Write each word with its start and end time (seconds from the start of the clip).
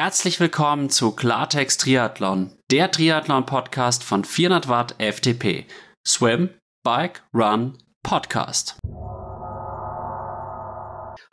Herzlich 0.00 0.38
willkommen 0.38 0.90
zu 0.90 1.10
Klartext 1.10 1.80
Triathlon, 1.80 2.56
der 2.70 2.88
Triathlon-Podcast 2.92 4.04
von 4.04 4.22
400 4.22 4.68
Watt 4.68 4.94
FTP. 5.00 5.66
Swim, 6.06 6.50
Bike, 6.84 7.24
Run, 7.34 7.76
Podcast. 8.04 8.76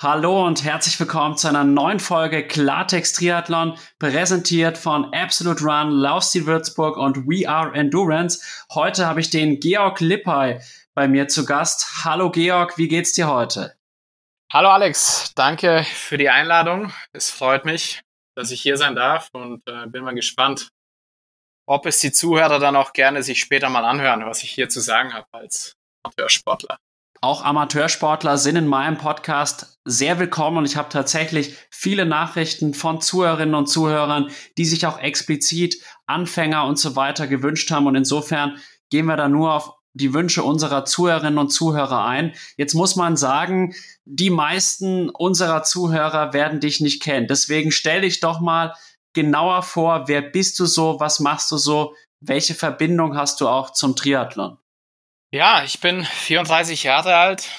Hallo 0.02 0.48
und 0.48 0.64
herzlich 0.64 1.00
willkommen 1.00 1.38
zu 1.38 1.48
einer 1.48 1.64
neuen 1.64 2.00
Folge 2.00 2.48
Klartext 2.48 3.18
Triathlon, 3.18 3.78
präsentiert 4.00 4.80
von 4.80 5.14
Absolute 5.14 5.64
Run, 5.64 5.92
Laufstil 5.92 6.48
Würzburg 6.48 6.98
und 6.98 7.28
We 7.28 7.48
Are 7.48 7.72
Endurance. 7.76 8.42
Heute 8.74 9.06
habe 9.06 9.20
ich 9.20 9.30
den 9.30 9.60
Georg 9.60 10.00
Lippay 10.00 10.60
bei 10.96 11.08
mir 11.08 11.28
zu 11.28 11.46
Gast. 11.46 12.04
Hallo 12.04 12.32
Georg, 12.32 12.80
wie 12.80 12.88
geht's 12.88 13.14
dir 13.14 13.28
heute? 13.28 13.76
Hallo 14.52 14.70
Alex, 14.70 15.34
danke 15.36 15.84
für 15.84 16.18
die 16.18 16.32
Einladung. 16.32 16.92
Es 17.14 17.30
freut 17.30 17.66
mich 17.66 18.02
dass 18.36 18.52
ich 18.52 18.62
hier 18.62 18.78
sein 18.78 18.96
darf 18.96 19.30
und 19.34 19.62
äh, 19.68 19.88
bin 19.88 20.04
mal 20.04 20.14
gespannt, 20.14 20.70
ob 21.68 21.86
es 21.86 22.00
die 22.00 22.12
Zuhörer 22.12 22.60
dann 22.60 22.76
auch 22.76 22.94
gerne 22.94 23.24
sich 23.24 23.40
später 23.40 23.70
mal 23.70 23.86
anhören, 23.86 24.26
was 24.26 24.44
ich 24.44 24.52
hier 24.52 24.70
zu 24.70 24.82
sagen 24.82 25.14
habe 25.14 25.28
als 25.32 25.76
Amateursportler. 26.04 26.78
Auch 27.22 27.44
Amateursportler 27.44 28.38
sind 28.38 28.56
in 28.56 28.68
meinem 28.68 28.98
Podcast 28.98 29.80
sehr 29.84 30.20
willkommen 30.20 30.58
und 30.58 30.66
ich 30.66 30.76
habe 30.76 30.90
tatsächlich 30.90 31.56
viele 31.72 32.06
Nachrichten 32.06 32.76
von 32.76 33.02
Zuhörerinnen 33.02 33.56
und 33.56 33.68
Zuhörern, 33.68 34.30
die 34.58 34.66
sich 34.66 34.86
auch 34.86 35.00
explizit 35.00 35.82
Anfänger 36.06 36.66
und 36.66 36.78
so 36.78 36.96
weiter 36.96 37.26
gewünscht 37.26 37.72
haben 37.72 37.88
und 37.88 37.96
insofern 37.96 38.62
gehen 38.92 39.08
wir 39.08 39.16
da 39.16 39.28
nur 39.28 39.54
auf 39.54 39.72
die 39.96 40.14
Wünsche 40.14 40.44
unserer 40.44 40.86
Zuhörerinnen 40.86 41.40
und 41.40 41.50
Zuhörer 41.50 42.06
ein. 42.06 42.36
Jetzt 42.58 42.74
muss 42.74 42.96
man 42.96 43.16
sagen, 43.16 43.74
die 44.04 44.30
meisten 44.30 45.10
unserer 45.10 45.64
Zuhörer 45.64 46.34
werden 46.34 46.60
dich 46.60 46.82
nicht 46.82 47.02
kennen. 47.02 47.28
Deswegen 47.28 47.72
stell 47.72 48.02
dich 48.02 48.20
doch 48.20 48.42
mal 48.42 48.76
genauer 49.14 49.64
vor, 49.64 50.08
wer 50.08 50.22
bist 50.22 50.60
du 50.60 50.66
so, 50.66 51.00
was 51.00 51.22
machst 51.22 51.50
du 51.52 51.58
so, 51.58 51.96
welche 52.20 52.56
Verbindung 52.56 53.18
hast 53.18 53.40
du 53.40 53.48
auch 53.48 53.72
zum 53.72 53.96
Triathlon? 53.96 54.58
Ja, 55.32 55.64
ich 55.64 55.80
bin 55.80 56.04
34 56.04 56.84
Jahre 56.84 57.16
alt. 57.16 57.50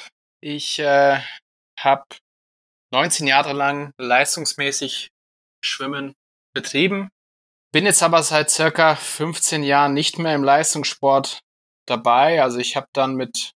Ich 0.42 0.78
äh, 0.78 1.18
habe 1.78 2.04
19 2.92 3.26
Jahre 3.26 3.54
lang 3.54 3.92
leistungsmäßig 3.98 5.08
Schwimmen 5.64 6.12
betrieben. 6.54 7.08
Bin 7.72 7.86
jetzt 7.86 8.02
aber 8.02 8.22
seit 8.22 8.50
circa 8.50 8.94
15 8.94 9.62
Jahren 9.62 9.94
nicht 9.94 10.18
mehr 10.18 10.34
im 10.34 10.44
Leistungssport 10.44 11.40
dabei. 11.86 12.42
Also 12.42 12.58
ich 12.58 12.76
habe 12.76 12.88
dann 12.92 13.14
mit 13.14 13.52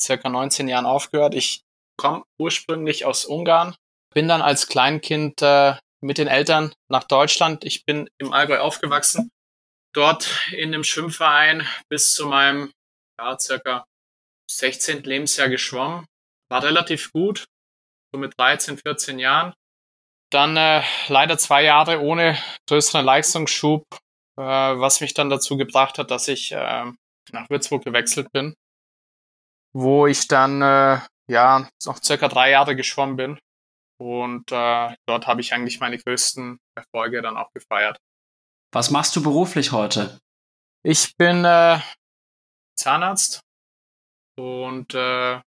circa 0.00 0.28
19 0.28 0.68
Jahren 0.68 0.86
aufgehört. 0.86 1.34
Ich 1.34 1.62
komme 1.96 2.24
ursprünglich 2.38 3.04
aus 3.04 3.24
Ungarn, 3.24 3.74
bin 4.12 4.28
dann 4.28 4.42
als 4.42 4.66
Kleinkind 4.66 5.42
äh, 5.42 5.74
mit 6.00 6.18
den 6.18 6.28
Eltern 6.28 6.72
nach 6.88 7.04
Deutschland. 7.04 7.64
Ich 7.64 7.84
bin 7.84 8.08
im 8.18 8.32
Allgäu 8.32 8.58
aufgewachsen, 8.58 9.30
dort 9.94 10.28
in 10.52 10.72
dem 10.72 10.84
Schwimmverein 10.84 11.66
bis 11.88 12.12
zu 12.12 12.26
meinem 12.26 12.72
ja, 13.18 13.38
circa 13.38 13.84
16. 14.50 15.04
Lebensjahr 15.04 15.48
geschwommen. 15.48 16.06
War 16.50 16.62
relativ 16.62 17.10
gut, 17.12 17.46
so 18.12 18.18
mit 18.18 18.38
13, 18.38 18.78
14 18.78 19.18
Jahren. 19.18 19.54
Dann 20.30 20.56
äh, 20.56 20.82
leider 21.08 21.38
zwei 21.38 21.62
Jahre 21.62 22.00
ohne 22.00 22.36
größeren 22.68 23.04
Leistungsschub, 23.04 23.84
äh, 24.36 24.42
was 24.42 25.00
mich 25.00 25.14
dann 25.14 25.30
dazu 25.30 25.56
gebracht 25.56 25.98
hat, 25.98 26.10
dass 26.10 26.28
ich 26.28 26.52
äh, 26.52 26.92
nach 27.32 27.50
Würzburg 27.50 27.84
gewechselt 27.84 28.30
bin, 28.32 28.54
wo 29.72 30.06
ich 30.06 30.28
dann 30.28 30.62
äh, 30.62 31.00
ja 31.28 31.68
noch 31.84 32.02
circa 32.02 32.28
drei 32.28 32.50
Jahre 32.50 32.76
geschwommen 32.76 33.16
bin 33.16 33.38
und 33.98 34.50
äh, 34.52 34.96
dort 35.06 35.26
habe 35.26 35.40
ich 35.40 35.52
eigentlich 35.52 35.80
meine 35.80 35.98
größten 35.98 36.58
Erfolge 36.76 37.22
dann 37.22 37.36
auch 37.36 37.52
gefeiert. 37.52 37.98
Was 38.72 38.90
machst 38.90 39.14
du 39.16 39.22
beruflich 39.22 39.72
heute? 39.72 40.18
Ich 40.82 41.16
bin 41.16 41.44
äh, 41.44 41.78
Zahnarzt 42.76 43.40
und 44.36 44.94
äh, 44.94 45.40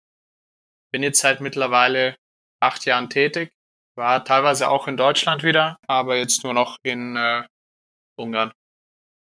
bin 0.91 1.03
jetzt 1.03 1.19
seit 1.19 1.41
mittlerweile 1.41 2.15
acht 2.61 2.85
Jahren 2.85 3.09
tätig. 3.09 3.51
War 3.97 4.23
teilweise 4.23 4.69
auch 4.69 4.87
in 4.87 4.97
Deutschland 4.97 5.43
wieder, 5.43 5.77
aber 5.87 6.17
jetzt 6.17 6.43
nur 6.43 6.53
noch 6.53 6.77
in 6.83 7.15
äh, 7.15 7.43
Ungarn. 8.17 8.53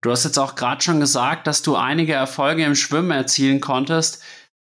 Du 0.00 0.12
hast 0.12 0.24
jetzt 0.24 0.38
auch 0.38 0.54
gerade 0.54 0.80
schon 0.80 1.00
gesagt, 1.00 1.46
dass 1.46 1.62
du 1.62 1.74
einige 1.74 2.12
Erfolge 2.12 2.64
im 2.64 2.76
Schwimmen 2.76 3.10
erzielen 3.10 3.60
konntest. 3.60 4.22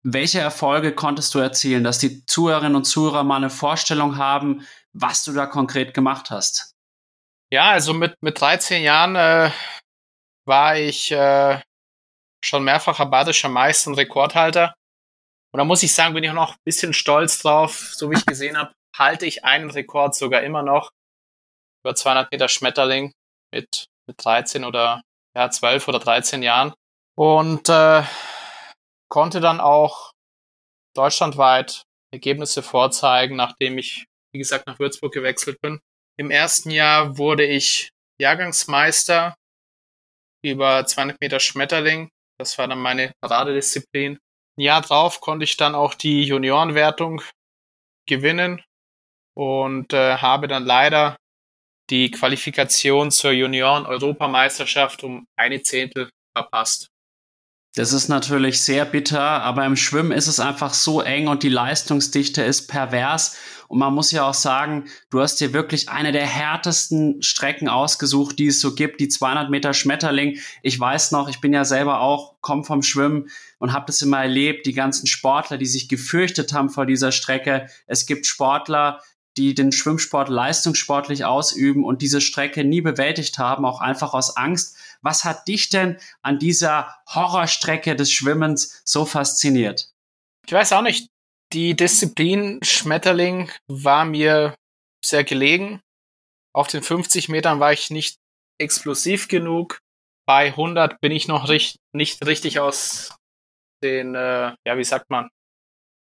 Welche 0.02 0.40
Erfolge 0.40 0.94
konntest 0.94 1.34
du 1.34 1.38
erzielen, 1.38 1.84
dass 1.84 1.98
die 1.98 2.26
Zuhörerinnen 2.26 2.74
und 2.74 2.84
Zuhörer 2.84 3.22
mal 3.22 3.36
eine 3.36 3.50
Vorstellung 3.50 4.16
haben, 4.16 4.66
was 4.92 5.22
du 5.22 5.32
da 5.32 5.46
konkret 5.46 5.94
gemacht 5.94 6.30
hast? 6.30 6.74
Ja, 7.52 7.70
also 7.70 7.94
mit, 7.94 8.20
mit 8.20 8.40
13 8.40 8.82
Jahren 8.82 9.14
äh, 9.14 9.52
war 10.44 10.76
ich 10.76 11.12
äh, 11.12 11.60
schon 12.44 12.64
mehrfacher 12.64 13.06
badischer 13.06 13.48
Meister 13.48 13.90
und 13.90 13.98
Rekordhalter. 13.98 14.74
Und 15.52 15.58
da 15.58 15.64
muss 15.64 15.84
ich 15.84 15.94
sagen, 15.94 16.14
bin 16.14 16.24
ich 16.24 16.30
auch 16.30 16.34
noch 16.34 16.54
ein 16.54 16.64
bisschen 16.64 16.92
stolz 16.94 17.38
drauf. 17.40 17.92
So 17.94 18.10
wie 18.10 18.16
ich 18.16 18.26
gesehen 18.26 18.56
habe, 18.56 18.72
halte 18.96 19.26
ich 19.26 19.44
einen 19.44 19.70
Rekord 19.70 20.16
sogar 20.16 20.42
immer 20.42 20.62
noch. 20.62 20.90
Über 21.84 21.94
200 21.94 22.32
Meter 22.32 22.48
Schmetterling 22.48 23.12
mit, 23.52 23.86
mit 24.08 24.24
13 24.24 24.64
oder 24.64 25.02
ja, 25.34 25.50
12 25.50 25.88
oder 25.88 25.98
13 25.98 26.42
Jahren. 26.42 26.72
Und 27.16 27.68
äh, 27.68 28.02
konnte 29.08 29.40
dann 29.40 29.60
auch 29.60 30.12
deutschlandweit 30.94 31.82
Ergebnisse 32.12 32.62
vorzeigen, 32.62 33.36
nachdem 33.36 33.78
ich, 33.78 34.06
wie 34.32 34.38
gesagt, 34.38 34.66
nach 34.66 34.78
Würzburg 34.78 35.12
gewechselt 35.12 35.60
bin. 35.60 35.80
Im 36.18 36.30
ersten 36.30 36.70
Jahr 36.70 37.18
wurde 37.18 37.44
ich 37.44 37.90
Jahrgangsmeister 38.20 39.34
über 40.44 40.84
200 40.86 41.20
Meter 41.20 41.40
Schmetterling. 41.40 42.10
Das 42.38 42.58
war 42.58 42.68
dann 42.68 42.78
meine 42.78 43.12
Paradedisziplin. 43.20 44.18
Ein 44.58 44.62
Jahr 44.62 44.82
drauf 44.82 45.20
konnte 45.20 45.44
ich 45.44 45.56
dann 45.56 45.74
auch 45.74 45.94
die 45.94 46.24
Juniorenwertung 46.24 47.22
gewinnen 48.06 48.62
und 49.34 49.92
äh, 49.92 50.18
habe 50.18 50.48
dann 50.48 50.64
leider 50.64 51.16
die 51.92 52.10
Qualifikation 52.10 53.10
zur 53.10 53.32
Junioren-Europameisterschaft 53.32 55.04
um 55.04 55.26
eine 55.36 55.62
Zehntel 55.62 56.08
verpasst. 56.34 56.88
Das 57.74 57.92
ist 57.92 58.08
natürlich 58.08 58.62
sehr 58.62 58.84
bitter, 58.84 59.20
aber 59.20 59.64
im 59.64 59.76
Schwimmen 59.76 60.12
ist 60.12 60.26
es 60.26 60.40
einfach 60.40 60.74
so 60.74 61.00
eng 61.00 61.28
und 61.28 61.42
die 61.42 61.48
Leistungsdichte 61.48 62.42
ist 62.42 62.66
pervers. 62.66 63.36
Und 63.68 63.78
man 63.78 63.94
muss 63.94 64.10
ja 64.10 64.28
auch 64.28 64.34
sagen, 64.34 64.84
du 65.08 65.20
hast 65.20 65.40
dir 65.40 65.54
wirklich 65.54 65.88
eine 65.88 66.12
der 66.12 66.26
härtesten 66.26 67.22
Strecken 67.22 67.68
ausgesucht, 67.68 68.38
die 68.38 68.48
es 68.48 68.60
so 68.60 68.74
gibt, 68.74 69.00
die 69.00 69.08
200 69.08 69.48
Meter 69.48 69.72
Schmetterling. 69.72 70.38
Ich 70.62 70.78
weiß 70.78 71.12
noch, 71.12 71.28
ich 71.28 71.40
bin 71.40 71.54
ja 71.54 71.64
selber 71.64 72.00
auch, 72.00 72.36
komm 72.42 72.64
vom 72.64 72.82
Schwimmen 72.82 73.30
und 73.58 73.72
habe 73.72 73.86
das 73.86 74.02
immer 74.02 74.20
erlebt, 74.20 74.66
die 74.66 74.74
ganzen 74.74 75.06
Sportler, 75.06 75.56
die 75.56 75.66
sich 75.66 75.88
gefürchtet 75.88 76.52
haben 76.52 76.68
vor 76.68 76.84
dieser 76.84 77.12
Strecke. 77.12 77.68
Es 77.86 78.04
gibt 78.04 78.26
Sportler, 78.26 79.00
die 79.36 79.54
den 79.54 79.72
Schwimmsport 79.72 80.28
leistungssportlich 80.28 81.24
ausüben 81.24 81.84
und 81.84 82.02
diese 82.02 82.20
Strecke 82.20 82.64
nie 82.64 82.80
bewältigt 82.80 83.38
haben, 83.38 83.64
auch 83.64 83.80
einfach 83.80 84.14
aus 84.14 84.36
Angst. 84.36 84.76
Was 85.00 85.24
hat 85.24 85.48
dich 85.48 85.68
denn 85.68 85.98
an 86.22 86.38
dieser 86.38 86.94
Horrorstrecke 87.08 87.96
des 87.96 88.12
Schwimmens 88.12 88.82
so 88.84 89.04
fasziniert? 89.04 89.90
Ich 90.46 90.52
weiß 90.52 90.72
auch 90.72 90.82
nicht. 90.82 91.08
Die 91.52 91.74
Disziplin 91.74 92.60
Schmetterling 92.62 93.50
war 93.66 94.04
mir 94.04 94.54
sehr 95.04 95.24
gelegen. 95.24 95.80
Auf 96.54 96.68
den 96.68 96.82
50 96.82 97.28
Metern 97.28 97.60
war 97.60 97.72
ich 97.72 97.90
nicht 97.90 98.16
explosiv 98.58 99.28
genug. 99.28 99.78
Bei 100.26 100.46
100 100.46 101.00
bin 101.00 101.12
ich 101.12 101.28
noch 101.28 101.48
nicht 101.48 102.26
richtig 102.26 102.60
aus 102.60 103.14
den, 103.82 104.14
äh, 104.14 104.54
ja, 104.64 104.78
wie 104.78 104.84
sagt 104.84 105.10
man? 105.10 105.28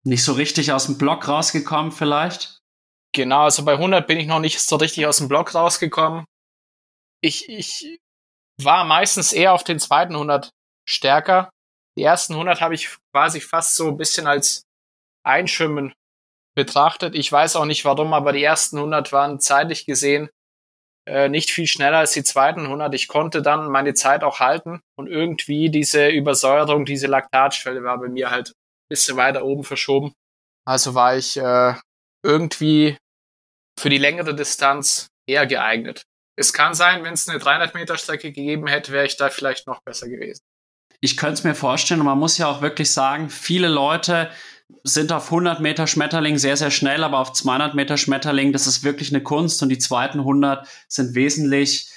Nicht 0.04 0.24
so 0.24 0.34
richtig 0.34 0.72
aus 0.72 0.86
dem 0.86 0.98
Block 0.98 1.28
rausgekommen 1.28 1.92
vielleicht? 1.92 2.60
Genau, 3.14 3.44
also 3.44 3.66
bei 3.66 3.74
100 3.74 4.06
bin 4.08 4.20
ich 4.20 4.28
noch 4.28 4.40
nicht 4.40 4.60
so 4.60 4.76
richtig 4.76 5.06
aus 5.06 5.18
dem 5.18 5.28
Block 5.28 5.56
rausgekommen. 5.56 6.26
Ich, 7.22 7.50
ich 7.50 8.00
war 8.62 8.86
meistens 8.86 9.34
eher 9.34 9.54
auf 9.54 9.64
den 9.64 9.80
zweiten 9.80 10.14
100 10.14 10.52
stärker. 10.88 11.50
Die 11.98 12.04
ersten 12.04 12.34
100 12.34 12.62
habe 12.62 12.76
ich 12.76 12.90
quasi 13.14 13.42
fast 13.42 13.76
so 13.76 13.88
ein 13.88 13.98
bisschen 13.98 14.28
als 14.28 14.64
Einschwimmen 15.26 15.94
betrachtet. 16.56 17.16
Ich 17.16 17.32
weiß 17.32 17.56
auch 17.56 17.66
nicht 17.66 17.84
warum, 17.86 18.14
aber 18.14 18.32
die 18.32 18.44
ersten 18.44 18.78
100 18.78 19.12
waren 19.12 19.40
zeitlich 19.40 19.86
gesehen 19.86 20.30
äh, 21.10 21.28
nicht 21.28 21.52
viel 21.52 21.66
schneller 21.66 21.98
als 21.98 22.12
die 22.12 22.24
zweiten 22.24 22.62
100. 22.62 22.94
Ich 22.94 23.08
konnte 23.08 23.42
dann 23.42 23.72
meine 23.72 23.96
Zeit 23.96 24.24
auch 24.24 24.40
halten 24.40 24.82
und 24.96 25.08
irgendwie 25.08 25.70
diese 25.70 26.10
Übersäuerung, 26.10 26.86
diese 26.86 27.08
Laktatschwelle 27.08 27.84
war 27.84 27.98
bei 27.98 28.10
mir 28.10 28.30
halt 28.30 28.50
ein 28.50 28.90
bisschen 28.90 29.18
weiter 29.18 29.44
oben 29.44 29.64
verschoben. 29.64 30.14
Also 30.66 30.94
war 30.94 31.18
ich 31.18 31.36
äh, 31.38 31.74
irgendwie 32.24 32.98
für 33.80 33.90
die 33.90 33.98
längere 33.98 34.36
Distanz 34.36 35.10
eher 35.28 35.48
geeignet. 35.48 36.04
Es 36.36 36.54
kann 36.54 36.74
sein, 36.74 37.04
wenn 37.04 37.14
es 37.14 37.28
eine 37.28 37.40
300 37.40 37.74
Meter 37.76 37.98
Strecke 37.98 38.32
gegeben 38.32 38.68
hätte, 38.68 38.92
wäre 38.92 39.06
ich 39.06 39.18
da 39.18 39.30
vielleicht 39.30 39.68
noch 39.68 39.82
besser 39.82 40.08
gewesen. 40.08 40.42
Ich 41.02 41.16
könnte 41.18 41.34
es 41.36 41.44
mir 41.44 41.56
vorstellen 41.56 42.02
und 42.02 42.06
man 42.06 42.20
muss 42.20 42.38
ja 42.38 42.48
auch 42.48 42.62
wirklich 42.62 42.92
sagen, 42.92 43.30
viele 43.30 43.70
Leute 43.70 44.30
sind 44.84 45.12
auf 45.12 45.26
100 45.26 45.62
Meter 45.62 45.88
Schmetterling 45.88 46.38
sehr, 46.38 46.58
sehr 46.58 46.72
schnell, 46.72 47.04
aber 47.04 47.20
auf 47.20 47.34
200 47.34 47.74
Meter 47.74 47.98
Schmetterling, 47.98 48.54
das 48.54 48.68
ist 48.68 48.84
wirklich 48.84 49.12
eine 49.12 49.24
Kunst 49.24 49.64
und 49.64 49.70
die 49.70 49.78
zweiten 49.78 50.20
100 50.20 50.68
sind 50.88 51.16
wesentlich 51.16 51.90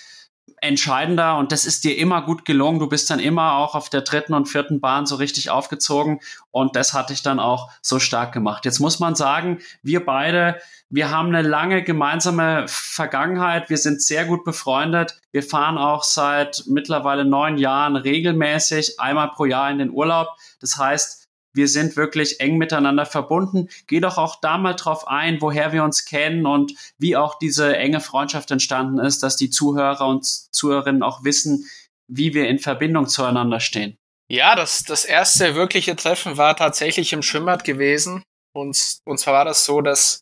entscheidender 0.62 1.36
und 1.38 1.50
das 1.50 1.64
ist 1.64 1.82
dir 1.84 1.98
immer 1.98 2.22
gut 2.22 2.44
gelungen. 2.44 2.78
Du 2.78 2.88
bist 2.88 3.10
dann 3.10 3.18
immer 3.18 3.54
auch 3.56 3.74
auf 3.74 3.90
der 3.90 4.02
dritten 4.02 4.32
und 4.32 4.46
vierten 4.46 4.80
Bahn 4.80 5.06
so 5.06 5.16
richtig 5.16 5.50
aufgezogen 5.50 6.20
und 6.50 6.76
das 6.76 6.94
hat 6.94 7.10
dich 7.10 7.22
dann 7.22 7.40
auch 7.40 7.70
so 7.82 7.98
stark 7.98 8.32
gemacht. 8.32 8.64
Jetzt 8.64 8.78
muss 8.78 9.00
man 9.00 9.16
sagen, 9.16 9.58
wir 9.82 10.04
beide, 10.04 10.60
wir 10.88 11.10
haben 11.10 11.28
eine 11.28 11.46
lange 11.46 11.82
gemeinsame 11.82 12.66
Vergangenheit. 12.68 13.70
Wir 13.70 13.78
sind 13.78 14.02
sehr 14.02 14.24
gut 14.24 14.44
befreundet. 14.44 15.20
Wir 15.32 15.42
fahren 15.42 15.78
auch 15.78 16.04
seit 16.04 16.62
mittlerweile 16.66 17.24
neun 17.24 17.58
Jahren 17.58 17.96
regelmäßig 17.96 19.00
einmal 19.00 19.30
pro 19.32 19.46
Jahr 19.46 19.70
in 19.70 19.78
den 19.78 19.90
Urlaub. 19.90 20.28
Das 20.60 20.76
heißt, 20.76 21.21
wir 21.54 21.68
sind 21.68 21.96
wirklich 21.96 22.40
eng 22.40 22.56
miteinander 22.56 23.06
verbunden. 23.06 23.68
Geh 23.86 24.00
doch 24.00 24.18
auch 24.18 24.40
da 24.40 24.58
mal 24.58 24.74
drauf 24.74 25.06
ein, 25.06 25.40
woher 25.40 25.72
wir 25.72 25.84
uns 25.84 26.04
kennen 26.04 26.46
und 26.46 26.72
wie 26.98 27.16
auch 27.16 27.38
diese 27.38 27.76
enge 27.76 28.00
Freundschaft 28.00 28.50
entstanden 28.50 28.98
ist, 28.98 29.22
dass 29.22 29.36
die 29.36 29.50
Zuhörer 29.50 30.06
und 30.06 30.24
Zuhörerinnen 30.24 31.02
auch 31.02 31.24
wissen, 31.24 31.68
wie 32.08 32.34
wir 32.34 32.48
in 32.48 32.58
Verbindung 32.58 33.06
zueinander 33.06 33.60
stehen. 33.60 33.96
Ja, 34.30 34.54
das, 34.56 34.84
das 34.84 35.04
erste 35.04 35.54
wirkliche 35.54 35.94
Treffen 35.94 36.38
war 36.38 36.56
tatsächlich 36.56 37.12
im 37.12 37.22
Schwimmbad 37.22 37.64
gewesen. 37.64 38.22
Und, 38.54 38.98
und 39.04 39.18
zwar 39.18 39.34
war 39.34 39.44
das 39.44 39.64
so, 39.64 39.80
dass 39.80 40.20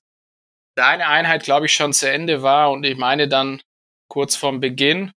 deine 0.76 1.06
Einheit, 1.06 1.44
glaube 1.44 1.66
ich, 1.66 1.74
schon 1.74 1.92
zu 1.92 2.10
Ende 2.10 2.42
war 2.42 2.70
und 2.70 2.84
ich 2.84 2.96
meine 2.96 3.28
dann 3.28 3.60
kurz 4.08 4.36
vorm 4.36 4.60
Beginn. 4.60 5.12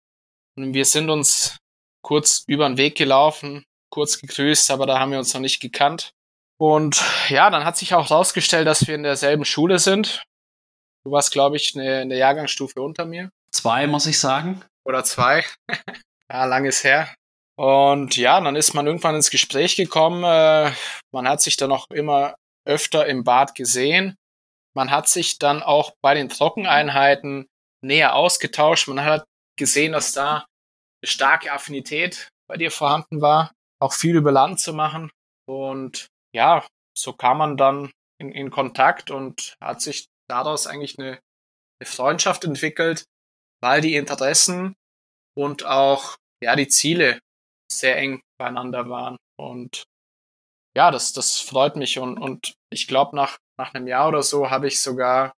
Und 0.56 0.75
wir 0.75 0.85
sind 0.85 1.08
uns 1.08 1.58
kurz 2.03 2.44
über 2.47 2.69
den 2.69 2.76
Weg 2.76 2.97
gelaufen, 2.97 3.65
kurz 3.93 4.19
gegrüßt, 4.19 4.71
aber 4.71 4.87
da 4.87 4.99
haben 4.99 5.12
wir 5.12 5.19
uns 5.19 5.33
noch 5.35 5.41
nicht 5.41 5.61
gekannt. 5.61 6.15
Und 6.59 7.03
ja, 7.29 7.50
dann 7.50 7.65
hat 7.65 7.77
sich 7.77 7.94
auch 7.94 8.11
herausgestellt, 8.11 8.67
dass 8.67 8.87
wir 8.87 8.94
in 8.94 9.03
derselben 9.03 9.44
Schule 9.44 9.79
sind. 9.79 10.25
Du 11.05 11.12
warst, 11.12 11.33
glaube 11.33 11.56
ich, 11.56 11.77
eine, 11.77 11.99
eine 11.99 12.17
Jahrgangsstufe 12.17 12.81
unter 12.81 13.05
mir. 13.05 13.31
Zwei, 13.55 13.87
muss 13.87 14.06
ich 14.06 14.19
sagen. 14.19 14.62
Oder 14.85 15.05
zwei. 15.05 15.44
ja, 16.31 16.44
langes 16.44 16.83
her. 16.85 17.15
Und 17.56 18.17
ja, 18.17 18.41
dann 18.41 18.56
ist 18.56 18.73
man 18.75 18.87
irgendwann 18.87 19.15
ins 19.15 19.31
Gespräch 19.31 19.77
gekommen. 19.77 20.25
Äh, 20.25 20.73
man 21.12 21.29
hat 21.29 21.43
sich 21.43 21.56
dann 21.56 21.71
auch 21.71 21.87
immer 21.91 22.35
öfter 22.65 23.06
im 23.06 23.25
Bad 23.25 23.55
gesehen. 23.55 24.17
Man 24.75 24.91
hat 24.91 25.09
sich 25.09 25.39
dann 25.39 25.62
auch 25.62 25.93
bei 26.00 26.15
den 26.15 26.31
Trockeneinheiten 26.31 27.47
näher 27.85 28.15
ausgetauscht. 28.15 28.89
Man 28.89 29.05
hat 29.05 29.27
gesehen, 29.59 29.93
dass 29.93 30.12
da 30.12 30.47
eine 31.03 31.11
starke 31.11 31.53
Affinität 31.53 32.29
bei 32.49 32.56
dir 32.56 32.71
vorhanden 32.71 33.21
war 33.21 33.53
auch 33.82 33.93
viel 33.93 34.17
über 34.17 34.32
Land 34.32 34.61
zu 34.61 34.73
machen. 34.73 35.11
Und 35.46 36.06
ja, 36.34 36.67
so 36.96 37.12
kam 37.12 37.38
man 37.38 37.56
dann 37.56 37.90
in, 38.19 38.32
in 38.32 38.50
Kontakt 38.50 39.11
und 39.11 39.56
hat 39.61 39.82
sich 39.82 40.06
daraus 40.31 40.67
eigentlich 40.67 40.99
eine, 40.99 41.19
eine 41.81 41.87
Freundschaft 41.87 42.44
entwickelt, 42.44 43.05
weil 43.61 43.81
die 43.81 43.96
Interessen 43.96 44.75
und 45.37 45.64
auch 45.64 46.17
ja 46.43 46.55
die 46.56 46.69
Ziele 46.69 47.19
sehr 47.70 47.96
eng 47.96 48.20
beieinander 48.38 48.88
waren. 48.88 49.17
Und 49.38 49.84
ja, 50.76 50.90
das, 50.90 51.12
das 51.12 51.40
freut 51.40 51.76
mich. 51.76 51.99
Und, 51.99 52.19
und 52.19 52.55
ich 52.73 52.87
glaube, 52.87 53.17
nach, 53.17 53.38
nach 53.58 53.75
einem 53.75 53.88
Jahr 53.88 54.08
oder 54.08 54.23
so 54.23 54.50
habe 54.50 54.69
ich 54.69 54.81
sogar 54.81 55.32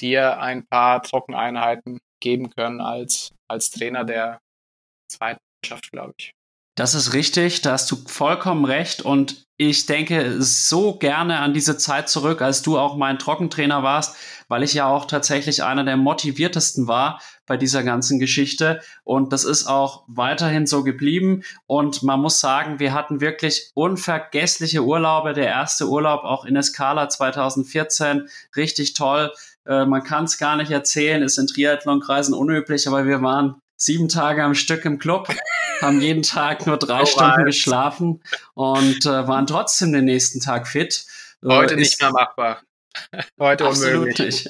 dir 0.00 0.38
ein 0.38 0.66
paar 0.66 1.02
Trockeneinheiten 1.02 1.98
geben 2.22 2.50
können 2.50 2.80
als, 2.80 3.30
als 3.48 3.70
Trainer 3.70 4.04
der 4.04 4.38
zweiten 5.10 5.40
Mannschaft, 5.62 5.90
glaube 5.90 6.14
ich. 6.18 6.35
Das 6.76 6.94
ist 6.94 7.14
richtig, 7.14 7.62
da 7.62 7.72
hast 7.72 7.90
du 7.90 7.96
vollkommen 8.06 8.66
recht 8.66 9.00
und 9.00 9.46
ich 9.56 9.86
denke 9.86 10.42
so 10.42 10.98
gerne 10.98 11.38
an 11.38 11.54
diese 11.54 11.78
Zeit 11.78 12.10
zurück, 12.10 12.42
als 12.42 12.60
du 12.60 12.76
auch 12.76 12.98
mein 12.98 13.18
Trockentrainer 13.18 13.82
warst, 13.82 14.14
weil 14.48 14.62
ich 14.62 14.74
ja 14.74 14.86
auch 14.86 15.06
tatsächlich 15.06 15.62
einer 15.62 15.84
der 15.84 15.96
motiviertesten 15.96 16.86
war 16.86 17.22
bei 17.46 17.56
dieser 17.56 17.82
ganzen 17.82 18.18
Geschichte 18.18 18.82
und 19.04 19.32
das 19.32 19.44
ist 19.44 19.66
auch 19.66 20.04
weiterhin 20.06 20.66
so 20.66 20.84
geblieben 20.84 21.44
und 21.66 22.02
man 22.02 22.20
muss 22.20 22.40
sagen, 22.40 22.78
wir 22.78 22.92
hatten 22.92 23.22
wirklich 23.22 23.70
unvergessliche 23.72 24.84
Urlaube. 24.84 25.32
Der 25.32 25.46
erste 25.46 25.88
Urlaub 25.88 26.24
auch 26.24 26.44
in 26.44 26.56
Escala 26.56 27.08
2014, 27.08 28.28
richtig 28.54 28.92
toll. 28.92 29.32
Äh, 29.64 29.86
man 29.86 30.04
kann 30.04 30.24
es 30.24 30.36
gar 30.36 30.56
nicht 30.56 30.70
erzählen, 30.70 31.22
ist 31.22 31.38
in 31.38 31.46
Triathlonkreisen 31.46 32.34
unüblich, 32.34 32.86
aber 32.86 33.06
wir 33.06 33.22
waren 33.22 33.62
sieben 33.76 34.08
Tage 34.08 34.42
am 34.42 34.54
Stück 34.54 34.84
im 34.84 34.98
Club, 34.98 35.28
haben 35.80 36.00
jeden 36.00 36.22
Tag 36.22 36.66
nur 36.66 36.78
drei 36.78 37.02
oh, 37.02 37.06
Stunden 37.06 37.44
geschlafen 37.44 38.22
und 38.54 39.04
äh, 39.06 39.28
waren 39.28 39.46
trotzdem 39.46 39.92
den 39.92 40.04
nächsten 40.04 40.40
Tag 40.40 40.66
fit. 40.66 41.06
Äh, 41.42 41.48
Heute 41.48 41.74
äh, 41.74 41.78
nicht 41.78 42.00
mehr 42.00 42.12
machbar. 42.12 42.62
Heute 43.38 43.66
Absolut 43.66 43.98
unmöglich. 43.98 44.48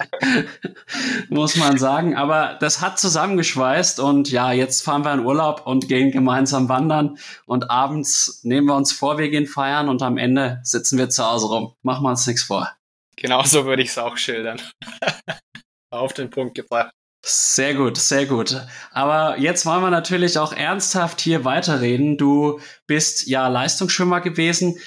Muss 1.28 1.56
man 1.56 1.78
sagen. 1.78 2.16
Aber 2.16 2.56
das 2.60 2.80
hat 2.80 2.98
zusammengeschweißt 2.98 4.00
und 4.00 4.30
ja, 4.30 4.52
jetzt 4.52 4.82
fahren 4.82 5.04
wir 5.04 5.12
in 5.12 5.20
Urlaub 5.20 5.66
und 5.66 5.88
gehen 5.88 6.12
gemeinsam 6.12 6.68
wandern 6.68 7.18
und 7.46 7.70
abends 7.70 8.40
nehmen 8.44 8.68
wir 8.68 8.76
uns 8.76 8.92
vor, 8.92 9.18
wir 9.18 9.30
gehen 9.30 9.46
feiern 9.46 9.88
und 9.88 10.02
am 10.02 10.16
Ende 10.16 10.60
sitzen 10.62 10.98
wir 10.98 11.08
zu 11.08 11.24
Hause 11.24 11.46
rum. 11.46 11.74
Machen 11.82 12.04
wir 12.04 12.10
uns 12.10 12.26
nichts 12.26 12.44
vor. 12.44 12.70
Genauso 13.16 13.64
würde 13.64 13.82
ich 13.82 13.88
es 13.88 13.98
auch 13.98 14.16
schildern. 14.16 14.60
Auf 15.90 16.12
den 16.12 16.30
Punkt 16.30 16.54
gebracht. 16.54 16.92
Sehr 17.28 17.74
gut, 17.74 17.98
sehr 17.98 18.24
gut. 18.24 18.56
Aber 18.92 19.36
jetzt 19.36 19.66
wollen 19.66 19.82
wir 19.82 19.90
natürlich 19.90 20.38
auch 20.38 20.52
ernsthaft 20.52 21.20
hier 21.20 21.44
weiterreden. 21.44 22.16
Du 22.18 22.60
bist 22.86 23.26
ja 23.26 23.48
Leistungsschwimmer 23.48 24.20
gewesen. 24.20 24.78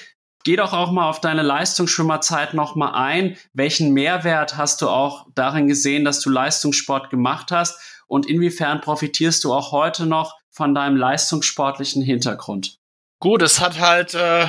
Geh 0.42 0.56
doch 0.56 0.72
auch 0.72 0.90
mal 0.90 1.06
auf 1.06 1.20
deine 1.20 1.42
Leistungsschwimmerzeit 1.42 2.54
nochmal 2.54 2.94
ein. 2.94 3.36
Welchen 3.52 3.92
Mehrwert 3.92 4.56
hast 4.56 4.80
du 4.80 4.88
auch 4.88 5.26
darin 5.34 5.68
gesehen, 5.68 6.06
dass 6.06 6.20
du 6.20 6.30
Leistungssport 6.30 7.10
gemacht 7.10 7.52
hast? 7.52 7.78
Und 8.06 8.24
inwiefern 8.24 8.80
profitierst 8.80 9.44
du 9.44 9.52
auch 9.52 9.70
heute 9.70 10.06
noch 10.06 10.38
von 10.50 10.74
deinem 10.74 10.96
leistungssportlichen 10.96 12.02
Hintergrund? 12.02 12.78
Gut, 13.20 13.42
es 13.42 13.60
hat 13.60 13.78
halt 13.78 14.14
äh, 14.14 14.48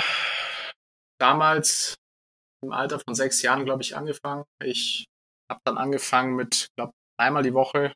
damals 1.20 1.96
im 2.64 2.72
Alter 2.72 3.02
von 3.02 3.16
sechs 3.16 3.42
Jahren, 3.42 3.66
glaube 3.66 3.84
ich, 3.84 3.98
angefangen. 3.98 4.46
Ich 4.64 5.08
habe 5.52 5.60
dann 5.66 5.78
angefangen 5.78 6.38
mit, 6.38 6.70
glaube 6.78 6.94
einmal 7.22 7.44
die 7.44 7.54
Woche 7.54 7.80
eine 7.80 7.94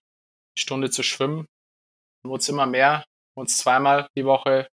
Stunde 0.58 0.90
zu 0.90 1.04
schwimmen. 1.04 1.48
Dann 2.24 2.32
wurde 2.32 2.42
es 2.42 2.50
immer 2.50 2.66
mehr, 2.66 3.06
wurde 3.36 3.48
es 3.48 3.58
zweimal 3.58 4.08
die 4.18 4.26
Woche, 4.26 4.68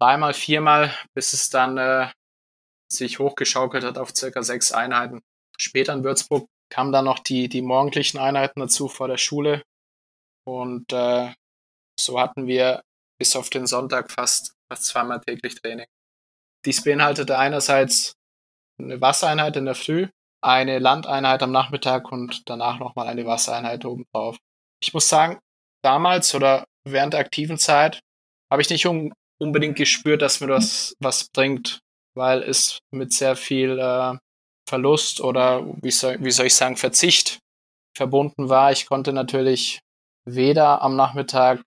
dreimal, 0.00 0.34
viermal, 0.34 0.94
bis 1.14 1.32
es 1.32 1.50
dann 1.50 1.78
äh, 1.78 2.10
sich 2.90 3.18
hochgeschaukelt 3.18 3.84
hat 3.84 3.98
auf 3.98 4.14
circa 4.14 4.42
sechs 4.42 4.72
Einheiten. 4.72 5.22
Später 5.58 5.92
in 5.92 6.04
Würzburg 6.04 6.48
kamen 6.70 6.92
dann 6.92 7.04
noch 7.04 7.18
die, 7.18 7.48
die 7.48 7.62
morgendlichen 7.62 8.18
Einheiten 8.18 8.60
dazu 8.60 8.88
vor 8.88 9.08
der 9.08 9.18
Schule. 9.18 9.62
Und 10.44 10.92
äh, 10.92 11.32
so 11.98 12.18
hatten 12.20 12.46
wir 12.46 12.82
bis 13.18 13.36
auf 13.36 13.50
den 13.50 13.66
Sonntag 13.66 14.10
fast, 14.10 14.54
fast 14.68 14.86
zweimal 14.86 15.20
täglich 15.20 15.54
Training. 15.54 15.86
Dies 16.64 16.82
beinhaltete 16.82 17.38
einerseits 17.38 18.14
eine 18.80 19.00
Wassereinheit 19.00 19.56
in 19.56 19.66
der 19.66 19.74
Früh, 19.74 20.08
eine 20.42 20.78
Landeinheit 20.78 21.42
am 21.42 21.52
Nachmittag 21.52 22.10
und 22.10 22.48
danach 22.48 22.78
nochmal 22.78 23.08
eine 23.08 23.24
Wassereinheit 23.24 23.84
obendrauf. 23.84 24.36
Ich 24.82 24.92
muss 24.92 25.08
sagen, 25.08 25.38
damals 25.82 26.34
oder 26.34 26.64
während 26.84 27.14
der 27.14 27.20
aktiven 27.20 27.58
Zeit 27.58 28.00
habe 28.50 28.62
ich 28.62 28.70
nicht 28.70 28.86
un 28.86 29.12
unbedingt 29.40 29.76
gespürt, 29.76 30.22
dass 30.22 30.40
mir 30.40 30.46
das 30.46 30.94
was 31.00 31.28
bringt, 31.34 31.80
weil 32.14 32.42
es 32.42 32.78
mit 32.92 33.12
sehr 33.12 33.34
viel 33.34 33.76
äh, 33.76 34.16
Verlust 34.68 35.20
oder 35.20 35.66
wie 35.82 35.90
soll, 35.90 36.22
wie 36.22 36.30
soll 36.30 36.46
ich 36.46 36.54
sagen, 36.54 36.76
Verzicht 36.76 37.40
verbunden 37.96 38.48
war. 38.48 38.70
Ich 38.70 38.86
konnte 38.86 39.12
natürlich 39.12 39.80
weder 40.24 40.80
am 40.82 40.94
Nachmittag 40.94 41.60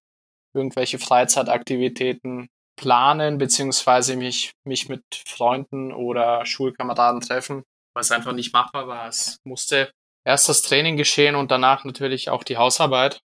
irgendwelche 0.55 0.97
Freizeitaktivitäten 0.99 2.47
planen, 2.77 3.37
beziehungsweise 3.37 4.15
mich, 4.15 4.53
mich 4.65 4.87
mit 4.87 5.03
Freunden 5.27 5.91
oder 5.91 6.45
Schulkameraden 6.45 7.19
treffen 7.19 7.63
was 7.95 8.11
einfach 8.11 8.33
nicht 8.33 8.53
machbar 8.53 8.87
war. 8.87 9.07
Es 9.07 9.39
musste 9.43 9.91
erst 10.25 10.49
das 10.49 10.61
Training 10.61 10.97
geschehen 10.97 11.35
und 11.35 11.51
danach 11.51 11.83
natürlich 11.85 12.29
auch 12.29 12.43
die 12.43 12.57
Hausarbeit. 12.57 13.19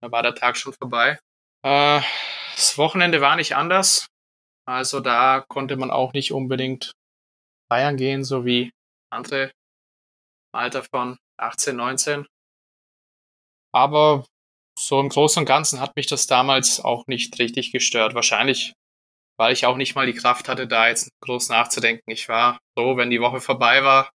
Da 0.00 0.10
war 0.10 0.22
der 0.22 0.34
Tag 0.34 0.56
schon 0.56 0.72
vorbei. 0.72 1.18
Äh, 1.62 2.00
das 2.54 2.78
Wochenende 2.78 3.20
war 3.20 3.36
nicht 3.36 3.56
anders. 3.56 4.06
Also 4.66 5.00
da 5.00 5.44
konnte 5.48 5.76
man 5.76 5.90
auch 5.90 6.12
nicht 6.12 6.32
unbedingt 6.32 6.92
feiern 7.70 7.96
gehen, 7.96 8.24
so 8.24 8.44
wie 8.44 8.70
andere 9.10 9.44
im 9.44 10.58
Alter 10.58 10.82
von 10.82 11.18
18, 11.38 11.76
19. 11.76 12.26
Aber 13.72 14.24
so 14.78 15.00
im 15.00 15.08
Großen 15.08 15.40
und 15.40 15.46
Ganzen 15.46 15.80
hat 15.80 15.96
mich 15.96 16.06
das 16.06 16.26
damals 16.26 16.80
auch 16.80 17.06
nicht 17.06 17.38
richtig 17.38 17.72
gestört. 17.72 18.14
Wahrscheinlich, 18.14 18.74
weil 19.36 19.52
ich 19.52 19.66
auch 19.66 19.76
nicht 19.76 19.94
mal 19.94 20.06
die 20.06 20.14
Kraft 20.14 20.48
hatte, 20.48 20.66
da 20.66 20.88
jetzt 20.88 21.10
groß 21.20 21.48
nachzudenken. 21.48 22.10
Ich 22.10 22.28
war 22.28 22.58
so, 22.76 22.96
wenn 22.96 23.10
die 23.10 23.20
Woche 23.20 23.40
vorbei 23.40 23.82
war, 23.84 24.10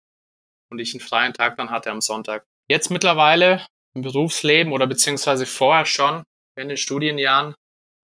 und 0.72 0.80
ich 0.80 0.94
einen 0.94 1.02
freien 1.02 1.34
Tag 1.34 1.58
dann 1.58 1.72
hatte 1.72 1.92
am 1.92 2.02
Sonntag. 2.02 2.46
Jetzt 2.70 2.90
mittlerweile 2.92 3.66
im 3.96 4.04
Berufsleben 4.04 4.72
oder 4.72 4.88
beziehungsweise 4.88 5.46
vorher 5.46 5.86
schon 5.86 6.24
in 6.56 6.68
den 6.70 6.78
Studienjahren 6.78 7.56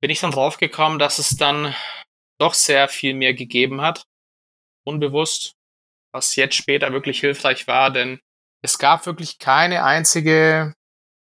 bin 0.02 0.10
ich 0.10 0.20
dann 0.20 0.32
draufgekommen, 0.32 1.00
dass 1.00 1.20
es 1.20 1.38
dann 1.38 1.76
doch 2.40 2.54
sehr 2.54 2.88
viel 2.88 3.14
mehr 3.14 3.34
gegeben 3.34 3.82
hat. 3.82 4.06
Unbewusst. 4.84 5.54
was 6.12 6.36
jetzt 6.38 6.56
später 6.56 6.94
wirklich 6.94 7.20
hilfreich 7.20 7.68
war, 7.68 7.92
denn 7.92 8.20
es 8.64 8.80
gab 8.80 9.06
wirklich 9.06 9.38
keine 9.38 9.84
einzige 9.84 10.74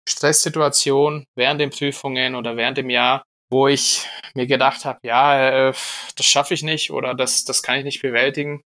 Stresssituation 0.08 1.24
während 1.36 1.62
den 1.62 1.70
Prüfungen 1.70 2.36
oder 2.36 2.58
während 2.58 2.78
dem 2.78 2.90
Jahr, 2.90 3.24
wo 3.52 3.68
ich 3.68 4.08
mir 4.34 4.48
gedacht 4.48 4.86
habe, 4.86 5.00
ja, 5.04 5.70
äh, 5.70 5.74
das 6.16 6.26
schaffe 6.26 6.54
ich 6.54 6.64
nicht 6.64 6.92
oder 6.92 7.14
das, 7.14 7.44
das 7.44 7.62
kann 7.62 7.78
ich 7.78 7.84
nicht 7.84 8.02
bewältigen. 8.02 8.64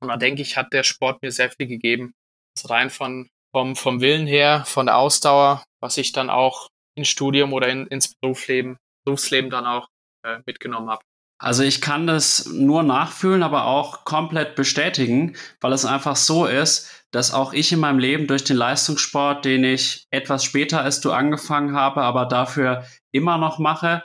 Und 0.00 0.08
da 0.08 0.16
denke 0.16 0.42
ich, 0.42 0.56
hat 0.56 0.72
der 0.72 0.82
Sport 0.82 1.22
mir 1.22 1.30
sehr 1.30 1.50
viel 1.50 1.66
gegeben. 1.66 2.14
Das 2.54 2.70
rein 2.70 2.90
von, 2.90 3.28
vom, 3.54 3.76
vom 3.76 4.00
Willen 4.00 4.26
her, 4.26 4.64
von 4.66 4.86
der 4.86 4.98
Ausdauer, 4.98 5.62
was 5.80 5.98
ich 5.98 6.12
dann 6.12 6.30
auch 6.30 6.68
ins 6.96 7.08
Studium 7.08 7.52
oder 7.52 7.68
in, 7.68 7.86
ins 7.88 8.14
Berufsleben, 8.14 8.78
Berufsleben 9.04 9.50
dann 9.50 9.66
auch 9.66 9.88
äh, 10.24 10.38
mitgenommen 10.46 10.90
habe. 10.90 11.02
Also 11.38 11.62
ich 11.62 11.82
kann 11.82 12.06
das 12.06 12.46
nur 12.46 12.82
nachfühlen, 12.82 13.42
aber 13.42 13.66
auch 13.66 14.04
komplett 14.04 14.56
bestätigen, 14.56 15.36
weil 15.60 15.74
es 15.74 15.84
einfach 15.84 16.16
so 16.16 16.46
ist, 16.46 17.05
dass 17.16 17.32
auch 17.32 17.54
ich 17.54 17.72
in 17.72 17.80
meinem 17.80 17.98
Leben 17.98 18.26
durch 18.26 18.44
den 18.44 18.58
Leistungssport, 18.58 19.46
den 19.46 19.64
ich 19.64 20.06
etwas 20.10 20.44
später 20.44 20.82
als 20.82 21.00
du 21.00 21.12
angefangen 21.12 21.74
habe, 21.74 22.02
aber 22.02 22.26
dafür 22.26 22.84
immer 23.10 23.38
noch 23.38 23.58
mache, 23.58 24.04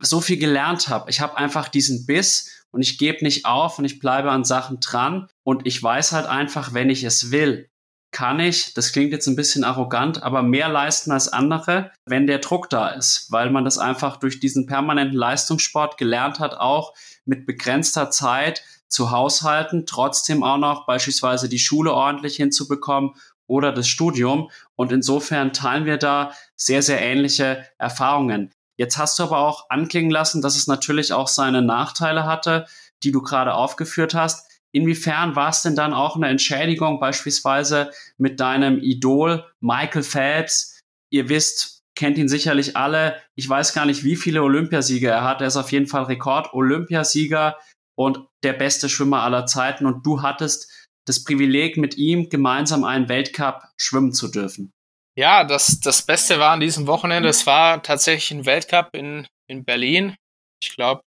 so 0.00 0.20
viel 0.20 0.38
gelernt 0.38 0.86
habe. 0.86 1.10
Ich 1.10 1.20
habe 1.20 1.36
einfach 1.36 1.66
diesen 1.66 2.06
Biss 2.06 2.64
und 2.70 2.80
ich 2.80 2.96
gebe 2.96 3.24
nicht 3.24 3.44
auf 3.44 3.80
und 3.80 3.86
ich 3.86 3.98
bleibe 3.98 4.30
an 4.30 4.44
Sachen 4.44 4.78
dran 4.78 5.26
und 5.42 5.66
ich 5.66 5.82
weiß 5.82 6.12
halt 6.12 6.26
einfach, 6.26 6.74
wenn 6.74 6.90
ich 6.90 7.02
es 7.02 7.32
will, 7.32 7.68
kann 8.12 8.38
ich, 8.38 8.72
das 8.72 8.92
klingt 8.92 9.10
jetzt 9.10 9.26
ein 9.26 9.34
bisschen 9.34 9.64
arrogant, 9.64 10.22
aber 10.22 10.44
mehr 10.44 10.68
leisten 10.68 11.10
als 11.10 11.26
andere, 11.26 11.90
wenn 12.06 12.28
der 12.28 12.38
Druck 12.38 12.70
da 12.70 12.90
ist, 12.90 13.26
weil 13.32 13.50
man 13.50 13.64
das 13.64 13.78
einfach 13.78 14.16
durch 14.16 14.38
diesen 14.38 14.66
permanenten 14.66 15.18
Leistungssport 15.18 15.98
gelernt 15.98 16.38
hat, 16.38 16.54
auch 16.54 16.94
mit 17.24 17.46
begrenzter 17.46 18.10
Zeit 18.10 18.62
zu 18.88 19.10
haushalten, 19.10 19.86
trotzdem 19.86 20.42
auch 20.42 20.58
noch 20.58 20.86
beispielsweise 20.86 21.48
die 21.48 21.58
Schule 21.58 21.92
ordentlich 21.92 22.36
hinzubekommen 22.36 23.12
oder 23.46 23.72
das 23.72 23.88
Studium. 23.88 24.50
Und 24.76 24.92
insofern 24.92 25.52
teilen 25.52 25.84
wir 25.84 25.96
da 25.96 26.32
sehr, 26.56 26.82
sehr 26.82 27.00
ähnliche 27.00 27.64
Erfahrungen. 27.78 28.52
Jetzt 28.76 28.96
hast 28.96 29.18
du 29.18 29.24
aber 29.24 29.38
auch 29.38 29.70
anklingen 29.70 30.10
lassen, 30.10 30.40
dass 30.40 30.56
es 30.56 30.68
natürlich 30.68 31.12
auch 31.12 31.28
seine 31.28 31.62
Nachteile 31.62 32.24
hatte, 32.24 32.66
die 33.02 33.10
du 33.10 33.22
gerade 33.22 33.54
aufgeführt 33.54 34.14
hast. 34.14 34.48
Inwiefern 34.70 35.34
war 35.34 35.48
es 35.48 35.62
denn 35.62 35.74
dann 35.74 35.94
auch 35.94 36.14
eine 36.14 36.28
Entschädigung 36.28 37.00
beispielsweise 37.00 37.90
mit 38.18 38.38
deinem 38.38 38.78
Idol 38.78 39.44
Michael 39.60 40.02
Phelps? 40.02 40.78
Ihr 41.10 41.28
wisst, 41.28 41.82
kennt 41.96 42.18
ihn 42.18 42.28
sicherlich 42.28 42.76
alle. 42.76 43.16
Ich 43.34 43.48
weiß 43.48 43.72
gar 43.72 43.86
nicht, 43.86 44.04
wie 44.04 44.14
viele 44.14 44.42
Olympiasieger 44.42 45.10
er 45.10 45.24
hat. 45.24 45.40
Er 45.40 45.48
ist 45.48 45.56
auf 45.56 45.72
jeden 45.72 45.88
Fall 45.88 46.04
Rekord-Olympiasieger 46.04 47.56
und 47.98 48.20
der 48.44 48.52
beste 48.52 48.88
Schwimmer 48.88 49.22
aller 49.22 49.44
Zeiten. 49.46 49.84
Und 49.84 50.06
du 50.06 50.22
hattest 50.22 50.70
das 51.04 51.24
Privileg, 51.24 51.76
mit 51.76 51.96
ihm 51.96 52.28
gemeinsam 52.28 52.84
einen 52.84 53.08
Weltcup 53.08 53.62
schwimmen 53.76 54.12
zu 54.12 54.28
dürfen. 54.28 54.72
Ja, 55.16 55.42
das, 55.42 55.80
das 55.80 56.06
Beste 56.06 56.38
war 56.38 56.52
an 56.52 56.60
diesem 56.60 56.86
Wochenende, 56.86 57.28
es 57.28 57.44
war 57.46 57.82
tatsächlich 57.82 58.30
ein 58.30 58.46
Weltcup 58.46 58.90
in, 58.94 59.26
in 59.48 59.64
Berlin. 59.64 60.14
Ich 60.62 60.76
glaube 60.76 61.02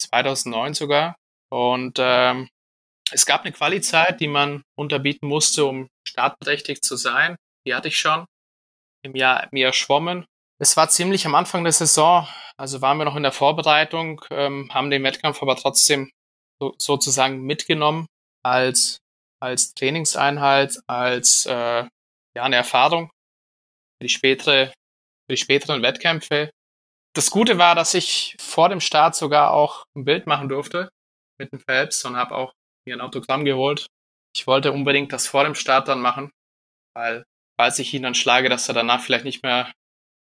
2009 0.00 0.72
sogar. 0.72 1.16
Und 1.52 1.98
ähm, 2.00 2.48
es 3.10 3.26
gab 3.26 3.42
eine 3.42 3.52
Quali-Zeit, 3.52 4.20
die 4.20 4.28
man 4.28 4.62
unterbieten 4.78 5.28
musste, 5.28 5.66
um 5.66 5.88
startberechtigt 6.08 6.82
zu 6.82 6.96
sein. 6.96 7.36
Die 7.66 7.74
hatte 7.74 7.88
ich 7.88 7.98
schon 7.98 8.24
im 9.02 9.14
Jahr, 9.14 9.46
im 9.52 9.72
schwommen. 9.72 10.24
Es 10.64 10.78
war 10.78 10.88
ziemlich 10.88 11.26
am 11.26 11.34
Anfang 11.34 11.62
der 11.62 11.74
Saison, 11.74 12.26
also 12.56 12.80
waren 12.80 12.96
wir 12.96 13.04
noch 13.04 13.16
in 13.16 13.22
der 13.22 13.32
Vorbereitung, 13.32 14.24
ähm, 14.30 14.70
haben 14.72 14.88
den 14.88 15.04
Wettkampf 15.04 15.42
aber 15.42 15.56
trotzdem 15.56 16.10
so, 16.58 16.74
sozusagen 16.78 17.42
mitgenommen 17.42 18.06
als, 18.42 18.96
als 19.42 19.74
Trainingseinheit, 19.74 20.78
als 20.86 21.44
äh, 21.44 21.50
ja, 21.82 21.88
eine 22.42 22.56
Erfahrung 22.56 23.10
für 23.10 24.04
die, 24.04 24.08
spätere, 24.08 24.68
für 24.68 25.34
die 25.34 25.36
späteren 25.36 25.82
Wettkämpfe. 25.82 26.48
Das 27.14 27.30
Gute 27.30 27.58
war, 27.58 27.74
dass 27.74 27.92
ich 27.92 28.34
vor 28.40 28.70
dem 28.70 28.80
Start 28.80 29.16
sogar 29.16 29.52
auch 29.52 29.84
ein 29.94 30.06
Bild 30.06 30.26
machen 30.26 30.48
durfte 30.48 30.88
mit 31.38 31.52
dem 31.52 31.60
Phelps 31.60 32.06
und 32.06 32.16
habe 32.16 32.34
auch 32.34 32.54
mir 32.88 32.96
ein 32.96 33.02
Autogramm 33.02 33.44
geholt. 33.44 33.86
Ich 34.34 34.46
wollte 34.46 34.72
unbedingt 34.72 35.12
das 35.12 35.26
vor 35.26 35.44
dem 35.44 35.56
Start 35.56 35.88
dann 35.88 36.00
machen, 36.00 36.30
weil 36.96 37.22
falls 37.60 37.78
ich 37.80 37.92
ihn 37.92 38.02
dann 38.02 38.14
schlage, 38.14 38.48
dass 38.48 38.66
er 38.66 38.74
danach 38.74 39.02
vielleicht 39.02 39.26
nicht 39.26 39.42
mehr 39.42 39.70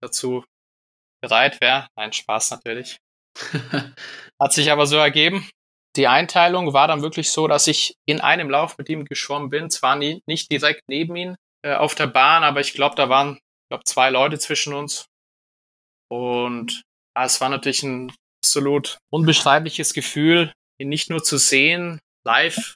dazu 0.06 0.44
bereit 1.22 1.60
wäre. 1.62 1.88
Nein, 1.96 2.14
Spaß 2.14 2.52
natürlich. 2.52 2.98
Hat 4.42 4.54
sich 4.54 4.72
aber 4.72 4.86
so 4.86 4.98
ergeben. 4.98 5.50
Die 5.96 6.08
Einteilung 6.08 6.74
war 6.74 6.88
dann 6.88 7.02
wirklich 7.02 7.32
so, 7.32 7.48
dass 7.48 7.68
ich 7.68 7.96
in 8.06 8.20
einem 8.20 8.50
Lauf 8.50 8.78
mit 8.78 8.90
ihm 8.90 9.06
geschwommen 9.06 9.50
bin. 9.50 9.70
Zwar 9.70 9.96
nie, 9.96 10.22
nicht 10.28 10.52
direkt 10.52 10.82
neben 10.90 11.16
ihn 11.16 11.36
äh, 11.66 11.74
auf 11.74 11.96
der 11.96 12.08
Bahn, 12.08 12.44
aber 12.44 12.60
ich 12.60 12.74
glaube, 12.74 12.96
da 12.96 13.10
waren 13.10 13.40
glaub, 13.70 13.88
zwei 13.88 14.10
Leute 14.10 14.38
zwischen 14.40 14.74
uns. 14.74 15.06
Und 16.12 16.84
ja, 17.16 17.26
es 17.26 17.40
war 17.42 17.50
natürlich 17.50 17.84
ein 17.84 18.14
absolut 18.44 18.98
unbeschreibliches 19.12 19.94
Gefühl, 19.94 20.54
ihn 20.80 20.90
nicht 20.90 21.10
nur 21.10 21.24
zu 21.24 21.38
sehen, 21.38 22.00
live 22.26 22.76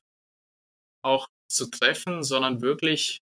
auch 1.03 1.27
zu 1.49 1.69
treffen, 1.69 2.23
sondern 2.23 2.61
wirklich 2.61 3.19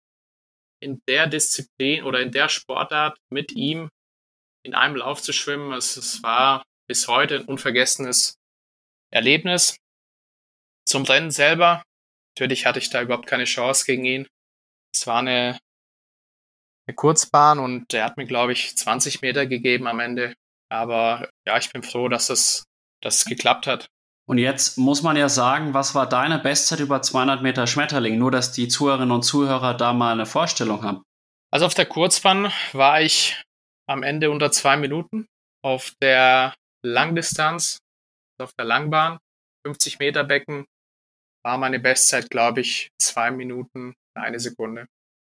in 0.81 1.01
der 1.07 1.27
Disziplin 1.27 2.03
oder 2.03 2.19
in 2.19 2.31
der 2.31 2.49
Sportart 2.49 3.17
mit 3.31 3.53
ihm 3.53 3.89
in 4.65 4.73
einem 4.73 4.95
Lauf 4.95 5.21
zu 5.21 5.31
schwimmen. 5.31 5.71
Es, 5.73 5.95
es 5.95 6.23
war 6.23 6.63
bis 6.87 7.07
heute 7.07 7.35
ein 7.37 7.45
unvergessenes 7.45 8.35
Erlebnis. 9.11 9.77
Zum 10.87 11.03
Rennen 11.03 11.31
selber, 11.31 11.83
natürlich 12.35 12.65
hatte 12.65 12.79
ich 12.79 12.89
da 12.89 13.01
überhaupt 13.01 13.27
keine 13.27 13.45
Chance 13.45 13.85
gegen 13.85 14.05
ihn. 14.05 14.27
Es 14.93 15.07
war 15.07 15.19
eine, 15.19 15.57
eine 16.87 16.95
Kurzbahn 16.95 17.59
und 17.59 17.93
er 17.93 18.05
hat 18.05 18.17
mir, 18.17 18.25
glaube 18.25 18.53
ich, 18.53 18.75
20 18.75 19.21
Meter 19.21 19.45
gegeben 19.45 19.87
am 19.87 19.99
Ende. 19.99 20.33
Aber 20.69 21.29
ja, 21.45 21.57
ich 21.57 21.71
bin 21.71 21.83
froh, 21.83 22.09
dass 22.09 22.29
es, 22.29 22.65
dass 23.01 23.19
es 23.19 23.25
geklappt 23.25 23.67
hat. 23.67 23.87
Und 24.27 24.39
jetzt 24.39 24.79
muss 24.79 25.03
man 25.03 25.15
ja 25.15 25.29
sagen, 25.29 25.75
was 25.75 25.93
war 25.93 26.09
deine 26.09 26.39
Bestzeit 26.39 26.79
über 26.79 27.01
200 27.01 27.43
Meter 27.43 27.67
Schmetterling? 27.67 28.17
Nur, 28.17 28.31
dass 28.31 28.51
die 28.51 28.67
Zuhörerinnen 28.67 29.11
und 29.11 29.21
Zuhörer 29.21 29.75
da 29.75 29.93
mal 29.93 30.13
eine 30.13 30.25
Vorstellung 30.25 30.81
haben. 30.81 31.03
Also 31.51 31.67
auf 31.67 31.75
der 31.75 31.85
Kurzbahn 31.85 32.51
war 32.73 33.01
ich 33.01 33.44
am 33.87 34.03
Ende 34.03 34.31
unter 34.31 34.51
zwei 34.51 34.77
Minuten. 34.77 35.27
Auf 35.63 35.93
der 36.01 36.53
Langdistanz, 36.83 37.79
auf 38.39 38.53
der 38.53 38.65
Langbahn, 38.65 39.17
50 39.65 39.99
Meter 39.99 40.23
Becken, 40.23 40.65
war 41.43 41.57
meine 41.57 41.79
Bestzeit, 41.79 42.29
glaube 42.29 42.61
ich, 42.61 42.89
zwei 42.99 43.31
Minuten, 43.31 43.93
eine 44.15 44.39
Sekunde. 44.39 44.87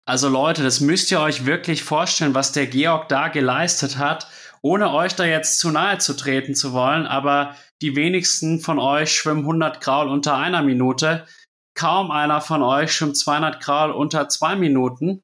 Also 0.08 0.30
Leute, 0.30 0.62
das 0.62 0.82
müsst 0.82 1.12
ihr 1.12 1.20
euch 1.20 1.46
wirklich 1.46 1.84
vorstellen, 1.84 2.36
was 2.36 2.52
der 2.52 2.68
Georg 2.68 3.10
da 3.10 3.28
geleistet 3.30 3.98
hat, 3.98 4.28
ohne 4.62 4.92
euch 4.92 5.16
da 5.16 5.26
jetzt 5.26 5.60
zu 5.60 5.72
nahe 5.72 5.98
zu 5.98 6.16
treten 6.16 6.54
zu 6.54 6.74
wollen, 6.74 7.08
aber 7.08 7.56
die 7.82 7.96
wenigsten 7.96 8.60
von 8.60 8.78
euch 8.80 9.16
schwimmen 9.16 9.42
100 9.42 9.82
Graul 9.82 10.10
unter 10.10 10.38
einer 10.38 10.62
Minute. 10.62 11.26
Kaum 11.76 12.12
einer 12.12 12.40
von 12.40 12.62
euch 12.62 12.94
schwimmt 12.94 13.18
200 13.18 13.62
Graul 13.62 13.92
unter 13.92 14.30
zwei 14.30 14.56
Minuten. 14.56 15.22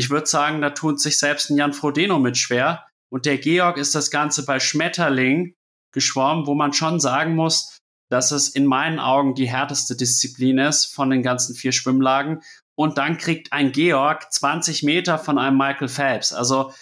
Ich 0.00 0.08
würde 0.08 0.26
sagen, 0.26 0.62
da 0.62 0.70
tut 0.70 0.98
sich 0.98 1.18
selbst 1.18 1.50
ein 1.50 1.58
Jan 1.58 1.74
Frodeno 1.74 2.18
mit 2.18 2.38
schwer. 2.38 2.86
Und 3.12 3.26
der 3.26 3.36
Georg 3.36 3.76
ist 3.76 3.94
das 3.94 4.10
Ganze 4.10 4.46
bei 4.46 4.58
Schmetterling 4.58 5.52
geschwommen, 5.92 6.46
wo 6.46 6.54
man 6.54 6.72
schon 6.72 7.00
sagen 7.00 7.34
muss, 7.34 7.76
dass 8.10 8.30
es 8.30 8.48
in 8.48 8.64
meinen 8.64 8.98
Augen 8.98 9.34
die 9.34 9.50
härteste 9.50 9.94
Disziplin 9.94 10.56
ist 10.56 10.86
von 10.86 11.10
den 11.10 11.22
ganzen 11.22 11.54
vier 11.54 11.72
Schwimmlagen. 11.72 12.40
Und 12.78 12.96
dann 12.96 13.18
kriegt 13.18 13.52
ein 13.52 13.72
Georg 13.72 14.32
20 14.32 14.84
Meter 14.84 15.18
von 15.18 15.36
einem 15.36 15.58
Michael 15.58 15.88
Phelps. 15.88 16.32
Also 16.32 16.72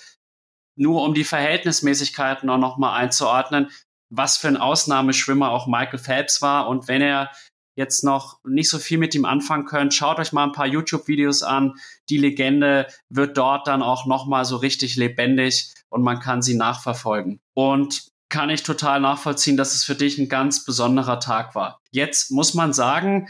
nur 0.79 1.03
um 1.03 1.13
die 1.13 1.25
Verhältnismäßigkeiten 1.25 2.49
auch 2.49 2.59
nochmal 2.59 3.01
einzuordnen 3.01 3.69
was 4.11 4.37
für 4.37 4.49
ein 4.49 4.57
Ausnahmeschwimmer 4.57 5.51
auch 5.51 5.67
Michael 5.67 5.99
Phelps 5.99 6.41
war. 6.43 6.69
Und 6.69 6.89
wenn 6.89 7.03
er 7.03 7.31
jetzt 7.79 8.03
noch 8.03 8.41
nicht 8.45 8.69
so 8.69 8.79
viel 8.79 8.99
mit 8.99 9.15
ihm 9.15 9.25
anfangen 9.25 9.65
könnt, 9.65 9.95
schaut 9.95 10.19
euch 10.19 10.33
mal 10.33 10.43
ein 10.43 10.53
paar 10.53 10.67
YouTube-Videos 10.67 11.45
an. 11.45 11.75
Die 12.11 12.19
Legende 12.19 12.89
wird 13.09 13.39
dort 13.39 13.69
dann 13.69 13.83
auch 13.83 14.05
nochmal 14.05 14.45
so 14.45 14.57
richtig 14.57 14.97
lebendig 14.97 15.73
und 15.89 16.03
man 16.03 16.19
kann 16.19 16.43
sie 16.43 16.57
nachverfolgen. 16.57 17.41
Und 17.55 18.09
kann 18.31 18.51
ich 18.51 18.65
total 18.65 19.01
nachvollziehen, 19.01 19.57
dass 19.57 19.75
es 19.75 19.85
für 19.85 19.95
dich 19.95 20.19
ein 20.19 20.29
ganz 20.29 20.65
besonderer 20.65 21.21
Tag 21.21 21.55
war. 21.55 21.81
Jetzt 21.93 22.33
muss 22.33 22.53
man 22.53 22.73
sagen, 22.73 23.29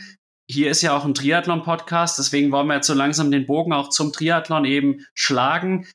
hier 0.50 0.71
ist 0.71 0.81
ja 0.81 0.97
auch 0.97 1.05
ein 1.05 1.14
Triathlon-Podcast, 1.14 2.19
deswegen 2.19 2.50
wollen 2.50 2.69
wir 2.69 2.76
jetzt 2.76 2.87
so 2.87 2.95
langsam 2.95 3.31
den 3.31 3.47
Bogen 3.47 3.75
auch 3.75 3.90
zum 3.90 4.14
Triathlon 4.14 4.64
eben 4.64 5.05
schlagen. 5.12 5.87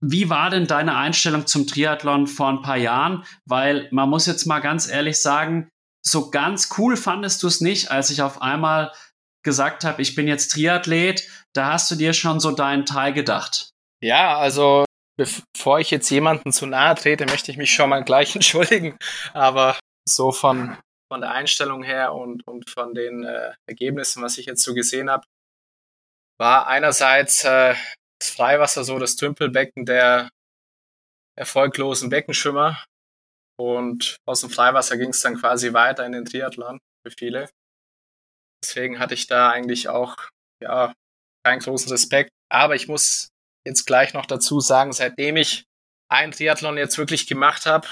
Wie 0.00 0.30
war 0.30 0.48
denn 0.48 0.66
deine 0.66 0.96
Einstellung 0.96 1.46
zum 1.46 1.66
Triathlon 1.66 2.26
vor 2.26 2.48
ein 2.48 2.62
paar 2.62 2.78
Jahren? 2.78 3.24
Weil 3.44 3.86
man 3.90 4.08
muss 4.08 4.24
jetzt 4.24 4.46
mal 4.46 4.60
ganz 4.60 4.88
ehrlich 4.88 5.18
sagen, 5.18 5.68
so 6.10 6.30
ganz 6.30 6.70
cool 6.78 6.96
fandest 6.96 7.42
du 7.42 7.46
es 7.46 7.60
nicht, 7.60 7.90
als 7.90 8.10
ich 8.10 8.22
auf 8.22 8.42
einmal 8.42 8.92
gesagt 9.44 9.84
habe, 9.84 10.02
ich 10.02 10.14
bin 10.14 10.28
jetzt 10.28 10.52
Triathlet. 10.52 11.28
Da 11.54 11.72
hast 11.72 11.90
du 11.90 11.94
dir 11.94 12.12
schon 12.12 12.40
so 12.40 12.50
deinen 12.52 12.86
Teil 12.86 13.12
gedacht. 13.12 13.70
Ja, 14.02 14.38
also 14.38 14.84
bevor 15.16 15.80
ich 15.80 15.90
jetzt 15.90 16.10
jemanden 16.10 16.52
zu 16.52 16.66
nahe 16.66 16.94
trete, 16.94 17.26
möchte 17.26 17.50
ich 17.50 17.56
mich 17.56 17.72
schon 17.72 17.90
mal 17.90 18.04
gleich 18.04 18.34
entschuldigen. 18.34 18.96
Aber 19.32 19.78
so 20.08 20.32
von, 20.32 20.76
von 21.12 21.20
der 21.20 21.32
Einstellung 21.32 21.82
her 21.82 22.14
und, 22.14 22.46
und 22.46 22.68
von 22.70 22.94
den 22.94 23.24
äh, 23.24 23.52
Ergebnissen, 23.66 24.22
was 24.22 24.38
ich 24.38 24.46
jetzt 24.46 24.62
so 24.62 24.74
gesehen 24.74 25.10
habe, 25.10 25.24
war 26.38 26.66
einerseits 26.68 27.44
äh, 27.44 27.74
das 28.20 28.30
Freiwasser 28.30 28.84
so 28.84 28.98
das 28.98 29.16
Tümpelbecken 29.16 29.84
der 29.84 30.28
erfolglosen 31.36 32.10
Beckenschwimmer. 32.10 32.84
Und 33.58 34.18
aus 34.26 34.40
dem 34.40 34.50
Freiwasser 34.50 34.96
ging 34.96 35.10
es 35.10 35.20
dann 35.20 35.38
quasi 35.38 35.72
weiter 35.72 36.06
in 36.06 36.12
den 36.12 36.24
Triathlon 36.24 36.78
für 37.04 37.10
viele. 37.10 37.50
Deswegen 38.62 38.98
hatte 38.98 39.14
ich 39.14 39.26
da 39.26 39.50
eigentlich 39.50 39.88
auch 39.88 40.16
ja, 40.62 40.94
keinen 41.44 41.60
großen 41.60 41.90
Respekt. 41.90 42.30
Aber 42.50 42.74
ich 42.74 42.88
muss 42.88 43.28
jetzt 43.66 43.84
gleich 43.84 44.14
noch 44.14 44.26
dazu 44.26 44.60
sagen, 44.60 44.92
seitdem 44.92 45.36
ich 45.36 45.64
einen 46.10 46.32
Triathlon 46.32 46.78
jetzt 46.78 46.98
wirklich 46.98 47.26
gemacht 47.26 47.66
habe, 47.66 47.86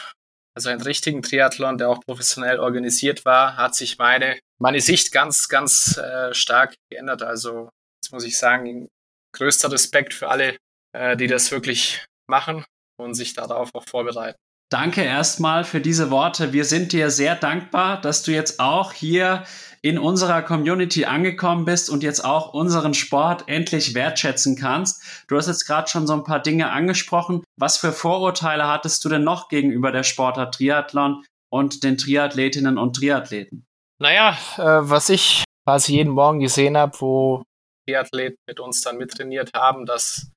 also 0.56 0.70
einen 0.70 0.80
richtigen 0.80 1.22
Triathlon, 1.22 1.76
der 1.76 1.90
auch 1.90 2.00
professionell 2.00 2.58
organisiert 2.58 3.24
war, 3.24 3.56
hat 3.56 3.74
sich 3.74 3.98
meine, 3.98 4.38
meine 4.58 4.80
Sicht 4.80 5.12
ganz, 5.12 5.48
ganz 5.48 5.98
äh, 5.98 6.32
stark 6.32 6.74
geändert. 6.90 7.22
Also 7.22 7.68
jetzt 8.00 8.12
muss 8.12 8.24
ich 8.24 8.38
sagen, 8.38 8.88
größter 9.34 9.70
Respekt 9.70 10.14
für 10.14 10.28
alle, 10.28 10.56
äh, 10.92 11.16
die 11.16 11.26
das 11.26 11.50
wirklich 11.50 12.06
machen 12.26 12.64
und 12.98 13.14
sich 13.14 13.34
darauf 13.34 13.74
auch 13.74 13.84
vorbereiten. 13.86 14.38
Danke 14.68 15.02
erstmal 15.02 15.62
für 15.62 15.80
diese 15.80 16.10
Worte. 16.10 16.52
Wir 16.52 16.64
sind 16.64 16.92
dir 16.92 17.10
sehr 17.10 17.36
dankbar, 17.36 18.00
dass 18.00 18.24
du 18.24 18.32
jetzt 18.32 18.58
auch 18.58 18.92
hier 18.92 19.44
in 19.80 19.96
unserer 19.96 20.42
Community 20.42 21.04
angekommen 21.04 21.64
bist 21.64 21.88
und 21.88 22.02
jetzt 22.02 22.24
auch 22.24 22.52
unseren 22.52 22.92
Sport 22.92 23.44
endlich 23.46 23.94
wertschätzen 23.94 24.56
kannst. 24.56 25.24
Du 25.28 25.36
hast 25.36 25.46
jetzt 25.46 25.66
gerade 25.66 25.88
schon 25.88 26.08
so 26.08 26.14
ein 26.14 26.24
paar 26.24 26.40
Dinge 26.40 26.70
angesprochen. 26.70 27.44
Was 27.56 27.76
für 27.78 27.92
Vorurteile 27.92 28.66
hattest 28.66 29.04
du 29.04 29.08
denn 29.08 29.22
noch 29.22 29.48
gegenüber 29.48 29.92
der 29.92 30.02
Sportart 30.02 30.56
Triathlon 30.56 31.24
und 31.52 31.84
den 31.84 31.96
Triathletinnen 31.96 32.76
und 32.76 32.96
Triathleten? 32.96 33.64
Naja, 34.00 34.36
äh, 34.56 34.90
was 34.90 35.08
ich 35.08 35.44
quasi 35.64 35.92
jeden 35.92 36.12
Morgen 36.12 36.40
gesehen 36.40 36.76
habe, 36.76 37.00
wo 37.00 37.44
Triathleten 37.86 38.38
mit 38.48 38.58
uns 38.58 38.80
dann 38.80 38.98
mittrainiert 38.98 39.52
haben, 39.54 39.86
dass 39.86 40.32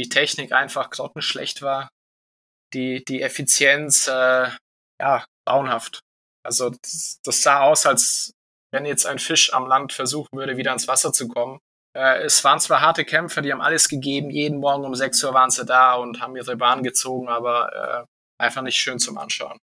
die 0.00 0.08
Technik 0.08 0.50
einfach 0.50 0.90
grottenschlecht 0.90 1.62
war, 1.62 1.88
die, 2.74 3.04
die 3.04 3.22
Effizienz, 3.22 4.08
äh, 4.08 4.50
ja, 5.00 5.24
grauenhaft. 5.46 6.00
Also 6.44 6.70
das, 6.70 7.20
das 7.24 7.42
sah 7.42 7.60
aus, 7.60 7.86
als 7.86 8.32
wenn 8.72 8.86
jetzt 8.86 9.06
ein 9.06 9.18
Fisch 9.18 9.52
am 9.52 9.66
Land 9.66 9.92
versuchen 9.92 10.36
würde, 10.36 10.56
wieder 10.56 10.72
ins 10.72 10.88
Wasser 10.88 11.12
zu 11.12 11.28
kommen. 11.28 11.58
Äh, 11.96 12.22
es 12.22 12.42
waren 12.44 12.60
zwar 12.60 12.80
harte 12.80 13.04
Kämpfer, 13.04 13.42
die 13.42 13.52
haben 13.52 13.60
alles 13.60 13.88
gegeben, 13.88 14.30
jeden 14.30 14.60
Morgen 14.60 14.84
um 14.84 14.94
6 14.94 15.22
Uhr 15.24 15.34
waren 15.34 15.50
sie 15.50 15.64
da 15.64 15.94
und 15.94 16.20
haben 16.20 16.36
ihre 16.36 16.56
Bahn 16.56 16.82
gezogen, 16.82 17.28
aber 17.28 18.06
äh, 18.38 18.42
einfach 18.42 18.62
nicht 18.62 18.78
schön 18.78 18.98
zum 18.98 19.18
Anschauen. 19.18 19.58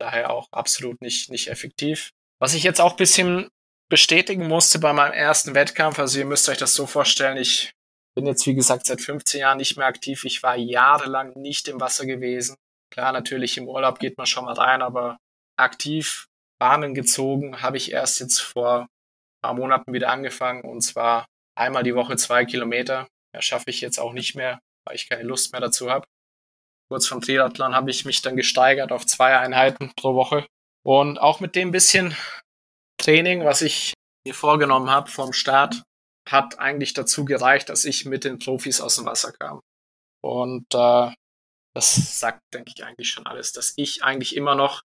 Daher 0.00 0.30
auch 0.30 0.48
absolut 0.50 1.00
nicht, 1.00 1.30
nicht 1.30 1.48
effektiv. 1.48 2.10
Was 2.40 2.54
ich 2.54 2.64
jetzt 2.64 2.80
auch 2.80 2.96
bisschen 2.96 3.48
bestätigen 3.88 4.48
musste 4.48 4.80
bei 4.80 4.92
meinem 4.92 5.12
ersten 5.12 5.54
Wettkampf, 5.54 5.98
also 5.98 6.18
ihr 6.18 6.24
müsst 6.24 6.48
euch 6.48 6.58
das 6.58 6.74
so 6.74 6.86
vorstellen, 6.86 7.36
ich 7.36 7.72
bin 8.14 8.26
jetzt 8.26 8.46
wie 8.46 8.54
gesagt 8.54 8.86
seit 8.86 9.00
15 9.00 9.40
Jahren 9.40 9.58
nicht 9.58 9.76
mehr 9.76 9.86
aktiv, 9.86 10.24
ich 10.24 10.42
war 10.42 10.56
jahrelang 10.56 11.32
nicht 11.34 11.68
im 11.68 11.80
Wasser 11.80 12.06
gewesen. 12.06 12.56
Klar, 12.90 13.12
natürlich 13.12 13.56
im 13.56 13.68
Urlaub 13.68 13.98
geht 13.98 14.18
man 14.18 14.26
schon 14.26 14.44
mal 14.44 14.54
rein, 14.54 14.82
aber 14.82 15.18
aktiv 15.58 16.26
Bahnen 16.58 16.94
gezogen 16.94 17.62
habe 17.62 17.76
ich 17.76 17.90
erst 17.90 18.20
jetzt 18.20 18.40
vor 18.40 18.80
ein 18.82 18.88
paar 19.42 19.54
Monaten 19.54 19.92
wieder 19.92 20.10
angefangen 20.10 20.62
und 20.62 20.82
zwar 20.82 21.26
einmal 21.56 21.82
die 21.82 21.94
Woche 21.94 22.16
zwei 22.16 22.44
Kilometer. 22.44 23.08
Ja, 23.34 23.42
schaffe 23.42 23.70
ich 23.70 23.80
jetzt 23.80 23.98
auch 23.98 24.12
nicht 24.12 24.34
mehr, 24.34 24.60
weil 24.84 24.96
ich 24.96 25.08
keine 25.08 25.22
Lust 25.22 25.52
mehr 25.52 25.60
dazu 25.60 25.90
habe. 25.90 26.06
Kurz 26.90 27.06
vom 27.06 27.22
Triathlon 27.22 27.74
habe 27.74 27.90
ich 27.90 28.04
mich 28.04 28.20
dann 28.20 28.36
gesteigert 28.36 28.92
auf 28.92 29.06
zwei 29.06 29.38
Einheiten 29.38 29.92
pro 29.96 30.14
Woche. 30.14 30.46
Und 30.84 31.18
auch 31.18 31.40
mit 31.40 31.56
dem 31.56 31.70
bisschen 31.70 32.14
Training, 32.98 33.44
was 33.44 33.62
ich 33.62 33.94
mir 34.26 34.34
vorgenommen 34.34 34.90
habe 34.90 35.10
vom 35.10 35.32
Start, 35.32 35.82
hat 36.28 36.58
eigentlich 36.58 36.94
dazu 36.94 37.24
gereicht, 37.24 37.68
dass 37.68 37.84
ich 37.84 38.04
mit 38.04 38.24
den 38.24 38.38
Profis 38.38 38.80
aus 38.80 38.96
dem 38.96 39.06
Wasser 39.06 39.32
kam. 39.32 39.60
Und 40.22 40.66
äh, 40.74 41.12
das 41.74 42.20
sagt, 42.20 42.40
denke 42.52 42.72
ich, 42.74 42.84
eigentlich 42.84 43.08
schon 43.08 43.26
alles, 43.26 43.52
dass 43.52 43.72
ich 43.76 44.04
eigentlich 44.04 44.36
immer 44.36 44.54
noch 44.54 44.82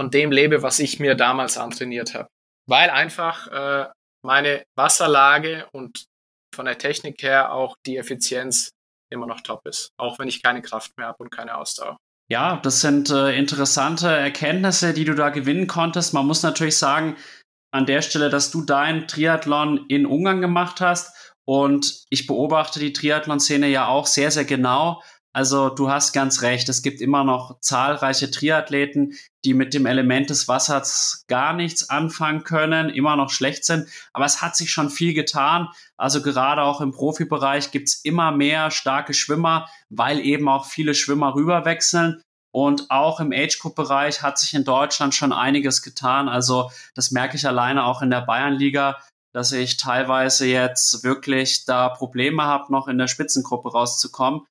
von 0.00 0.10
dem 0.10 0.32
lebe, 0.32 0.62
was 0.62 0.78
ich 0.78 0.98
mir 0.98 1.14
damals 1.14 1.58
antrainiert 1.58 2.14
habe. 2.14 2.28
Weil 2.66 2.90
einfach 2.90 3.46
äh, 3.48 3.90
meine 4.24 4.64
Wasserlage 4.76 5.68
und 5.72 6.06
von 6.54 6.64
der 6.64 6.78
Technik 6.78 7.22
her 7.22 7.52
auch 7.52 7.76
die 7.86 7.96
Effizienz 7.96 8.70
immer 9.12 9.26
noch 9.26 9.40
top 9.40 9.66
ist, 9.66 9.90
auch 9.98 10.18
wenn 10.18 10.28
ich 10.28 10.42
keine 10.42 10.62
Kraft 10.62 10.96
mehr 10.96 11.08
habe 11.08 11.22
und 11.22 11.30
keine 11.30 11.56
Ausdauer. 11.56 11.96
Ja, 12.30 12.58
das 12.62 12.80
sind 12.80 13.10
äh, 13.10 13.36
interessante 13.36 14.06
Erkenntnisse, 14.06 14.94
die 14.94 15.04
du 15.04 15.14
da 15.14 15.30
gewinnen 15.30 15.66
konntest. 15.66 16.14
Man 16.14 16.26
muss 16.26 16.44
natürlich 16.44 16.78
sagen, 16.78 17.16
an 17.70 17.86
der 17.86 18.02
Stelle, 18.02 18.30
dass 18.30 18.50
du 18.50 18.62
deinen 18.62 19.06
Triathlon 19.06 19.86
in 19.88 20.06
Ungarn 20.06 20.40
gemacht 20.40 20.80
hast 20.80 21.12
und 21.44 22.04
ich 22.10 22.26
beobachte 22.26 22.80
die 22.80 22.92
Triathlon-Szene 22.92 23.68
ja 23.68 23.88
auch 23.88 24.06
sehr, 24.06 24.30
sehr 24.30 24.44
genau. 24.44 25.02
Also 25.32 25.68
du 25.68 25.88
hast 25.88 26.12
ganz 26.12 26.42
recht, 26.42 26.68
es 26.68 26.82
gibt 26.82 27.00
immer 27.00 27.22
noch 27.22 27.60
zahlreiche 27.60 28.32
Triathleten, 28.32 29.14
die 29.44 29.54
mit 29.54 29.74
dem 29.74 29.86
Element 29.86 30.28
des 30.30 30.48
Wassers 30.48 31.24
gar 31.28 31.52
nichts 31.52 31.88
anfangen 31.88 32.42
können, 32.42 32.90
immer 32.90 33.14
noch 33.14 33.30
schlecht 33.30 33.64
sind. 33.64 33.88
Aber 34.12 34.24
es 34.24 34.42
hat 34.42 34.56
sich 34.56 34.72
schon 34.72 34.90
viel 34.90 35.14
getan. 35.14 35.68
Also 35.96 36.20
gerade 36.22 36.62
auch 36.62 36.80
im 36.80 36.90
Profibereich 36.90 37.70
gibt's 37.70 38.00
immer 38.02 38.32
mehr 38.32 38.72
starke 38.72 39.14
Schwimmer, 39.14 39.68
weil 39.88 40.18
eben 40.18 40.48
auch 40.48 40.66
viele 40.66 40.94
Schwimmer 40.94 41.36
rüberwechseln. 41.36 42.22
Und 42.52 42.90
auch 42.90 43.20
im 43.20 43.32
Age-Group-Bereich 43.32 44.22
hat 44.22 44.38
sich 44.38 44.54
in 44.54 44.64
Deutschland 44.64 45.14
schon 45.14 45.32
einiges 45.32 45.82
getan. 45.82 46.28
Also 46.28 46.70
das 46.94 47.10
merke 47.10 47.36
ich 47.36 47.46
alleine 47.46 47.84
auch 47.84 48.02
in 48.02 48.10
der 48.10 48.22
Bayernliga, 48.22 48.98
dass 49.32 49.52
ich 49.52 49.76
teilweise 49.76 50.46
jetzt 50.46 51.04
wirklich 51.04 51.64
da 51.64 51.88
Probleme 51.88 52.42
habe, 52.42 52.72
noch 52.72 52.88
in 52.88 52.98
der 52.98 53.06
Spitzengruppe 53.06 53.70
rauszukommen 53.70 54.42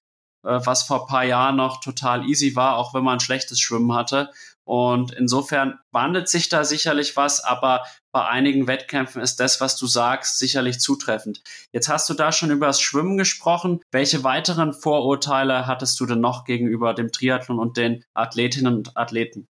äh, 0.44 0.60
was 0.64 0.84
vor 0.84 1.08
paar 1.08 1.24
Jahren 1.24 1.58
noch 1.58 1.80
total 1.82 2.26
easy 2.26 2.56
war, 2.56 2.78
auch 2.78 2.94
wenn 2.94 3.04
man 3.04 3.20
schlechtes 3.20 3.60
Schwimmen 3.60 3.94
hatte. 3.94 4.32
Und 4.70 5.14
insofern 5.14 5.80
wandelt 5.92 6.30
sich 6.30 6.48
da 6.48 6.64
sicherlich 6.64 7.16
was, 7.18 7.44
aber 7.44 7.86
bei 8.14 8.28
einigen 8.28 8.68
Wettkämpfen 8.68 9.22
ist 9.22 9.40
das, 9.40 9.60
was 9.62 9.78
du 9.78 9.88
sagst, 9.88 10.38
sicherlich 10.38 10.80
zutreffend. 10.80 11.42
Jetzt 11.74 11.90
hast 11.90 12.08
du 12.10 12.14
da 12.14 12.32
schon 12.32 12.52
über 12.52 12.68
das 12.68 12.80
Schwimmen 12.80 13.18
gesprochen. 13.18 13.82
Welche 13.92 14.24
weiteren 14.24 14.74
Vorurteile 14.74 15.66
hattest 15.66 16.00
du 16.00 16.06
denn 16.06 16.20
noch 16.20 16.46
gegenüber 16.46 16.94
dem 16.94 17.12
Triathlon 17.12 17.58
und 17.58 17.78
den 17.78 18.06
Athletinnen 18.14 18.76
und 18.78 18.96
Athleten? 18.96 19.48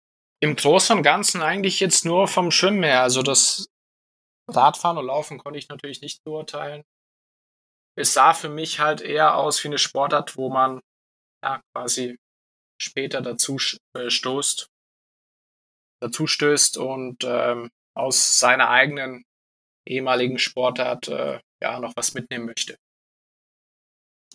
Im 0.41 0.56
Großen 0.56 0.97
und 0.97 1.04
Ganzen 1.04 1.41
eigentlich 1.43 1.80
jetzt 1.80 2.06
nur 2.06 2.28
vom 2.28 2.49
Schwimmen 2.49 2.84
her. 2.84 3.04
Also 3.04 3.21
das 3.21 3.67
Radfahren 4.49 4.97
und 4.97 5.06
Laufen 5.06 5.38
konnte 5.38 5.60
ich 5.60 5.69
natürlich 5.69 6.02
nicht 6.02 6.23
beurteilen 6.23 6.84
es 7.95 8.13
sah 8.13 8.34
für 8.34 8.49
mich 8.49 8.80
halt 8.80 9.02
eher 9.02 9.36
aus 9.36 9.63
wie 9.63 9.67
eine 9.67 9.78
Sportart, 9.78 10.36
wo 10.38 10.49
man 10.49 10.82
ja 11.43 11.62
quasi 11.73 12.17
später 12.82 13.21
dazu 13.21 13.58
äh, 13.95 14.10
stoßt, 14.10 14.67
dazu 16.04 16.28
stößt 16.28 16.78
und 16.78 17.24
ähm, 17.24 17.70
aus 17.96 18.39
seiner 18.39 18.70
eigenen 18.70 19.24
ehemaligen 19.88 20.38
Sportart 20.38 21.08
äh, 21.08 21.39
ja 21.62 21.80
noch 21.80 21.94
was 21.96 22.13
mitnehmen 22.13 22.46
möchte. 22.46 22.76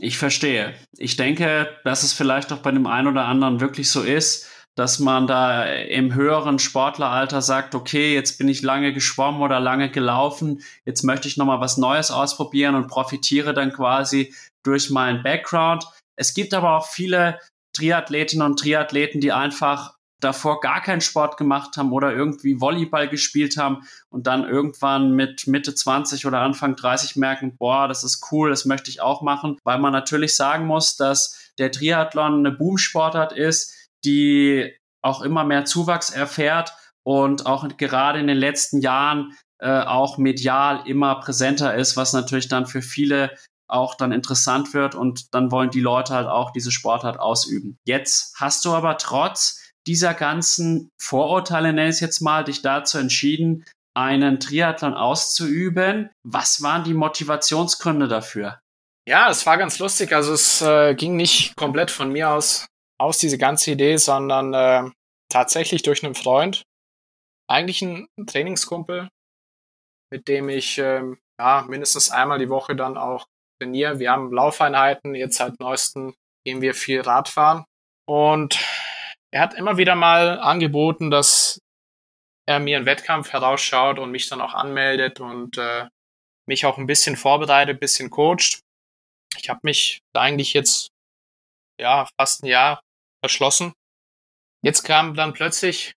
Ich 0.01 0.17
verstehe. 0.17 0.75
Ich 0.97 1.17
denke, 1.17 1.77
dass 1.85 2.05
es 2.05 2.13
vielleicht 2.13 2.53
auch 2.53 2.59
bei 2.59 2.71
dem 2.71 2.87
einen 2.87 3.09
oder 3.09 3.25
anderen 3.25 3.61
wirklich 3.61 3.91
so 3.91 4.03
ist, 4.03 4.49
dass 4.77 5.01
man 5.01 5.27
da 5.27 5.65
im 5.65 6.15
höheren 6.15 6.61
Sportleralter 6.61 7.43
sagt, 7.43 7.75
okay, 7.75 8.15
jetzt 8.15 8.39
bin 8.39 8.49
ich 8.49 8.63
lange 8.63 8.93
geschwommen 8.93 9.43
oder 9.43 9.59
lange 9.59 9.91
gelaufen, 9.91 10.63
jetzt 10.85 11.03
möchte 11.03 11.27
ich 11.27 11.37
nochmal 11.37 11.61
was 11.61 11.79
Neues 11.79 12.13
ausprobieren 12.13 12.77
und 12.77 12.87
profitiere 12.87 13.55
dann 13.55 13.73
quasi 13.73 14.33
durch 14.63 14.89
meinen 14.91 15.25
Background. 15.25 15.85
Es 16.17 16.33
gibt 16.33 16.55
aber 16.55 16.77
auch 16.77 16.87
viele 16.87 17.41
Triathletinnen 17.77 18.47
und 18.47 18.61
Triathleten, 18.61 19.21
die 19.21 19.33
einfach 19.33 19.98
davor 20.21 20.61
gar 20.61 20.83
keinen 20.83 21.01
Sport 21.01 21.37
gemacht 21.37 21.77
haben 21.77 21.93
oder 21.93 22.13
irgendwie 22.13 22.61
Volleyball 22.61 23.09
gespielt 23.09 23.57
haben 23.57 23.87
und 24.11 24.27
dann 24.27 24.45
irgendwann 24.45 25.13
mit 25.13 25.47
Mitte 25.47 25.75
20 25.75 26.27
oder 26.27 26.41
Anfang 26.41 26.77
30 26.77 27.17
merken, 27.17 27.57
boah, 27.57 27.89
das 27.89 28.05
ist 28.05 28.27
cool, 28.33 28.51
das 28.51 28.65
möchte 28.65 28.91
ich 28.91 29.01
auch 29.01 29.23
machen, 29.23 29.59
weil 29.65 29.79
man 29.79 29.93
natürlich 29.93 30.37
sagen 30.37 30.67
muss, 30.67 30.97
dass 30.97 31.53
der 31.59 31.71
Triathlon 31.71 32.39
eine 32.39 32.51
Boomsportart 32.53 33.33
ist, 33.33 33.75
die 34.05 34.73
auch 35.03 35.23
immer 35.23 35.45
mehr 35.45 35.65
Zuwachs 35.65 36.11
erfährt 36.11 36.73
und 37.05 37.47
auch 37.47 37.69
gerade 37.77 38.19
in 38.19 38.27
den 38.27 38.37
letzten 38.37 38.81
Jahren 38.81 39.37
äh, 39.61 39.81
auch 39.81 40.19
medial 40.19 40.87
immer 40.87 41.21
präsenter 41.21 41.75
ist, 41.75 41.97
was 41.97 42.13
natürlich 42.13 42.49
dann 42.49 42.67
für 42.67 42.83
viele 42.83 43.37
auch 43.69 43.95
dann 43.95 44.13
interessant 44.13 44.73
wird 44.73 44.95
und 44.95 45.35
dann 45.35 45.53
wollen 45.53 45.71
die 45.71 45.81
Leute 45.81 46.15
halt 46.15 46.27
auch 46.27 46.53
diese 46.53 46.73
Sportart 46.73 47.21
ausüben. 47.21 47.79
Jetzt 47.85 48.35
hast 48.37 48.65
du 48.65 48.73
aber 48.73 48.97
trotz 48.97 49.68
dieser 49.89 50.15
ganzen 50.15 50.91
Vorurteile, 51.01 51.73
nenne 51.73 51.89
ich 51.89 51.97
es 51.97 52.01
jetzt 52.01 52.21
mal, 52.21 52.45
dich 52.45 52.63
dazu 52.63 52.99
entschieden, 52.99 53.65
einen 53.97 54.39
Triathlon 54.39 54.95
auszuüben. 54.95 56.11
Was 56.23 56.63
waren 56.63 56.85
die 56.85 56.95
Motivationsgründe 56.95 58.07
dafür? 58.07 58.61
Ja, 59.09 59.31
es 59.31 59.45
war 59.47 59.59
ganz 59.59 59.81
lustig. 59.81 60.13
Also 60.13 60.35
es 60.35 60.63
äh, 60.63 60.95
ging 60.95 61.17
nicht 61.17 61.57
komplett 61.57 61.91
von 61.91 62.13
mir 62.13 62.31
aus 62.31 62.67
aus, 63.01 63.19
diese 63.19 63.39
ganze 63.39 63.71
Idee, 63.71 63.97
sondern 63.97 64.55
äh, 64.55 64.91
tatsächlich 65.31 65.83
durch 65.83 66.05
einen 66.05 66.15
Freund. 66.15 66.65
eigentlich 67.49 67.83
ein 67.83 68.09
Trainingskumpel, 68.27 69.09
mit 70.13 70.29
dem 70.29 70.49
ich 70.49 70.79
ähm, 70.79 71.19
ja, 71.41 71.65
mindestens 71.69 72.11
einmal 72.11 72.39
die 72.39 72.51
Woche 72.51 72.77
dann 72.77 72.97
auch 72.97 73.27
trainiere. 73.61 73.99
Wir 73.99 74.11
haben 74.11 74.33
Laufeinheiten, 74.33 75.15
jetzt 75.15 75.39
seit 75.39 75.59
neuestem 75.61 76.15
gehen 76.45 76.61
wir 76.61 76.75
viel 76.75 77.01
Radfahren. 77.01 77.65
Und 78.07 78.59
er 79.31 79.41
hat 79.41 79.55
immer 79.55 79.77
wieder 79.77 79.95
mal 79.95 80.39
angeboten, 80.39 81.11
dass 81.11 81.61
er 82.47 82.61
mir 82.61 82.77
einen 82.77 82.87
Wettkampf 82.87 83.33
herausschaut 83.33 83.99
und 83.99 84.11
mich 84.11 84.29
dann 84.29 84.41
auch 84.41 84.55
anmeldet 84.55 85.21
und 85.21 85.59
äh, 85.59 85.87
mich 86.47 86.65
auch 86.65 86.79
ein 86.79 86.87
bisschen 86.87 87.17
vorbereitet, 87.17 87.77
ein 87.77 87.81
bisschen 87.81 88.09
coacht. 88.11 88.63
Ich 89.37 89.51
habe 89.51 89.61
mich 89.63 90.01
eigentlich 90.15 90.55
jetzt 90.55 90.89
ja 91.79 92.09
fast 92.19 92.43
ein 92.43 92.47
Jahr 92.47 92.81
verschlossen. 93.23 93.75
Jetzt 94.63 94.83
kam 94.83 95.15
dann 95.15 95.35
plötzlich 95.35 95.95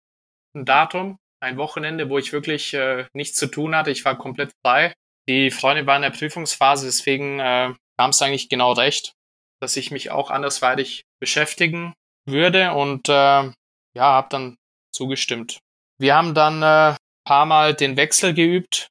ein 0.54 0.66
Datum, 0.66 1.18
ein 1.42 1.58
Wochenende, 1.58 2.10
wo 2.10 2.18
ich 2.18 2.34
wirklich 2.34 2.74
äh, 2.74 3.08
nichts 3.14 3.38
zu 3.38 3.48
tun 3.48 3.74
hatte. 3.76 3.92
Ich 3.92 4.04
war 4.04 4.18
komplett 4.18 4.52
frei. 4.62 4.94
Die 5.30 5.52
Freunde 5.52 5.88
waren 5.88 6.04
in 6.04 6.12
der 6.12 6.18
Prüfungsphase, 6.18 6.86
deswegen 6.86 7.40
äh, 7.40 7.74
kam 7.98 8.10
es 8.10 8.22
eigentlich 8.22 8.50
genau 8.50 8.74
recht, 8.74 9.14
dass 9.62 9.78
ich 9.78 9.90
mich 9.90 10.12
auch 10.12 10.30
andersweitig 10.30 11.06
beschäftigen 11.22 11.94
würde 12.26 12.74
und 12.74 13.10
äh, 13.10 13.12
ja, 13.14 13.54
habe 13.96 14.28
dann 14.30 14.58
zugestimmt. 14.94 15.60
Wir 16.00 16.16
haben 16.16 16.34
dann 16.34 16.62
äh, 16.64 16.96
paar 17.26 17.46
Mal 17.46 17.74
den 17.74 17.98
Wechsel 17.98 18.34
geübt. 18.34 18.88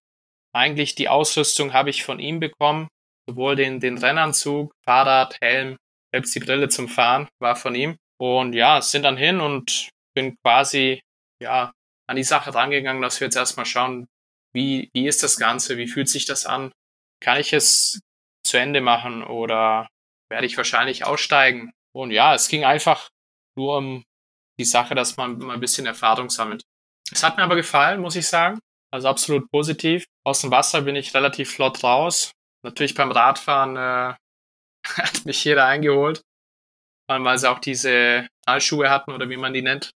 Eigentlich 0.53 0.95
die 0.95 1.09
Ausrüstung 1.09 1.73
habe 1.73 1.91
ich 1.91 2.05
von 2.05 2.19
ihm 2.19 2.41
bekommen, 2.41 2.89
sowohl 3.29 3.57
den, 3.57 3.81
den 3.81 3.99
Rennanzug, 3.99 4.73
Fahrrad, 4.85 5.37
Helm, 5.41 5.77
selbst 6.13 6.35
die 6.35 6.41
Brille 6.41 6.69
zum 6.69 6.89
Fahren 6.89 7.29
war 7.41 7.57
von 7.57 7.75
ihm. 7.75 7.97
Und 8.19 8.53
ja, 8.53 8.83
sind 8.83 9.03
dann 9.03 9.17
hin 9.17 9.41
und 9.41 9.89
bin 10.15 10.37
quasi 10.43 11.01
ja 11.41 11.73
an 12.09 12.17
die 12.17 12.25
Sache 12.25 12.55
rangegangen, 12.55 13.03
dass 13.03 13.21
wir 13.21 13.27
jetzt 13.27 13.37
erstmal 13.37 13.67
schauen, 13.67 14.07
wie, 14.53 14.91
wie 14.93 15.07
ist 15.07 15.23
das 15.23 15.39
Ganze, 15.39 15.77
wie 15.79 15.87
fühlt 15.87 16.09
sich 16.09 16.27
das 16.27 16.45
an? 16.45 16.73
Kann 17.23 17.39
ich 17.39 17.53
es 17.53 18.01
zu 18.45 18.57
Ende 18.57 18.81
machen 18.81 19.23
oder 19.23 19.87
werde 20.29 20.47
ich 20.47 20.57
wahrscheinlich 20.57 21.05
aussteigen? 21.05 21.71
Und 21.95 22.11
ja, 22.11 22.35
es 22.35 22.49
ging 22.49 22.65
einfach 22.65 23.09
nur 23.57 23.79
um 23.79 24.05
die 24.59 24.65
Sache, 24.65 24.95
dass 24.95 25.17
man 25.17 25.39
mal 25.39 25.55
ein 25.55 25.61
bisschen 25.61 25.87
Erfahrung 25.87 26.31
sammelt. 26.31 26.63
Es 27.13 27.23
hat 27.23 27.37
mir 27.37 27.43
aber 27.43 27.57
gefallen, 27.57 28.01
muss 28.01 28.17
ich 28.17 28.27
sagen. 28.27 28.61
Also 28.93 29.09
absolut 29.09 29.51
positiv. 29.51 30.05
Aus 30.25 30.41
dem 30.41 30.51
Wasser 30.51 30.83
bin 30.83 30.97
ich 30.97 31.15
relativ 31.15 31.53
flott 31.53 31.83
raus. 31.83 32.33
Natürlich 32.63 32.95
beim 32.95 33.11
Radfahren 33.13 33.77
äh, 33.77 34.15
hat 34.87 35.25
mich 35.25 35.45
jeder 35.45 35.67
eingeholt. 35.67 36.23
Vor 37.07 37.15
allem, 37.15 37.25
weil 37.25 37.39
sie 37.39 37.51
auch 37.51 37.59
diese 37.59 38.29
Knallschuhe 38.45 38.91
hatten 38.91 39.13
oder 39.13 39.29
wie 39.29 39.37
man 39.37 39.53
die 39.53 39.63
nennt. 39.63 39.91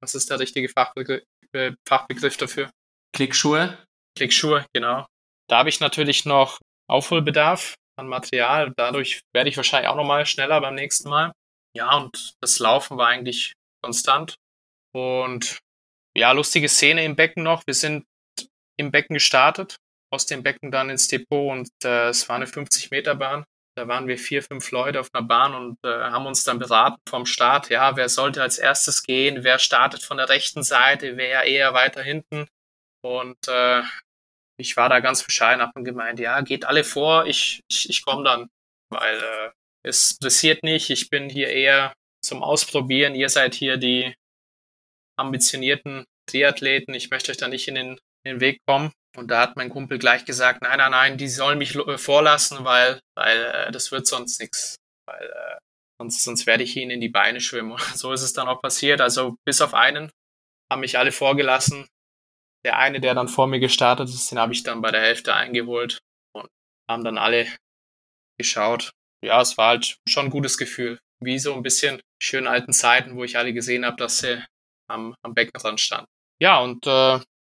Was 0.00 0.14
ist 0.14 0.30
der 0.30 0.38
richtige 0.38 0.68
Fachbegriff, 0.68 1.22
äh, 1.52 1.72
Fachbegriff 1.88 2.36
dafür? 2.36 2.70
Klickschuhe? 3.12 3.78
Klickschuhe, 4.16 4.66
genau. 4.72 5.06
Da 5.48 5.58
habe 5.58 5.68
ich 5.68 5.80
natürlich 5.80 6.24
noch 6.24 6.58
Aufholbedarf 6.88 7.74
an 7.96 8.08
Material. 8.08 8.72
Dadurch 8.76 9.22
werde 9.32 9.48
ich 9.48 9.56
wahrscheinlich 9.56 9.88
auch 9.88 9.96
nochmal 9.96 10.26
schneller 10.26 10.60
beim 10.60 10.74
nächsten 10.74 11.08
Mal. 11.08 11.32
Ja, 11.76 11.96
und 11.96 12.36
das 12.40 12.58
Laufen 12.58 12.96
war 12.96 13.08
eigentlich 13.08 13.54
konstant. 13.82 14.36
Und 14.94 15.58
ja, 16.16 16.32
lustige 16.32 16.68
Szene 16.68 17.04
im 17.04 17.16
Becken 17.16 17.42
noch. 17.42 17.66
Wir 17.66 17.74
sind 17.74 18.06
im 18.78 18.90
Becken 18.90 19.14
gestartet, 19.14 19.76
aus 20.10 20.26
dem 20.26 20.42
Becken 20.42 20.70
dann 20.70 20.88
ins 20.88 21.08
Depot 21.08 21.52
und 21.52 21.68
äh, 21.84 22.08
es 22.08 22.28
war 22.28 22.36
eine 22.36 22.46
50-Meter-Bahn. 22.46 23.44
Da 23.76 23.88
waren 23.88 24.08
wir 24.08 24.16
vier, 24.16 24.42
fünf 24.42 24.70
Leute 24.70 25.00
auf 25.00 25.10
einer 25.12 25.26
Bahn 25.26 25.54
und 25.54 25.78
äh, 25.84 25.88
haben 25.88 26.24
uns 26.24 26.44
dann 26.44 26.58
beraten 26.58 27.00
vom 27.06 27.26
Start. 27.26 27.68
Ja, 27.68 27.94
wer 27.96 28.08
sollte 28.08 28.40
als 28.40 28.56
erstes 28.56 29.02
gehen? 29.02 29.44
Wer 29.44 29.58
startet 29.58 30.02
von 30.02 30.16
der 30.16 30.30
rechten 30.30 30.62
Seite? 30.62 31.18
Wer 31.18 31.44
eher 31.44 31.74
weiter 31.74 32.02
hinten? 32.02 32.48
Und 33.02 33.36
äh, 33.48 33.82
ich 34.58 34.78
war 34.78 34.88
da 34.88 35.00
ganz 35.00 35.22
bescheiden, 35.22 35.60
hab 35.60 35.74
gemeint, 35.74 36.18
ja, 36.18 36.40
geht 36.40 36.64
alle 36.64 36.84
vor, 36.84 37.26
ich, 37.26 37.62
ich, 37.68 37.90
ich 37.90 38.02
komme 38.02 38.24
dann, 38.24 38.48
weil 38.88 39.18
äh, 39.18 39.50
es 39.86 40.12
interessiert 40.12 40.64
nicht, 40.64 40.90
ich 40.90 41.10
bin 41.10 41.28
hier 41.28 41.48
eher 41.48 41.92
zum 42.24 42.42
Ausprobieren, 42.42 43.14
ihr 43.14 43.28
seid 43.28 43.54
hier 43.54 43.76
die 43.76 44.14
ambitionierten 45.16 46.04
Triathleten, 46.28 46.92
ich 46.92 47.10
möchte 47.10 47.30
euch 47.30 47.38
da 47.38 47.46
nicht 47.46 47.68
in 47.68 47.76
den, 47.76 47.90
in 48.24 48.32
den 48.32 48.40
Weg 48.40 48.58
kommen. 48.66 48.92
Und 49.16 49.30
da 49.30 49.40
hat 49.40 49.56
mein 49.56 49.70
Kumpel 49.70 49.98
gleich 49.98 50.24
gesagt, 50.24 50.60
nein, 50.62 50.78
nein, 50.78 50.90
nein, 50.90 51.18
die 51.18 51.28
sollen 51.28 51.58
mich 51.58 51.74
äh, 51.74 51.96
vorlassen, 51.96 52.64
weil, 52.64 53.00
weil 53.16 53.44
äh, 53.44 53.72
das 53.72 53.92
wird 53.92 54.06
sonst 54.06 54.40
nichts. 54.40 54.76
Weil 55.08 55.24
äh, 55.24 55.56
sonst, 55.98 56.22
sonst 56.24 56.46
werde 56.46 56.64
ich 56.64 56.76
ihnen 56.76 56.90
in 56.90 57.00
die 57.00 57.08
Beine 57.08 57.40
schwimmen. 57.40 57.72
Und 57.72 57.80
so 57.96 58.12
ist 58.12 58.22
es 58.22 58.34
dann 58.34 58.48
auch 58.48 58.60
passiert. 58.60 59.00
Also 59.00 59.36
bis 59.46 59.62
auf 59.62 59.72
einen 59.72 60.10
haben 60.70 60.80
mich 60.80 60.98
alle 60.98 61.12
vorgelassen. 61.12 61.86
Der 62.64 62.78
eine, 62.78 63.00
der 63.00 63.14
dann 63.14 63.28
vor 63.28 63.46
mir 63.46 63.60
gestartet 63.60 64.08
ist, 64.08 64.30
den 64.30 64.38
habe 64.38 64.52
ich 64.52 64.64
dann 64.64 64.82
bei 64.82 64.90
der 64.90 65.00
Hälfte 65.00 65.32
eingeholt 65.32 66.00
und 66.34 66.48
haben 66.90 67.04
dann 67.04 67.16
alle 67.16 67.46
geschaut. 68.36 68.92
Ja, 69.24 69.40
es 69.40 69.56
war 69.56 69.68
halt 69.68 69.98
schon 70.08 70.26
ein 70.26 70.30
gutes 70.30 70.58
Gefühl. 70.58 70.98
Wie 71.22 71.38
so 71.38 71.54
ein 71.54 71.62
bisschen 71.62 72.00
schönen 72.22 72.46
alten 72.46 72.72
Zeiten, 72.72 73.16
wo 73.16 73.24
ich 73.24 73.38
alle 73.38 73.52
gesehen 73.52 73.84
habe, 73.84 73.96
dass 73.96 74.18
sie 74.18 74.42
am, 74.88 75.14
am 75.22 75.34
Beckenrand 75.34 75.80
standen. 75.80 76.08
Ja, 76.40 76.60
und 76.60 76.86
äh, 76.86 76.90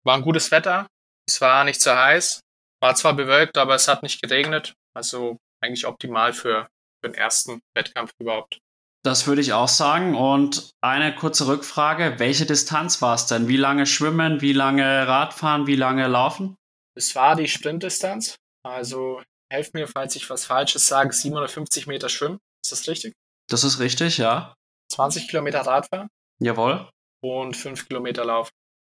war 0.04 0.16
ein 0.16 0.22
gutes 0.22 0.52
Wetter. 0.52 0.88
Es 1.28 1.42
war 1.42 1.64
nicht 1.64 1.82
zu 1.82 1.96
heiß. 1.96 2.40
War 2.82 2.96
zwar 2.96 3.14
bewölkt, 3.14 3.58
aber 3.58 3.76
es 3.76 3.88
hat 3.88 4.04
nicht 4.04 4.22
geregnet. 4.22 4.74
Also 4.96 5.38
eigentlich 5.62 5.86
optimal 5.86 6.34
für, 6.34 6.68
für 7.02 7.10
den 7.10 7.14
ersten 7.14 7.60
Wettkampf 7.76 8.12
überhaupt. 8.20 8.60
Das 9.04 9.28
würde 9.28 9.42
ich 9.42 9.54
auch 9.54 9.68
sagen. 9.68 10.16
Und 10.16 10.72
eine 10.82 11.14
kurze 11.16 11.48
Rückfrage. 11.48 12.16
Welche 12.20 12.46
Distanz 12.46 13.02
war 13.02 13.16
es 13.16 13.28
denn? 13.28 13.48
Wie 13.48 13.58
lange 13.58 13.86
schwimmen, 13.86 14.42
wie 14.42 14.54
lange 14.54 15.08
Radfahren, 15.08 15.68
wie 15.68 15.76
lange 15.76 16.08
laufen? 16.08 16.56
Es 16.96 17.16
war 17.16 17.36
die 17.36 17.48
Sprintdistanz. 17.48 18.36
Also 18.64 19.22
helft 19.52 19.74
mir, 19.74 19.88
falls 19.88 20.16
ich 20.16 20.30
was 20.30 20.46
Falsches 20.46 20.88
sage, 20.88 21.14
750 21.14 21.88
Meter 21.88 22.10
schwimmen. 22.10 22.40
Ist 22.64 22.72
das 22.72 22.88
richtig? 22.88 23.14
Das 23.50 23.64
ist 23.64 23.80
richtig, 23.80 24.18
ja. 24.18 24.54
20 24.92 25.28
Kilometer 25.28 25.62
Radfahren. 25.62 26.10
Jawohl. 26.40 26.90
Und 27.24 27.56
5 27.56 27.88
Kilometer 27.88 28.26
Laufen. 28.26 28.52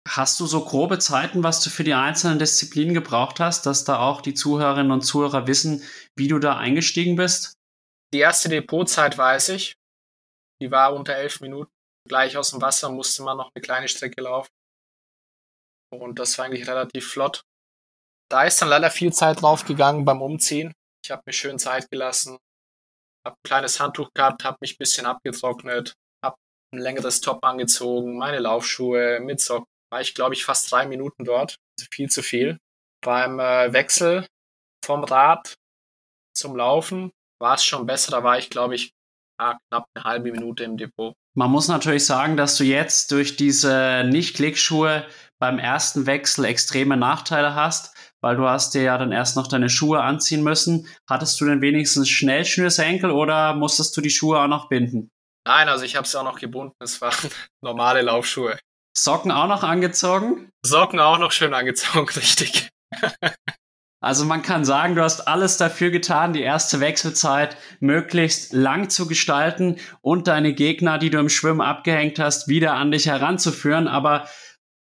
Hast 0.07 0.39
du 0.39 0.45
so 0.45 0.63
grobe 0.63 0.99
Zeiten, 0.99 1.43
was 1.43 1.61
du 1.63 1.69
für 1.69 1.83
die 1.83 1.93
einzelnen 1.93 2.37
Disziplinen 2.37 2.93
gebraucht 2.93 3.39
hast, 3.39 3.65
dass 3.65 3.85
da 3.85 3.99
auch 3.99 4.21
die 4.21 4.35
Zuhörerinnen 4.35 4.91
und 4.91 5.01
Zuhörer 5.01 5.47
wissen, 5.47 5.83
wie 6.15 6.27
du 6.27 6.37
da 6.37 6.57
eingestiegen 6.57 7.15
bist? 7.15 7.55
Die 8.13 8.19
erste 8.19 8.49
Depotzeit 8.49 9.17
weiß 9.17 9.49
ich. 9.49 9.75
Die 10.61 10.71
war 10.71 10.93
unter 10.93 11.15
elf 11.15 11.41
Minuten. 11.41 11.71
Gleich 12.07 12.37
aus 12.37 12.51
dem 12.51 12.61
Wasser 12.61 12.89
musste 12.91 13.23
man 13.23 13.37
noch 13.37 13.51
eine 13.53 13.61
kleine 13.61 13.87
Strecke 13.87 14.21
laufen. 14.21 14.49
Und 15.91 16.19
das 16.19 16.37
war 16.37 16.45
eigentlich 16.45 16.67
relativ 16.67 17.09
flott. 17.09 17.43
Da 18.29 18.43
ist 18.43 18.61
dann 18.61 18.69
leider 18.69 18.89
viel 18.89 19.13
Zeit 19.13 19.41
draufgegangen 19.41 20.05
beim 20.05 20.21
Umziehen. 20.21 20.73
Ich 21.03 21.11
habe 21.11 21.21
mir 21.25 21.33
schön 21.33 21.59
Zeit 21.59 21.89
gelassen, 21.91 22.37
habe 23.25 23.35
ein 23.35 23.47
kleines 23.47 23.79
Handtuch 23.79 24.09
gehabt, 24.13 24.43
habe 24.43 24.57
mich 24.61 24.73
ein 24.73 24.79
bisschen 24.79 25.05
abgetrocknet, 25.05 25.93
habe 26.23 26.35
ein 26.73 26.79
längeres 26.79 27.21
Top 27.21 27.43
angezogen, 27.43 28.17
meine 28.17 28.39
Laufschuhe 28.39 29.19
mit 29.19 29.39
Socken. 29.39 29.67
War 29.91 30.01
ich, 30.01 30.15
glaube 30.15 30.33
ich, 30.33 30.43
fast 30.43 30.71
drei 30.71 30.87
Minuten 30.87 31.23
dort. 31.23 31.57
Also 31.77 31.87
viel 31.91 32.09
zu 32.09 32.23
viel. 32.23 32.57
Beim 33.03 33.39
äh, 33.39 33.71
Wechsel 33.71 34.27
vom 34.83 35.03
Rad 35.03 35.53
zum 36.35 36.55
Laufen 36.55 37.11
war 37.39 37.55
es 37.55 37.63
schon 37.63 37.85
besser. 37.85 38.11
Da 38.11 38.23
war 38.23 38.39
ich, 38.39 38.49
glaube 38.49 38.75
ich, 38.75 38.93
ja, 39.39 39.57
knapp 39.69 39.85
eine 39.93 40.03
halbe 40.03 40.31
Minute 40.31 40.63
im 40.63 40.77
Depot. 40.77 41.13
Man 41.37 41.51
muss 41.51 41.67
natürlich 41.67 42.05
sagen, 42.05 42.37
dass 42.37 42.57
du 42.57 42.63
jetzt 42.63 43.11
durch 43.11 43.35
diese 43.35 44.05
Nicht-Klickschuhe 44.05 45.05
beim 45.39 45.59
ersten 45.59 46.05
Wechsel 46.05 46.45
extreme 46.45 46.97
Nachteile 46.97 47.55
hast, 47.55 47.94
weil 48.21 48.37
du 48.37 48.47
hast 48.47 48.73
dir 48.73 48.81
ja 48.81 48.97
dann 48.97 49.11
erst 49.11 49.35
noch 49.35 49.47
deine 49.47 49.69
Schuhe 49.69 50.01
anziehen 50.01 50.43
müssen. 50.43 50.87
Hattest 51.09 51.39
du 51.39 51.45
denn 51.45 51.61
wenigstens 51.61 52.09
Schnellschnürsenkel 52.09 53.11
oder 53.11 53.53
musstest 53.53 53.95
du 53.97 54.01
die 54.01 54.09
Schuhe 54.09 54.39
auch 54.39 54.47
noch 54.47 54.69
binden? 54.69 55.11
Nein, 55.47 55.69
also 55.69 55.85
ich 55.85 55.95
habe 55.95 56.07
sie 56.07 56.19
auch 56.19 56.23
noch 56.23 56.39
gebunden. 56.39 56.75
Es 56.79 57.01
waren 57.01 57.29
normale 57.61 58.01
Laufschuhe. 58.01 58.57
Socken 58.97 59.31
auch 59.31 59.47
noch 59.47 59.63
angezogen? 59.63 60.49
Socken 60.65 60.99
auch 60.99 61.19
noch 61.19 61.31
schön 61.31 61.53
angezogen, 61.53 62.09
richtig. 62.15 62.69
Also 64.01 64.23
man 64.23 64.43
kann 64.43 64.65
sagen, 64.65 64.95
du 64.95 65.01
hast 65.01 65.27
alles 65.27 65.57
dafür 65.57 65.89
getan, 65.89 66.33
die 66.33 66.41
erste 66.41 66.79
Wechselzeit 66.79 67.57
möglichst 67.79 68.53
lang 68.53 68.89
zu 68.89 69.07
gestalten 69.07 69.77
und 70.01 70.27
deine 70.27 70.53
Gegner, 70.53 70.97
die 70.97 71.09
du 71.09 71.17
im 71.17 71.29
Schwimmen 71.29 71.61
abgehängt 71.61 72.19
hast, 72.19 72.47
wieder 72.47 72.73
an 72.73 72.91
dich 72.91 73.07
heranzuführen. 73.07 73.87
Aber 73.87 74.27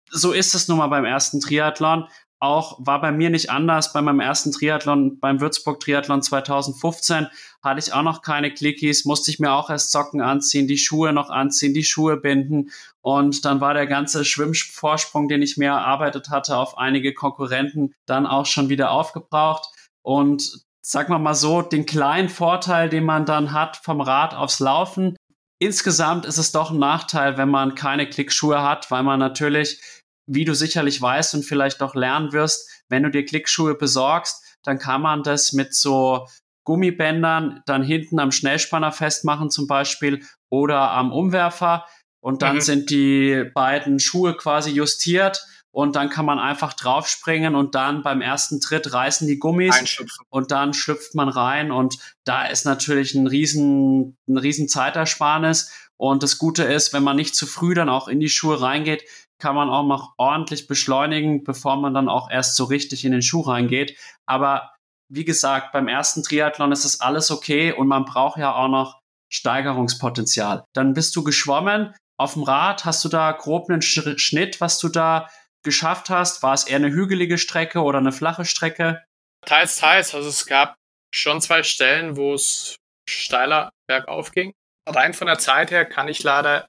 so 0.09 0.31
ist 0.31 0.55
es 0.55 0.67
nun 0.67 0.77
mal 0.77 0.87
beim 0.87 1.05
ersten 1.05 1.41
Triathlon 1.41 2.07
auch, 2.39 2.77
war 2.79 3.01
bei 3.01 3.11
mir 3.11 3.29
nicht 3.29 3.49
anders. 3.49 3.93
Bei 3.93 4.01
meinem 4.01 4.21
ersten 4.21 4.51
Triathlon, 4.51 5.19
beim 5.19 5.41
Würzburg 5.41 5.79
Triathlon 5.79 6.21
2015, 6.21 7.27
hatte 7.61 7.79
ich 7.79 7.93
auch 7.93 8.01
noch 8.01 8.21
keine 8.21 8.53
Clickies, 8.53 9.05
musste 9.05 9.31
ich 9.31 9.39
mir 9.39 9.51
auch 9.51 9.69
erst 9.69 9.91
Socken 9.91 10.21
anziehen, 10.21 10.67
die 10.67 10.77
Schuhe 10.77 11.11
noch 11.11 11.29
anziehen, 11.29 11.73
die 11.73 11.83
Schuhe 11.83 12.17
binden. 12.17 12.71
Und 13.01 13.45
dann 13.45 13.61
war 13.61 13.73
der 13.73 13.87
ganze 13.87 14.23
Schwimmvorsprung, 14.23 15.27
den 15.27 15.41
ich 15.41 15.57
mir 15.57 15.69
erarbeitet 15.69 16.29
hatte, 16.29 16.57
auf 16.57 16.77
einige 16.77 17.13
Konkurrenten 17.13 17.93
dann 18.05 18.25
auch 18.25 18.45
schon 18.45 18.69
wieder 18.69 18.91
aufgebraucht. 18.91 19.67
Und 20.01 20.65
sag 20.81 21.09
mal 21.09 21.19
mal 21.19 21.35
so, 21.35 21.61
den 21.61 21.85
kleinen 21.85 22.29
Vorteil, 22.29 22.89
den 22.89 23.03
man 23.03 23.25
dann 23.25 23.51
hat 23.51 23.77
vom 23.77 24.01
Rad 24.01 24.33
aufs 24.33 24.59
Laufen. 24.59 25.15
Insgesamt 25.61 26.25
ist 26.25 26.37
es 26.37 26.53
doch 26.53 26.71
ein 26.71 26.79
Nachteil, 26.79 27.37
wenn 27.37 27.49
man 27.49 27.75
keine 27.75 28.07
Klickschuhe 28.07 28.63
hat, 28.63 28.89
weil 28.91 29.03
man 29.03 29.19
natürlich 29.19 29.81
wie 30.29 30.45
du 30.45 30.53
sicherlich 30.53 31.01
weißt 31.01 31.33
und 31.33 31.43
vielleicht 31.43 31.81
auch 31.81 31.95
lernen 31.95 32.31
wirst, 32.31 32.69
wenn 32.87 33.03
du 33.03 33.09
dir 33.09 33.25
Klickschuhe 33.25 33.75
besorgst, 33.75 34.43
dann 34.63 34.77
kann 34.77 35.01
man 35.01 35.23
das 35.23 35.53
mit 35.53 35.73
so 35.73 36.27
Gummibändern 36.63 37.61
dann 37.65 37.81
hinten 37.81 38.19
am 38.19 38.31
Schnellspanner 38.31 38.91
festmachen 38.91 39.49
zum 39.49 39.65
Beispiel 39.65 40.23
oder 40.49 40.91
am 40.91 41.11
Umwerfer. 41.11 41.85
Und 42.21 42.41
dann 42.41 42.57
mhm. 42.57 42.61
sind 42.61 42.89
die 42.91 43.45
beiden 43.55 43.99
Schuhe 43.99 44.35
quasi 44.35 44.71
justiert 44.71 45.43
und 45.71 45.95
dann 45.95 46.09
kann 46.09 46.25
man 46.25 46.37
einfach 46.37 46.73
draufspringen 46.73 47.55
und 47.55 47.73
dann 47.73 48.03
beim 48.03 48.21
ersten 48.21 48.59
Tritt 48.59 48.91
reißen 48.91 49.27
die 49.27 49.39
Gummis 49.39 49.97
und 50.29 50.51
dann 50.51 50.73
schlüpft 50.73 51.15
man 51.15 51.29
rein. 51.29 51.71
Und 51.71 51.97
da 52.23 52.45
ist 52.45 52.65
natürlich 52.65 53.15
ein 53.15 53.27
riesen, 53.27 54.17
ein 54.27 54.37
riesen 54.37 54.67
Zeitersparnis. 54.67 55.71
Und 55.95 56.23
das 56.23 56.37
Gute 56.37 56.63
ist, 56.63 56.93
wenn 56.93 57.03
man 57.03 57.15
nicht 57.15 57.35
zu 57.35 57.45
früh 57.45 57.73
dann 57.73 57.89
auch 57.89 58.07
in 58.07 58.19
die 58.19 58.29
Schuhe 58.29 58.61
reingeht, 58.61 59.03
kann 59.39 59.55
man 59.55 59.69
auch 59.69 59.85
noch 59.85 60.13
ordentlich 60.17 60.67
beschleunigen, 60.67 61.43
bevor 61.43 61.77
man 61.77 61.93
dann 61.93 62.09
auch 62.09 62.29
erst 62.29 62.55
so 62.55 62.65
richtig 62.65 63.05
in 63.05 63.11
den 63.11 63.21
Schuh 63.21 63.41
reingeht. 63.41 63.97
Aber 64.25 64.71
wie 65.11 65.25
gesagt, 65.25 65.71
beim 65.71 65.87
ersten 65.87 66.23
Triathlon 66.23 66.71
ist 66.71 66.85
das 66.85 67.01
alles 67.01 67.31
okay 67.31 67.71
und 67.71 67.87
man 67.87 68.05
braucht 68.05 68.37
ja 68.37 68.53
auch 68.53 68.67
noch 68.67 68.99
Steigerungspotenzial. 69.31 70.65
Dann 70.73 70.93
bist 70.93 71.15
du 71.15 71.23
geschwommen. 71.23 71.95
Auf 72.17 72.33
dem 72.33 72.43
Rad 72.43 72.85
hast 72.85 73.03
du 73.05 73.09
da 73.09 73.31
grob 73.31 73.69
einen 73.69 73.81
Schnitt, 73.81 74.61
was 74.61 74.77
du 74.77 74.89
da 74.89 75.29
geschafft 75.63 76.09
hast? 76.09 76.43
War 76.43 76.53
es 76.53 76.65
eher 76.65 76.77
eine 76.77 76.91
hügelige 76.91 77.37
Strecke 77.37 77.81
oder 77.81 77.99
eine 77.99 78.11
flache 78.11 78.45
Strecke? 78.45 79.03
Teils, 79.45 79.77
teils. 79.77 80.13
Also 80.13 80.29
es 80.29 80.45
gab 80.45 80.75
schon 81.13 81.41
zwei 81.41 81.63
Stellen, 81.63 82.17
wo 82.17 82.33
es 82.33 82.75
steiler 83.07 83.71
bergauf 83.87 84.31
ging. 84.31 84.53
Rein 84.87 85.13
von 85.13 85.27
der 85.27 85.39
Zeit 85.39 85.71
her 85.71 85.85
kann 85.85 86.07
ich 86.07 86.23
leider 86.23 86.67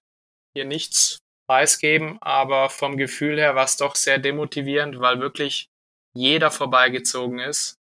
hier 0.55 0.65
nichts 0.65 1.19
preisgeben, 1.51 2.17
aber 2.21 2.71
vom 2.71 2.97
Gefühl 2.97 3.37
her 3.37 3.57
war 3.57 3.65
es 3.65 3.77
doch 3.77 3.97
sehr 3.97 4.21
demotivierend, 4.21 5.01
weil 5.01 5.19
wirklich 5.19 5.69
jeder 6.15 6.53
vorbeigezogen 6.53 7.41
ist. 7.41 7.75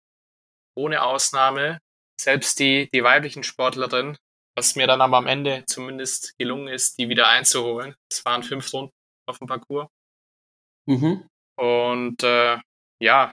Ohne 0.75 1.03
Ausnahme. 1.03 1.79
Selbst 2.19 2.61
die, 2.61 2.89
die 2.95 3.05
weiblichen 3.05 3.43
Sportlerinnen, 3.43 4.17
was 4.57 4.75
mir 4.75 4.87
dann 4.87 5.03
aber 5.03 5.19
am 5.19 5.27
Ende 5.27 5.65
zumindest 5.67 6.39
gelungen 6.39 6.69
ist, 6.69 6.99
die 6.99 7.11
wieder 7.11 7.29
einzuholen. 7.29 7.95
Es 8.11 8.25
waren 8.25 8.43
fünf 8.43 8.73
Runden 8.73 8.95
auf 9.29 9.39
dem 9.39 9.47
Parcours. 9.47 9.89
Mhm. 10.87 11.29
Und 11.59 12.23
äh, 12.23 12.57
ja, 13.03 13.33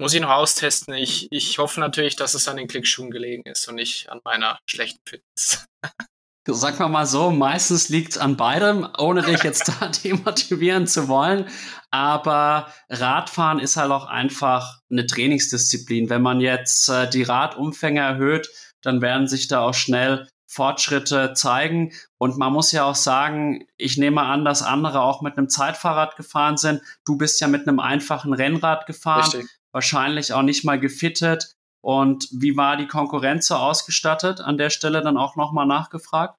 muss 0.00 0.14
ich 0.14 0.22
noch 0.22 0.30
austesten. 0.30 0.94
Ich, 0.94 1.30
ich 1.30 1.58
hoffe 1.58 1.78
natürlich, 1.78 2.16
dass 2.16 2.32
es 2.32 2.48
an 2.48 2.56
den 2.56 2.68
Klickschuhen 2.68 3.10
gelegen 3.10 3.42
ist 3.44 3.68
und 3.68 3.74
nicht 3.74 4.08
an 4.08 4.22
meiner 4.24 4.58
schlechten 4.66 5.02
Fitness. 5.06 5.66
Sag 6.46 6.78
mal 6.78 6.88
mal 6.88 7.06
so, 7.06 7.30
meistens 7.30 7.88
liegt 7.88 8.12
es 8.12 8.18
an 8.18 8.36
beidem, 8.36 8.86
ohne 8.98 9.22
dich 9.22 9.42
jetzt 9.44 9.68
da 9.68 9.88
demotivieren 9.88 10.86
zu 10.86 11.08
wollen. 11.08 11.46
Aber 11.90 12.68
Radfahren 12.90 13.58
ist 13.58 13.76
halt 13.76 13.90
auch 13.90 14.06
einfach 14.06 14.80
eine 14.90 15.06
Trainingsdisziplin. 15.06 16.10
Wenn 16.10 16.22
man 16.22 16.40
jetzt 16.40 16.88
äh, 16.88 17.08
die 17.08 17.22
Radumfänge 17.22 18.00
erhöht, 18.00 18.48
dann 18.82 19.00
werden 19.00 19.26
sich 19.26 19.48
da 19.48 19.60
auch 19.60 19.74
schnell 19.74 20.28
Fortschritte 20.46 21.32
zeigen. 21.34 21.92
Und 22.18 22.36
man 22.36 22.52
muss 22.52 22.72
ja 22.72 22.84
auch 22.84 22.94
sagen, 22.94 23.66
ich 23.76 23.96
nehme 23.96 24.22
an, 24.22 24.44
dass 24.44 24.62
andere 24.62 25.00
auch 25.00 25.22
mit 25.22 25.36
einem 25.36 25.48
Zeitfahrrad 25.48 26.16
gefahren 26.16 26.56
sind. 26.56 26.80
Du 27.04 27.16
bist 27.16 27.40
ja 27.40 27.48
mit 27.48 27.66
einem 27.66 27.80
einfachen 27.80 28.32
Rennrad 28.32 28.86
gefahren, 28.86 29.30
Richtig. 29.32 29.48
wahrscheinlich 29.72 30.32
auch 30.32 30.42
nicht 30.42 30.64
mal 30.64 30.78
gefittet. 30.78 31.54
Und 31.84 32.26
wie 32.32 32.56
war 32.56 32.78
die 32.78 32.86
Konkurrenz 32.86 33.48
so 33.48 33.56
ausgestattet? 33.56 34.40
An 34.40 34.56
der 34.56 34.70
Stelle 34.70 35.02
dann 35.02 35.18
auch 35.18 35.36
nochmal 35.36 35.66
nachgefragt. 35.66 36.34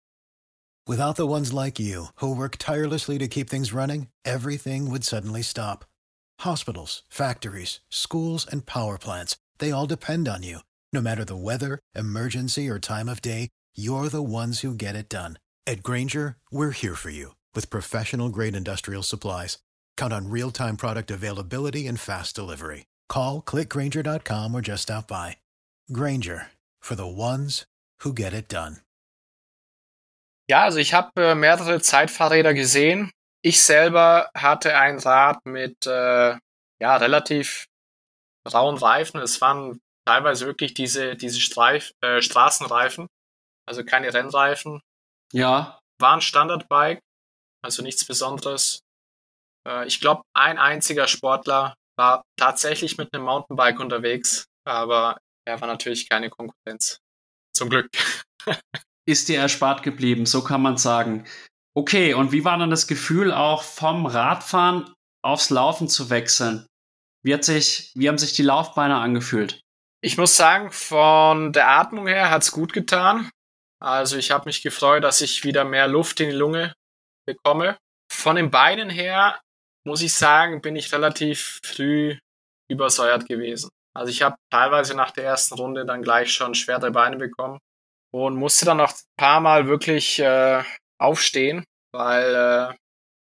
Without 0.88 1.18
the 1.18 1.28
ones 1.28 1.54
like 1.54 1.80
you, 1.80 2.08
who 2.16 2.36
work 2.36 2.58
tirelessly 2.58 3.20
to 3.20 3.28
keep 3.28 3.48
things 3.48 3.72
running, 3.72 4.08
everything 4.24 4.90
would 4.90 5.04
suddenly 5.04 5.44
stop. 5.44 5.86
Hospitals, 6.40 7.04
factories, 7.10 7.80
schools, 7.90 8.48
and 8.52 8.66
power 8.66 8.98
plants, 8.98 9.38
they 9.60 9.72
all 9.72 9.86
depend 9.86 10.28
on 10.28 10.42
you. 10.42 10.60
No 10.92 11.00
matter 11.00 11.24
the 11.24 11.36
weather, 11.36 11.78
emergency, 11.94 12.68
or 12.68 12.80
time 12.80 13.08
of 13.08 13.22
day, 13.22 13.50
you're 13.76 14.10
the 14.10 14.24
ones 14.24 14.62
who 14.62 14.74
get 14.74 14.96
it 14.96 15.10
done. 15.10 15.38
At 15.68 15.84
Granger, 15.84 16.38
we're 16.52 16.72
here 16.72 16.96
for 16.96 17.12
you 17.12 17.36
with 17.54 17.70
professional 17.70 18.30
grade 18.30 18.56
industrial 18.56 19.04
supplies. 19.04 19.60
Count 19.96 20.14
on 20.14 20.32
real 20.32 20.50
time 20.50 20.76
product 20.76 21.12
availability 21.12 21.86
and 21.88 22.00
fast 22.00 22.36
delivery. 22.36 22.86
Call 23.10 23.42
clickgranger.com 23.42 24.56
or 24.56 24.62
just 24.62 24.84
stop 24.84 25.08
by. 25.08 25.38
Granger 25.92 26.52
for 26.80 26.96
the 26.96 27.08
ones 27.08 27.66
who 28.04 28.14
get 28.14 28.34
it 28.34 28.48
done. 28.48 28.78
Ja, 30.48 30.64
also 30.64 30.78
ich 30.78 30.94
habe 30.94 31.10
äh, 31.16 31.36
mehrere 31.36 31.82
Zeitfahrräder 31.82 32.54
gesehen. 32.54 33.12
Ich 33.42 33.64
selber 33.64 34.30
hatte 34.36 34.78
ein 34.78 35.00
Rad 35.00 35.46
mit 35.46 35.86
äh, 35.86 36.38
ja, 36.80 36.98
relativ 36.98 37.66
rauen 38.52 38.78
Reifen. 38.78 39.20
Es 39.22 39.42
waren 39.42 39.80
teilweise 40.06 40.46
wirklich 40.46 40.74
diese, 40.74 41.16
diese 41.16 41.40
Streif, 41.40 41.92
äh, 42.02 42.22
Straßenreifen 42.22 43.08
also 43.66 43.84
keine 43.84 44.14
Rennreifen. 44.14 44.82
Ja. 45.34 45.80
War 46.00 46.16
ein 46.16 46.22
Standardbike, 46.22 47.00
also 47.64 47.82
nichts 47.84 48.06
Besonderes. 48.06 48.82
Äh, 49.68 49.88
ich 49.88 50.00
glaube, 50.00 50.24
ein 50.34 50.58
einziger 50.58 51.08
Sportler 51.08 51.76
war 51.98 52.24
tatsächlich 52.38 52.98
mit 52.98 53.14
einem 53.14 53.26
Mountainbike 53.26 53.80
unterwegs, 53.80 54.46
aber 54.66 55.18
er 55.46 55.62
war 55.62 55.68
natürlich 55.68 56.10
keine 56.10 56.30
Konkurrenz. 56.30 57.00
Zum 57.56 57.70
Glück. 57.70 57.90
Ist 59.08 59.30
dir 59.30 59.40
erspart 59.40 59.84
geblieben, 59.84 60.26
so 60.26 60.44
kann 60.44 60.62
man 60.62 60.78
sagen. 60.78 61.26
Okay, 61.76 62.14
und 62.14 62.32
wie 62.32 62.44
war 62.44 62.58
dann 62.58 62.70
das 62.72 62.88
Gefühl, 62.88 63.32
auch 63.32 63.62
vom 63.62 64.06
Radfahren 64.06 64.94
aufs 65.24 65.50
Laufen 65.50 65.88
zu 65.88 66.10
wechseln? 66.10 66.66
Wie, 67.24 67.34
hat 67.34 67.44
sich, 67.44 67.92
wie 67.96 68.08
haben 68.08 68.18
sich 68.18 68.34
die 68.34 68.44
Laufbeine 68.44 68.98
angefühlt? 68.98 69.62
Ich 70.02 70.18
muss 70.18 70.36
sagen, 70.36 70.72
von 70.72 71.54
der 71.54 71.68
Atmung 71.68 72.08
her 72.08 72.30
hat 72.30 72.44
es 72.44 72.52
gut 72.52 72.74
getan. 72.74 73.30
Also 73.82 74.18
ich 74.18 74.32
habe 74.32 74.46
mich 74.46 74.62
gefreut, 74.62 75.04
dass 75.04 75.22
ich 75.22 75.44
wieder 75.44 75.66
mehr 75.66 75.88
Luft 75.88 76.20
in 76.20 76.30
die 76.30 76.36
Lunge 76.36 76.74
bekomme. 77.28 77.78
Von 78.12 78.36
den 78.36 78.52
Beinen 78.52 78.90
her 78.90 79.40
muss 79.86 80.02
ich 80.02 80.14
sagen, 80.14 80.62
bin 80.62 80.76
ich 80.76 80.92
relativ 80.92 81.60
früh 81.64 82.18
übersäuert 82.70 83.28
gewesen. 83.28 83.70
Also 83.96 84.10
ich 84.10 84.22
habe 84.22 84.36
teilweise 84.50 84.96
nach 84.96 85.12
der 85.12 85.26
ersten 85.26 85.56
Runde 85.56 85.86
dann 85.86 86.02
gleich 86.02 86.34
schon 86.34 86.56
schwere 86.56 86.92
Beine 86.92 87.18
bekommen 87.18 87.60
und 88.12 88.36
musste 88.36 88.66
dann 88.66 88.78
noch 88.78 88.92
ein 88.92 89.16
paar 89.18 89.40
Mal 89.40 89.68
wirklich 89.68 90.20
äh, 90.20 90.64
aufstehen, 91.00 91.64
weil 91.94 92.36
äh, 92.36 92.76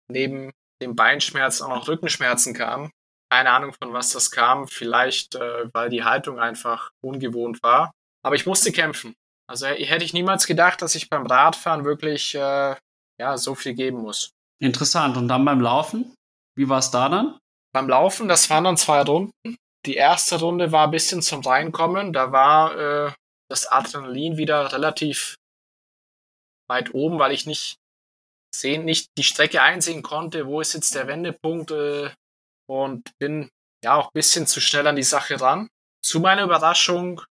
neben 0.08 0.52
dem 0.80 0.94
Beinschmerz 0.94 1.60
auch 1.62 1.68
noch 1.68 1.88
Rückenschmerzen 1.88 2.54
kamen. 2.54 2.90
Keine 3.30 3.50
Ahnung, 3.50 3.72
von 3.72 3.92
was 3.92 4.10
das 4.10 4.30
kam. 4.30 4.68
Vielleicht, 4.68 5.34
äh, 5.34 5.68
weil 5.72 5.88
die 5.88 6.04
Haltung 6.04 6.38
einfach 6.38 6.90
ungewohnt 7.00 7.62
war. 7.62 7.92
Aber 8.22 8.36
ich 8.36 8.46
musste 8.46 8.72
kämpfen. 8.72 9.14
Also 9.48 9.66
hätte 9.66 10.04
ich 10.04 10.12
niemals 10.12 10.46
gedacht, 10.46 10.82
dass 10.82 10.94
ich 10.94 11.08
beim 11.08 11.26
Radfahren 11.26 11.84
wirklich 11.84 12.34
äh, 12.34 12.76
ja, 13.18 13.36
so 13.36 13.54
viel 13.54 13.74
geben 13.74 13.98
muss. 13.98 14.30
Interessant. 14.60 15.16
Und 15.16 15.28
dann 15.28 15.44
beim 15.44 15.60
Laufen? 15.60 16.14
Wie 16.56 16.68
war 16.68 16.78
es 16.78 16.90
da 16.90 17.08
dann? 17.08 17.38
Beim 17.74 17.88
Laufen, 17.88 18.28
das 18.28 18.50
waren 18.50 18.64
dann 18.64 18.76
zwei 18.76 19.02
Runden. 19.02 19.56
Die 19.86 19.94
erste 19.94 20.38
Runde 20.38 20.72
war 20.72 20.86
ein 20.86 20.90
bisschen 20.90 21.22
zum 21.22 21.40
Reinkommen. 21.40 22.12
Da 22.12 22.30
war 22.32 22.78
äh, 22.78 23.12
das 23.50 23.66
Adrenalin 23.66 24.36
wieder 24.36 24.72
relativ 24.72 25.36
weit 26.68 26.94
oben, 26.94 27.18
weil 27.18 27.32
ich 27.32 27.46
nicht 27.46 27.76
sehen, 28.54 28.84
nicht 28.84 29.08
die 29.18 29.24
Strecke 29.24 29.62
einsehen 29.62 30.02
konnte, 30.02 30.46
wo 30.46 30.60
ist 30.60 30.74
jetzt 30.74 30.94
der 30.94 31.06
Wendepunkt 31.06 31.70
äh, 31.70 32.10
und 32.68 33.10
bin 33.18 33.48
ja 33.82 33.94
auch 33.94 34.06
ein 34.06 34.14
bisschen 34.14 34.46
zu 34.46 34.60
schnell 34.60 34.86
an 34.86 34.96
die 34.96 35.02
Sache 35.02 35.40
ran. 35.40 35.68
Zu 36.04 36.20
meiner 36.20 36.44
Überraschung 36.44 37.22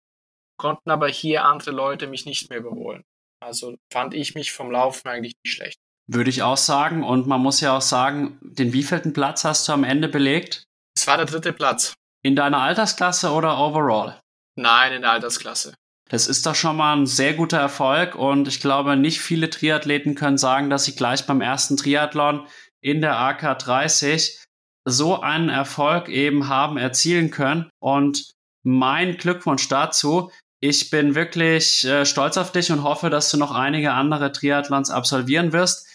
konnten 0.57 0.89
aber 0.89 1.07
hier 1.07 1.45
andere 1.45 1.71
Leute 1.71 2.07
mich 2.07 2.25
nicht 2.25 2.49
mehr 2.49 2.59
überholen. 2.59 3.03
Also 3.41 3.75
fand 3.91 4.13
ich 4.13 4.35
mich 4.35 4.51
vom 4.51 4.71
Laufen 4.71 5.07
eigentlich 5.07 5.33
nicht 5.43 5.55
schlecht. 5.55 5.79
Würde 6.07 6.29
ich 6.29 6.43
auch 6.43 6.57
sagen. 6.57 7.03
Und 7.03 7.27
man 7.27 7.41
muss 7.41 7.61
ja 7.61 7.77
auch 7.77 7.81
sagen, 7.81 8.37
den 8.41 8.73
wievielten 8.73 9.13
Platz 9.13 9.43
hast 9.43 9.67
du 9.67 9.73
am 9.73 9.83
Ende 9.83 10.07
belegt? 10.07 10.65
Es 10.95 11.07
war 11.07 11.17
der 11.17 11.25
dritte 11.25 11.53
Platz. 11.53 11.93
In 12.23 12.35
deiner 12.35 12.59
Altersklasse 12.59 13.31
oder 13.31 13.57
overall? 13.57 14.19
Nein, 14.55 14.93
in 14.93 15.01
der 15.01 15.11
Altersklasse. 15.11 15.73
Das 16.09 16.27
ist 16.27 16.45
doch 16.45 16.55
schon 16.55 16.75
mal 16.75 16.97
ein 16.97 17.05
sehr 17.05 17.33
guter 17.33 17.57
Erfolg 17.57 18.15
und 18.15 18.47
ich 18.49 18.59
glaube, 18.59 18.97
nicht 18.97 19.21
viele 19.21 19.49
Triathleten 19.49 20.13
können 20.13 20.37
sagen, 20.37 20.69
dass 20.69 20.83
sie 20.83 20.95
gleich 20.95 21.25
beim 21.25 21.39
ersten 21.39 21.77
Triathlon 21.77 22.45
in 22.81 22.99
der 22.99 23.17
AK 23.17 23.57
30 23.59 24.43
so 24.83 25.21
einen 25.21 25.47
Erfolg 25.47 26.09
eben 26.09 26.49
haben 26.49 26.77
erzielen 26.77 27.31
können. 27.31 27.69
Und 27.79 28.33
mein 28.63 29.17
Glückwunsch 29.17 29.67
dazu. 29.67 30.31
Ich 30.59 30.89
bin 30.91 31.15
wirklich 31.15 31.83
äh, 31.85 32.05
stolz 32.05 32.37
auf 32.37 32.51
dich 32.51 32.71
und 32.71 32.83
hoffe, 32.83 33.09
dass 33.09 33.31
du 33.31 33.37
noch 33.37 33.51
einige 33.51 33.93
andere 33.93 34.31
Triathlons 34.31 34.91
absolvieren 34.91 35.53
wirst. 35.53 35.87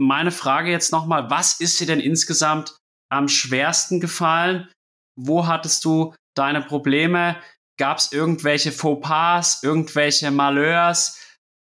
Meine 0.00 0.32
Frage 0.32 0.70
jetzt 0.70 0.92
nochmal, 0.92 1.30
was 1.30 1.60
ist 1.60 1.78
dir 1.80 1.86
denn 1.86 2.00
insgesamt 2.00 2.76
am 3.10 3.28
schwersten 3.28 4.00
gefallen? 4.00 4.70
Wo 5.16 5.46
hattest 5.46 5.84
du 5.84 6.14
deine 6.36 6.62
Probleme? 6.62 7.40
Gab 7.78 7.98
es 7.98 8.12
irgendwelche 8.12 8.72
Fauxpas, 8.72 9.62
irgendwelche 9.62 10.30
Malheurs? 10.30 11.20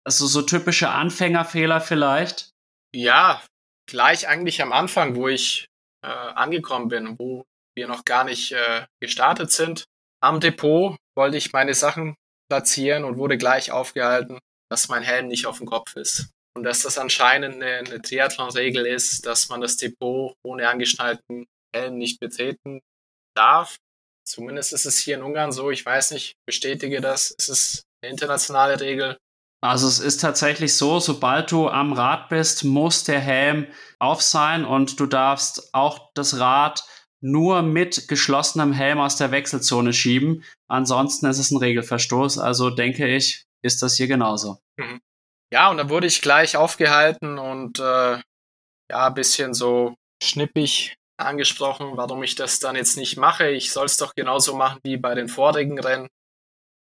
Also 0.04 0.26
so 0.26 0.42
typische 0.42 0.90
Anfängerfehler 0.90 1.80
vielleicht? 1.80 2.50
Ja, 2.94 3.42
gleich 3.88 4.28
eigentlich 4.28 4.62
am 4.62 4.72
Anfang, 4.72 5.16
wo 5.16 5.28
ich 5.28 5.66
äh, 6.02 6.08
angekommen 6.08 6.88
bin, 6.88 7.18
wo 7.18 7.44
wir 7.76 7.88
noch 7.88 8.04
gar 8.04 8.24
nicht 8.24 8.52
äh, 8.52 8.86
gestartet 9.00 9.50
sind. 9.50 9.84
Am 10.22 10.40
Depot 10.40 10.96
wollte 11.16 11.36
ich 11.36 11.52
meine 11.52 11.74
Sachen 11.74 12.14
platzieren 12.50 13.04
und 13.04 13.16
wurde 13.16 13.38
gleich 13.38 13.70
aufgehalten, 13.70 14.38
dass 14.70 14.88
mein 14.88 15.02
Helm 15.02 15.28
nicht 15.28 15.46
auf 15.46 15.58
dem 15.58 15.66
Kopf 15.66 15.96
ist. 15.96 16.30
Und 16.56 16.64
dass 16.64 16.82
das 16.82 16.98
anscheinend 16.98 17.56
eine, 17.56 17.78
eine 17.78 18.02
Triathlon-Regel 18.02 18.86
ist, 18.86 19.24
dass 19.26 19.48
man 19.48 19.60
das 19.60 19.76
Depot 19.76 20.34
ohne 20.44 20.68
angeschnallten 20.68 21.46
Helm 21.74 21.98
nicht 21.98 22.18
betreten 22.18 22.80
darf. 23.36 23.76
Zumindest 24.26 24.72
ist 24.72 24.84
es 24.84 24.98
hier 24.98 25.16
in 25.16 25.22
Ungarn 25.22 25.52
so. 25.52 25.70
Ich 25.70 25.84
weiß 25.84 26.10
nicht, 26.12 26.34
bestätige 26.46 27.00
das. 27.00 27.34
Es 27.38 27.48
ist 27.48 27.82
eine 28.02 28.12
internationale 28.12 28.80
Regel. 28.80 29.16
Also 29.62 29.86
es 29.86 29.98
ist 29.98 30.20
tatsächlich 30.20 30.74
so, 30.74 31.00
sobald 31.00 31.52
du 31.52 31.68
am 31.68 31.92
Rad 31.92 32.30
bist, 32.30 32.64
muss 32.64 33.04
der 33.04 33.20
Helm 33.20 33.66
auf 33.98 34.22
sein 34.22 34.64
und 34.64 34.98
du 34.98 35.06
darfst 35.06 35.74
auch 35.74 36.10
das 36.14 36.38
Rad 36.38 36.84
nur 37.22 37.60
mit 37.60 38.08
geschlossenem 38.08 38.72
Helm 38.72 38.98
aus 38.98 39.16
der 39.16 39.30
Wechselzone 39.30 39.92
schieben. 39.92 40.42
Ansonsten 40.68 41.26
ist 41.26 41.38
es 41.38 41.50
ein 41.50 41.58
Regelverstoß. 41.58 42.38
Also 42.38 42.70
denke 42.70 43.06
ich, 43.06 43.44
ist 43.62 43.82
das 43.82 43.96
hier 43.96 44.06
genauso. 44.06 44.58
Mhm. 44.78 45.00
Ja, 45.52 45.70
und 45.70 45.78
da 45.78 45.88
wurde 45.88 46.06
ich 46.06 46.22
gleich 46.22 46.56
aufgehalten 46.56 47.38
und 47.38 47.78
äh, 47.80 48.20
ja, 48.90 49.06
ein 49.06 49.14
bisschen 49.14 49.52
so 49.54 49.96
schnippig 50.22 50.96
angesprochen, 51.16 51.96
warum 51.96 52.22
ich 52.22 52.34
das 52.34 52.60
dann 52.60 52.76
jetzt 52.76 52.96
nicht 52.96 53.16
mache. 53.16 53.50
Ich 53.50 53.72
soll 53.72 53.86
es 53.86 53.96
doch 53.96 54.14
genauso 54.14 54.56
machen 54.56 54.80
wie 54.84 54.96
bei 54.96 55.14
den 55.14 55.28
vorigen 55.28 55.78
Rennen. 55.78 56.08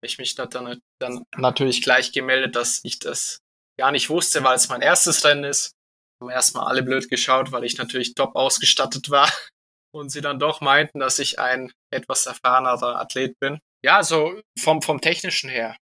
Ich 0.02 0.18
mich 0.18 0.36
dann, 0.36 0.82
dann 1.00 1.24
natürlich 1.36 1.82
gleich 1.82 2.12
gemeldet, 2.12 2.56
dass 2.56 2.80
ich 2.84 3.00
das 3.00 3.40
gar 3.78 3.92
nicht 3.92 4.10
wusste, 4.10 4.44
weil 4.44 4.56
es 4.56 4.70
mein 4.70 4.82
erstes 4.82 5.26
Rennen 5.26 5.44
ist. 5.44 5.72
Haben 6.22 6.32
erstmal 6.32 6.68
alle 6.68 6.84
blöd 6.84 7.10
geschaut, 7.10 7.52
weil 7.52 7.64
ich 7.64 7.78
natürlich 7.78 8.14
top 8.14 8.36
ausgestattet 8.36 9.10
war 9.10 9.30
und 9.94 10.10
sie 10.10 10.22
dann 10.22 10.40
doch 10.40 10.62
meinten, 10.62 11.00
dass 11.00 11.20
ich 11.20 11.40
ein 11.40 11.72
etwas 11.92 12.26
erfahrener 12.26 12.82
Athlet 12.82 13.40
bin. 13.40 13.60
Ja, 13.84 14.04
so 14.04 14.42
vom, 14.58 14.82
vom 14.82 15.02
technischen 15.02 15.50
her, 15.50 15.78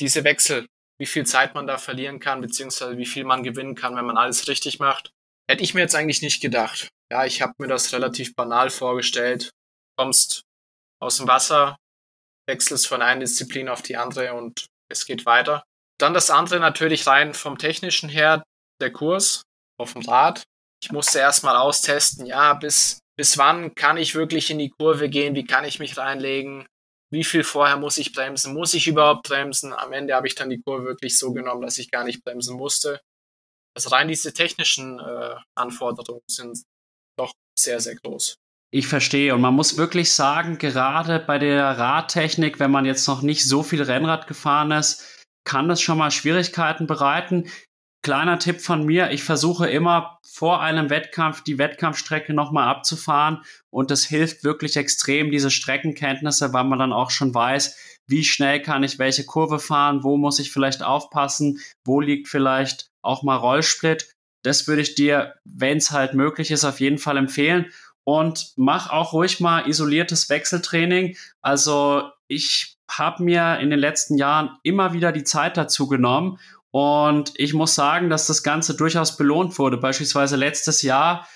diese 0.00 0.24
Wechsel, 0.24 0.66
wie 1.02 1.06
viel 1.06 1.26
Zeit 1.26 1.56
man 1.56 1.66
da 1.66 1.78
verlieren 1.78 2.20
kann, 2.20 2.40
beziehungsweise 2.40 2.96
wie 2.96 3.06
viel 3.06 3.24
man 3.24 3.42
gewinnen 3.42 3.74
kann, 3.74 3.96
wenn 3.96 4.04
man 4.04 4.16
alles 4.16 4.46
richtig 4.46 4.78
macht, 4.78 5.10
hätte 5.50 5.64
ich 5.64 5.74
mir 5.74 5.80
jetzt 5.80 5.96
eigentlich 5.96 6.22
nicht 6.22 6.40
gedacht. 6.40 6.90
Ja, 7.10 7.24
ich 7.24 7.42
habe 7.42 7.54
mir 7.58 7.66
das 7.66 7.92
relativ 7.92 8.36
banal 8.36 8.70
vorgestellt. 8.70 9.50
Kommst 9.98 10.42
aus 11.00 11.16
dem 11.16 11.26
Wasser, 11.26 11.76
wechselst 12.48 12.86
von 12.86 13.02
einer 13.02 13.18
Disziplin 13.18 13.68
auf 13.68 13.82
die 13.82 13.96
andere 13.96 14.34
und 14.34 14.66
es 14.88 15.04
geht 15.04 15.26
weiter. 15.26 15.64
Dann 15.98 16.14
das 16.14 16.30
andere 16.30 16.60
natürlich 16.60 17.04
rein 17.08 17.34
vom 17.34 17.58
technischen 17.58 18.08
her, 18.08 18.44
der 18.80 18.92
Kurs 18.92 19.42
auf 19.80 19.94
dem 19.94 20.02
Rad. 20.02 20.44
Ich 20.84 20.92
musste 20.92 21.18
erstmal 21.18 21.56
austesten, 21.56 22.26
ja, 22.26 22.54
bis 22.54 23.00
bis 23.18 23.38
wann 23.38 23.74
kann 23.74 23.96
ich 23.96 24.14
wirklich 24.14 24.50
in 24.50 24.60
die 24.60 24.70
Kurve 24.70 25.08
gehen, 25.08 25.34
wie 25.34 25.44
kann 25.44 25.64
ich 25.64 25.80
mich 25.80 25.98
reinlegen, 25.98 26.64
wie 27.12 27.24
viel 27.24 27.44
vorher 27.44 27.76
muss 27.76 27.98
ich 27.98 28.12
bremsen, 28.12 28.54
muss 28.54 28.72
ich 28.72 28.88
überhaupt 28.88 29.28
bremsen. 29.28 29.72
Am 29.74 29.92
Ende 29.92 30.14
habe 30.14 30.26
ich 30.26 30.34
dann 30.34 30.48
die 30.48 30.62
Kurve 30.62 30.86
wirklich 30.86 31.18
so 31.18 31.32
genommen, 31.32 31.60
dass 31.62 31.78
ich 31.78 31.90
gar 31.90 32.04
nicht 32.04 32.24
bremsen 32.24 32.56
musste. 32.56 33.00
Also 33.76 33.90
rein 33.90 34.08
diese 34.08 34.32
technischen 34.32 34.98
äh, 34.98 35.34
Anforderungen 35.54 36.22
sind 36.26 36.62
doch 37.18 37.34
sehr, 37.56 37.80
sehr 37.80 37.96
groß. 37.96 38.36
Ich 38.74 38.86
verstehe. 38.86 39.34
Und 39.34 39.42
man 39.42 39.54
muss 39.54 39.76
wirklich 39.76 40.12
sagen, 40.12 40.56
gerade 40.56 41.18
bei 41.18 41.38
der 41.38 41.78
Radtechnik, 41.78 42.58
wenn 42.58 42.70
man 42.70 42.86
jetzt 42.86 43.06
noch 43.06 43.20
nicht 43.20 43.46
so 43.46 43.62
viel 43.62 43.82
Rennrad 43.82 44.26
gefahren 44.26 44.70
ist, 44.72 45.26
kann 45.44 45.68
das 45.68 45.82
schon 45.82 45.98
mal 45.98 46.10
Schwierigkeiten 46.10 46.86
bereiten. 46.86 47.50
Kleiner 48.02 48.40
Tipp 48.40 48.60
von 48.60 48.84
mir, 48.84 49.12
ich 49.12 49.22
versuche 49.22 49.70
immer 49.70 50.18
vor 50.24 50.60
einem 50.60 50.90
Wettkampf 50.90 51.44
die 51.44 51.58
Wettkampfstrecke 51.58 52.34
nochmal 52.34 52.68
abzufahren 52.68 53.42
und 53.70 53.92
das 53.92 54.04
hilft 54.04 54.42
wirklich 54.42 54.76
extrem, 54.76 55.30
diese 55.30 55.52
Streckenkenntnisse, 55.52 56.52
weil 56.52 56.64
man 56.64 56.80
dann 56.80 56.92
auch 56.92 57.10
schon 57.10 57.32
weiß, 57.32 57.76
wie 58.08 58.24
schnell 58.24 58.60
kann 58.60 58.82
ich 58.82 58.98
welche 58.98 59.24
Kurve 59.24 59.60
fahren, 59.60 60.02
wo 60.02 60.16
muss 60.16 60.40
ich 60.40 60.50
vielleicht 60.50 60.82
aufpassen, 60.82 61.60
wo 61.84 62.00
liegt 62.00 62.26
vielleicht 62.26 62.90
auch 63.02 63.22
mal 63.22 63.36
Rollsplit. 63.36 64.08
Das 64.42 64.66
würde 64.66 64.82
ich 64.82 64.96
dir, 64.96 65.34
wenn 65.44 65.78
es 65.78 65.92
halt 65.92 66.14
möglich 66.14 66.50
ist, 66.50 66.64
auf 66.64 66.80
jeden 66.80 66.98
Fall 66.98 67.16
empfehlen. 67.16 67.66
Und 68.04 68.52
mach 68.56 68.90
auch 68.90 69.12
ruhig 69.12 69.38
mal 69.38 69.68
isoliertes 69.68 70.28
Wechseltraining. 70.28 71.16
Also 71.40 72.10
ich 72.26 72.76
habe 72.90 73.22
mir 73.22 73.60
in 73.60 73.70
den 73.70 73.78
letzten 73.78 74.16
Jahren 74.16 74.58
immer 74.64 74.92
wieder 74.92 75.12
die 75.12 75.22
Zeit 75.22 75.56
dazu 75.56 75.86
genommen 75.86 76.38
und 76.72 77.32
ich 77.36 77.54
muss 77.54 77.74
sagen, 77.74 78.08
dass 78.08 78.26
das 78.26 78.42
Ganze 78.42 78.76
durchaus 78.76 79.16
belohnt 79.16 79.58
wurde. 79.58 79.76
Beispielsweise 79.76 80.36
letztes 80.36 80.82
Jahr 80.82 81.28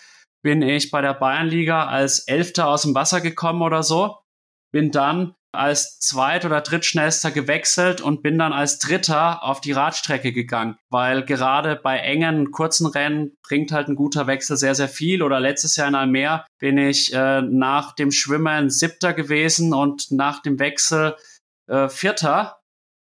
bin 0.43 0.63
ich 0.63 0.91
bei 0.91 1.03
der 1.03 1.15
Bayernliga 1.15 1.87
als 1.87 2.21
Elfter 2.21 2.69
aus 2.69 2.83
dem 2.83 2.95
Wasser 2.95 3.21
gekommen 3.21 3.63
oder 3.63 3.83
so, 3.83 4.19
bin 4.73 4.91
dann 4.91 5.35
als 5.53 5.99
zweit- 6.01 6.45
oder 6.45 6.61
drittschnellster 6.61 7.31
gewechselt 7.31 8.01
und 8.01 8.23
bin 8.23 8.39
dann 8.39 8.53
als 8.53 8.79
Dritter 8.79 9.43
auf 9.43 9.61
die 9.61 9.73
Radstrecke 9.73 10.33
gegangen, 10.33 10.77
weil 10.91 11.25
gerade 11.25 11.77
bei 11.77 11.99
engen, 11.99 12.51
kurzen 12.51 12.87
Rennen 12.87 13.37
bringt 13.47 13.73
halt 13.73 13.89
ein 13.89 13.97
guter 13.97 14.27
Wechsel 14.27 14.57
sehr, 14.57 14.75
sehr 14.75 14.89
viel. 14.89 15.23
Oder 15.23 15.41
letztes 15.41 15.77
Jahr 15.77 15.89
in 15.89 15.95
Almer 15.95 16.47
bin 16.59 16.79
ich 16.79 17.13
äh, 17.13 17.43
nach 17.43 17.95
dem 17.95 18.11
Schwimmen 18.11 18.71
Siebter 18.71 19.15
gewesen 19.15 19.73
und 19.73 20.11
nach 20.11 20.43
dem 20.43 20.59
Wechsel 20.59 21.17
äh, 21.69 21.89
Vierter 21.89 22.59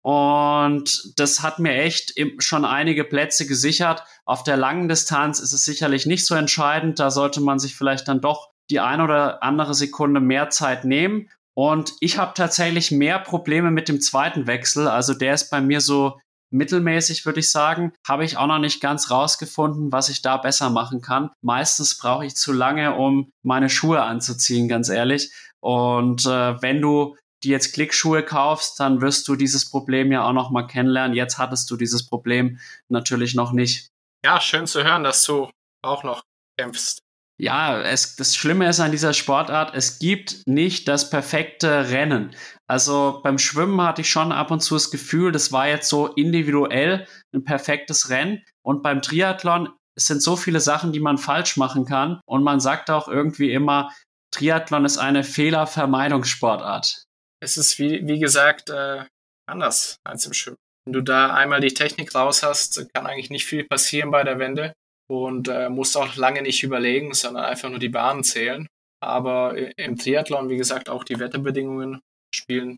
und 0.02 1.14
das 1.18 1.42
hat 1.42 1.60
mir 1.60 1.74
echt 1.74 2.14
schon 2.40 2.66
einige 2.66 3.04
Plätze 3.04 3.46
gesichert. 3.46 4.04
Auf 4.26 4.44
der 4.44 4.58
langen 4.58 4.88
Distanz 4.88 5.40
ist 5.40 5.54
es 5.54 5.66
sicherlich 5.66 6.06
nicht 6.06 6.26
so 6.26 6.36
entscheidend. 6.36 7.00
Da 7.00 7.12
sollte 7.12 7.42
man 7.42 7.60
sich 7.60 7.76
vielleicht 7.76 8.08
dann 8.08 8.22
doch 8.22 8.50
die 8.70 8.80
ein 8.80 9.02
oder 9.02 9.44
andere 9.44 9.74
Sekunde 9.74 10.22
mehr 10.22 10.50
Zeit 10.50 10.86
nehmen. 10.86 11.30
Und 11.54 11.94
ich 12.00 12.18
habe 12.18 12.34
tatsächlich 12.36 12.92
mehr 12.92 13.20
Probleme 13.20 13.72
mit 13.72 13.90
dem 13.90 14.00
zweiten 14.00 14.48
Wechsel. 14.48 14.88
Also 14.88 15.14
der 15.14 15.34
ist 15.34 15.50
bei 15.50 15.60
mir 15.60 15.82
so 15.82 16.18
mittelmäßig, 16.52 17.26
würde 17.26 17.42
ich 17.42 17.52
sagen. 17.52 17.92
Habe 18.08 18.24
ich 18.24 18.38
auch 18.38 18.48
noch 18.48 18.60
nicht 18.60 18.82
ganz 18.82 19.12
rausgefunden, 19.12 19.92
was 19.92 20.08
ich 20.08 20.22
da 20.22 20.38
besser 20.38 20.70
machen 20.70 21.02
kann. 21.02 21.32
Meistens 21.42 21.98
brauche 21.98 22.26
ich 22.26 22.36
zu 22.36 22.54
lange, 22.54 22.96
um 22.96 23.32
meine 23.44 23.70
Schuhe 23.70 24.02
anzuziehen, 24.02 24.70
ganz 24.70 24.88
ehrlich. 24.88 25.34
Und 25.60 26.26
äh, 26.26 26.62
wenn 26.62 26.80
du 26.82 27.18
die 27.44 27.50
jetzt 27.50 27.74
Klickschuhe 27.74 28.24
kaufst, 28.24 28.80
dann 28.80 29.02
wirst 29.02 29.28
du 29.28 29.36
dieses 29.36 29.70
Problem 29.70 30.12
ja 30.12 30.26
auch 30.28 30.34
noch 30.34 30.52
mal 30.52 30.68
kennenlernen. 30.68 31.16
Jetzt 31.16 31.38
hattest 31.38 31.70
du 31.72 31.78
dieses 31.78 32.06
Problem 32.06 32.60
natürlich 32.90 33.36
noch 33.36 33.52
nicht. 33.52 33.90
Ja, 34.24 34.42
schön 34.42 34.68
zu 34.68 34.84
hören, 34.84 35.04
dass 35.04 35.24
du 35.24 35.50
auch 35.82 36.04
noch 36.04 36.24
kämpfst. 36.58 37.00
Ja, 37.42 37.82
es, 37.82 38.18
das 38.18 38.36
Schlimme 38.36 38.68
ist 38.68 38.82
an 38.82 38.92
dieser 38.92 39.14
Sportart, 39.14 39.74
es 39.74 40.00
gibt 40.00 40.46
nicht 40.46 40.90
das 40.90 41.10
perfekte 41.10 41.90
Rennen. 41.90 42.36
Also 42.68 43.22
beim 43.24 43.38
Schwimmen 43.38 43.82
hatte 43.82 44.02
ich 44.02 44.10
schon 44.10 44.34
ab 44.34 44.52
und 44.52 44.60
zu 44.60 44.74
das 44.74 44.92
Gefühl, 44.92 45.32
das 45.32 45.54
war 45.54 45.70
jetzt 45.70 45.88
so 45.88 46.08
individuell 46.08 47.08
ein 47.34 47.46
perfektes 47.46 48.10
Rennen. 48.10 48.44
Und 48.62 48.84
beim 48.84 49.02
Triathlon 49.02 49.70
es 50.00 50.08
sind 50.08 50.24
so 50.24 50.38
viele 50.38 50.62
Sachen, 50.62 50.94
die 50.94 51.02
man 51.02 51.18
falsch 51.18 51.58
machen 51.58 51.84
kann. 51.84 52.22
Und 52.26 52.42
man 52.44 52.62
sagt 52.62 52.90
auch 52.90 53.10
irgendwie 53.10 53.52
immer, 53.52 53.92
Triathlon 54.32 54.86
ist 54.86 54.98
eine 54.98 55.24
Fehlervermeidungssportart 55.26 57.04
es 57.40 57.58
ist 57.58 57.80
wie, 57.80 58.06
wie 58.08 58.20
gesagt 58.20 58.70
äh, 58.70 59.06
anders 59.48 59.98
als 60.04 60.26
im 60.26 60.34
Schwimmen. 60.34 60.58
Wenn 60.86 60.94
du 60.94 61.02
da 61.02 61.34
einmal 61.34 61.62
die 61.62 61.74
Technik 61.74 62.16
raus 62.16 62.44
hast, 62.44 62.88
kann 62.94 63.06
eigentlich 63.06 63.30
nicht 63.30 63.46
viel 63.46 63.66
passieren 63.66 64.12
bei 64.12 64.24
der 64.24 64.40
Wende 64.40 64.74
und 65.10 65.48
äh, 65.48 65.70
musst 65.70 65.98
auch 65.98 66.16
lange 66.16 66.42
nicht 66.42 66.64
überlegen, 66.64 67.14
sondern 67.14 67.46
einfach 67.46 67.70
nur 67.70 67.80
die 67.80 67.90
Bahnen 67.90 68.24
zählen. 68.24 68.68
Aber 69.02 69.56
im 69.78 69.98
Triathlon, 69.98 70.50
wie 70.50 70.58
gesagt, 70.58 70.90
auch 70.90 71.04
die 71.04 71.20
Wetterbedingungen 71.20 72.02
spielen 72.34 72.78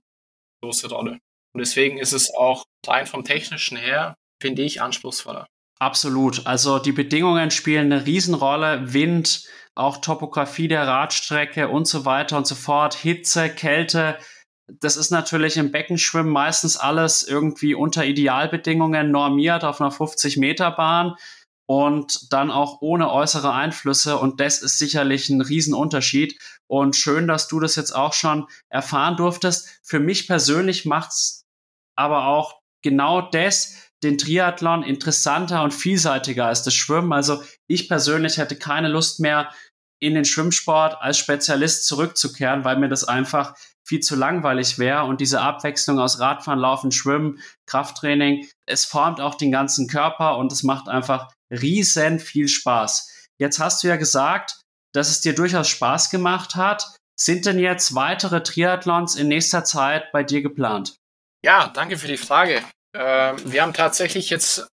große 0.63 0.89
Rolle. 0.89 1.19
Und 1.53 1.59
deswegen 1.59 1.97
ist 1.97 2.13
es 2.13 2.33
auch 2.33 2.65
rein 2.85 3.07
vom 3.07 3.23
technischen 3.23 3.77
her, 3.77 4.15
finde 4.41 4.61
ich, 4.61 4.81
anspruchsvoller. 4.81 5.47
Absolut. 5.79 6.45
Also 6.45 6.77
die 6.77 6.91
Bedingungen 6.91 7.49
spielen 7.49 7.91
eine 7.91 8.05
Riesenrolle. 8.05 8.93
Wind, 8.93 9.49
auch 9.73 9.97
Topografie 9.97 10.67
der 10.67 10.85
Radstrecke 10.87 11.69
und 11.69 11.87
so 11.87 12.05
weiter 12.05 12.37
und 12.37 12.45
so 12.45 12.55
fort. 12.55 12.93
Hitze, 12.93 13.49
Kälte, 13.49 14.17
das 14.79 14.95
ist 14.95 15.11
natürlich 15.11 15.57
im 15.57 15.71
Beckenschwimmen 15.71 16.31
meistens 16.31 16.77
alles 16.77 17.23
irgendwie 17.23 17.75
unter 17.75 18.05
Idealbedingungen 18.05 19.11
normiert 19.11 19.63
auf 19.63 19.81
einer 19.81 19.91
50 19.91 20.37
Meter 20.37 20.71
Bahn 20.71 21.15
und 21.67 22.31
dann 22.33 22.51
auch 22.51 22.81
ohne 22.81 23.11
äußere 23.11 23.53
Einflüsse. 23.53 24.17
Und 24.17 24.39
das 24.39 24.61
ist 24.61 24.77
sicherlich 24.77 25.29
ein 25.29 25.41
Riesenunterschied. 25.41 26.37
Und 26.67 26.95
schön, 26.95 27.27
dass 27.27 27.47
du 27.47 27.59
das 27.59 27.75
jetzt 27.75 27.95
auch 27.95 28.13
schon 28.13 28.47
erfahren 28.69 29.17
durftest. 29.17 29.79
Für 29.83 29.99
mich 29.99 30.27
persönlich 30.27 30.85
macht's 30.85 31.45
aber 31.97 32.27
auch 32.27 32.59
genau 32.83 33.21
das 33.21 33.75
den 34.03 34.17
Triathlon 34.17 34.83
interessanter 34.83 35.63
und 35.63 35.73
vielseitiger 35.73 36.47
als 36.47 36.63
das 36.63 36.73
Schwimmen. 36.73 37.13
Also 37.13 37.43
ich 37.67 37.87
persönlich 37.87 38.37
hätte 38.37 38.55
keine 38.55 38.87
Lust 38.87 39.19
mehr, 39.19 39.51
in 40.01 40.15
den 40.15 40.25
Schwimmsport 40.25 40.99
als 40.99 41.19
Spezialist 41.19 41.85
zurückzukehren, 41.85 42.65
weil 42.65 42.77
mir 42.77 42.89
das 42.89 43.03
einfach 43.03 43.55
viel 43.91 43.99
zu 43.99 44.15
langweilig 44.15 44.79
wäre 44.79 45.03
und 45.03 45.19
diese 45.19 45.41
Abwechslung 45.41 45.99
aus 45.99 46.21
Radfahren, 46.21 46.61
Laufen, 46.61 46.93
Schwimmen, 46.93 47.41
Krafttraining, 47.65 48.47
es 48.65 48.85
formt 48.85 49.19
auch 49.19 49.35
den 49.35 49.51
ganzen 49.51 49.89
Körper 49.89 50.37
und 50.37 50.49
es 50.53 50.63
macht 50.63 50.87
einfach 50.87 51.29
riesen 51.51 52.19
viel 52.19 52.47
Spaß. 52.47 53.27
Jetzt 53.37 53.59
hast 53.59 53.83
du 53.83 53.89
ja 53.89 53.97
gesagt, 53.97 54.61
dass 54.93 55.09
es 55.09 55.19
dir 55.19 55.35
durchaus 55.35 55.67
Spaß 55.67 56.09
gemacht 56.09 56.55
hat. 56.55 56.95
Sind 57.19 57.45
denn 57.45 57.59
jetzt 57.59 57.93
weitere 57.93 58.41
Triathlons 58.41 59.17
in 59.17 59.27
nächster 59.27 59.65
Zeit 59.65 60.09
bei 60.13 60.23
dir 60.23 60.41
geplant? 60.41 60.95
Ja, 61.43 61.67
danke 61.67 61.97
für 61.97 62.07
die 62.07 62.15
Frage. 62.15 62.63
Ähm, 62.95 63.35
wir 63.43 63.61
haben 63.61 63.73
tatsächlich 63.73 64.29
jetzt 64.29 64.69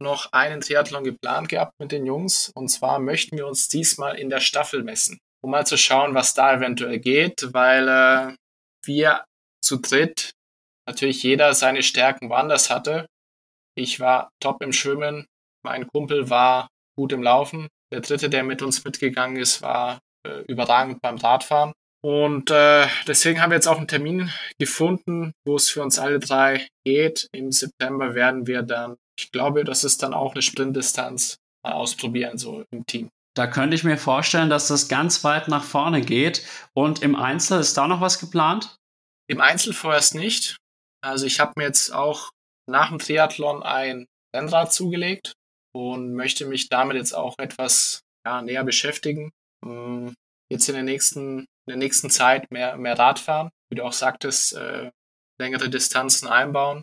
noch 0.00 0.32
einen 0.32 0.62
Triathlon 0.62 1.04
geplant 1.04 1.48
gehabt 1.48 1.74
mit 1.78 1.92
den 1.92 2.06
Jungs. 2.06 2.50
Und 2.56 2.70
zwar 2.70 2.98
möchten 2.98 3.36
wir 3.36 3.46
uns 3.46 3.68
diesmal 3.68 4.18
in 4.18 4.30
der 4.30 4.40
Staffel 4.40 4.82
messen, 4.82 5.18
um 5.44 5.52
mal 5.52 5.64
zu 5.64 5.78
schauen, 5.78 6.16
was 6.16 6.34
da 6.34 6.54
eventuell 6.54 6.98
geht, 6.98 7.52
weil 7.52 7.88
äh, 7.88 8.34
wir 8.84 9.24
zu 9.62 9.76
dritt 9.76 10.32
natürlich 10.86 11.22
jeder 11.22 11.54
seine 11.54 11.82
Stärken 11.82 12.30
woanders 12.30 12.70
hatte. 12.70 13.06
Ich 13.76 14.00
war 14.00 14.30
top 14.40 14.62
im 14.62 14.72
Schwimmen, 14.72 15.26
mein 15.62 15.86
Kumpel 15.86 16.30
war 16.30 16.68
gut 16.96 17.12
im 17.12 17.22
Laufen, 17.22 17.68
der 17.92 18.00
dritte, 18.00 18.28
der 18.30 18.42
mit 18.42 18.62
uns 18.62 18.84
mitgegangen 18.84 19.36
ist, 19.36 19.62
war 19.62 20.00
äh, 20.26 20.42
überragend 20.48 21.00
beim 21.02 21.16
Radfahren. 21.16 21.72
Und 22.02 22.50
äh, 22.50 22.86
deswegen 23.06 23.40
haben 23.40 23.50
wir 23.50 23.56
jetzt 23.56 23.66
auch 23.66 23.78
einen 23.78 23.88
Termin 23.88 24.30
gefunden, 24.58 25.32
wo 25.44 25.56
es 25.56 25.70
für 25.70 25.82
uns 25.82 25.98
alle 25.98 26.20
drei 26.20 26.66
geht. 26.84 27.28
Im 27.32 27.50
September 27.50 28.14
werden 28.14 28.46
wir 28.46 28.62
dann, 28.62 28.96
ich 29.18 29.30
glaube, 29.32 29.64
das 29.64 29.84
ist 29.84 30.02
dann 30.02 30.14
auch 30.14 30.32
eine 30.32 30.42
Sprintdistanz, 30.42 31.36
mal 31.64 31.72
ausprobieren, 31.72 32.38
so 32.38 32.64
im 32.70 32.86
Team. 32.86 33.10
Da 33.38 33.46
könnte 33.46 33.76
ich 33.76 33.84
mir 33.84 33.96
vorstellen, 33.96 34.50
dass 34.50 34.66
das 34.66 34.88
ganz 34.88 35.22
weit 35.22 35.46
nach 35.46 35.62
vorne 35.62 36.00
geht. 36.00 36.44
Und 36.74 37.02
im 37.02 37.14
Einzel 37.14 37.60
ist 37.60 37.76
da 37.76 37.86
noch 37.86 38.00
was 38.00 38.18
geplant? 38.18 38.74
Im 39.30 39.40
Einzel 39.40 39.72
vorerst 39.72 40.16
nicht. 40.16 40.56
Also 41.04 41.24
ich 41.24 41.38
habe 41.38 41.52
mir 41.54 41.66
jetzt 41.66 41.94
auch 41.94 42.30
nach 42.68 42.88
dem 42.88 42.98
Triathlon 42.98 43.62
ein 43.62 44.06
Rennrad 44.34 44.72
zugelegt 44.72 45.34
und 45.72 46.14
möchte 46.14 46.46
mich 46.46 46.68
damit 46.68 46.96
jetzt 46.96 47.12
auch 47.12 47.36
etwas 47.38 48.00
ja, 48.26 48.42
näher 48.42 48.64
beschäftigen. 48.64 49.30
Hm, 49.64 50.14
jetzt 50.50 50.68
in 50.68 50.74
der 50.74 50.82
nächsten, 50.82 51.38
in 51.38 51.68
der 51.68 51.76
nächsten 51.76 52.10
Zeit 52.10 52.50
mehr, 52.50 52.76
mehr 52.76 52.98
Radfahren, 52.98 53.50
wie 53.70 53.76
du 53.76 53.84
auch 53.84 53.92
sagtest, 53.92 54.54
äh, 54.54 54.90
längere 55.40 55.70
Distanzen 55.70 56.26
einbauen, 56.26 56.82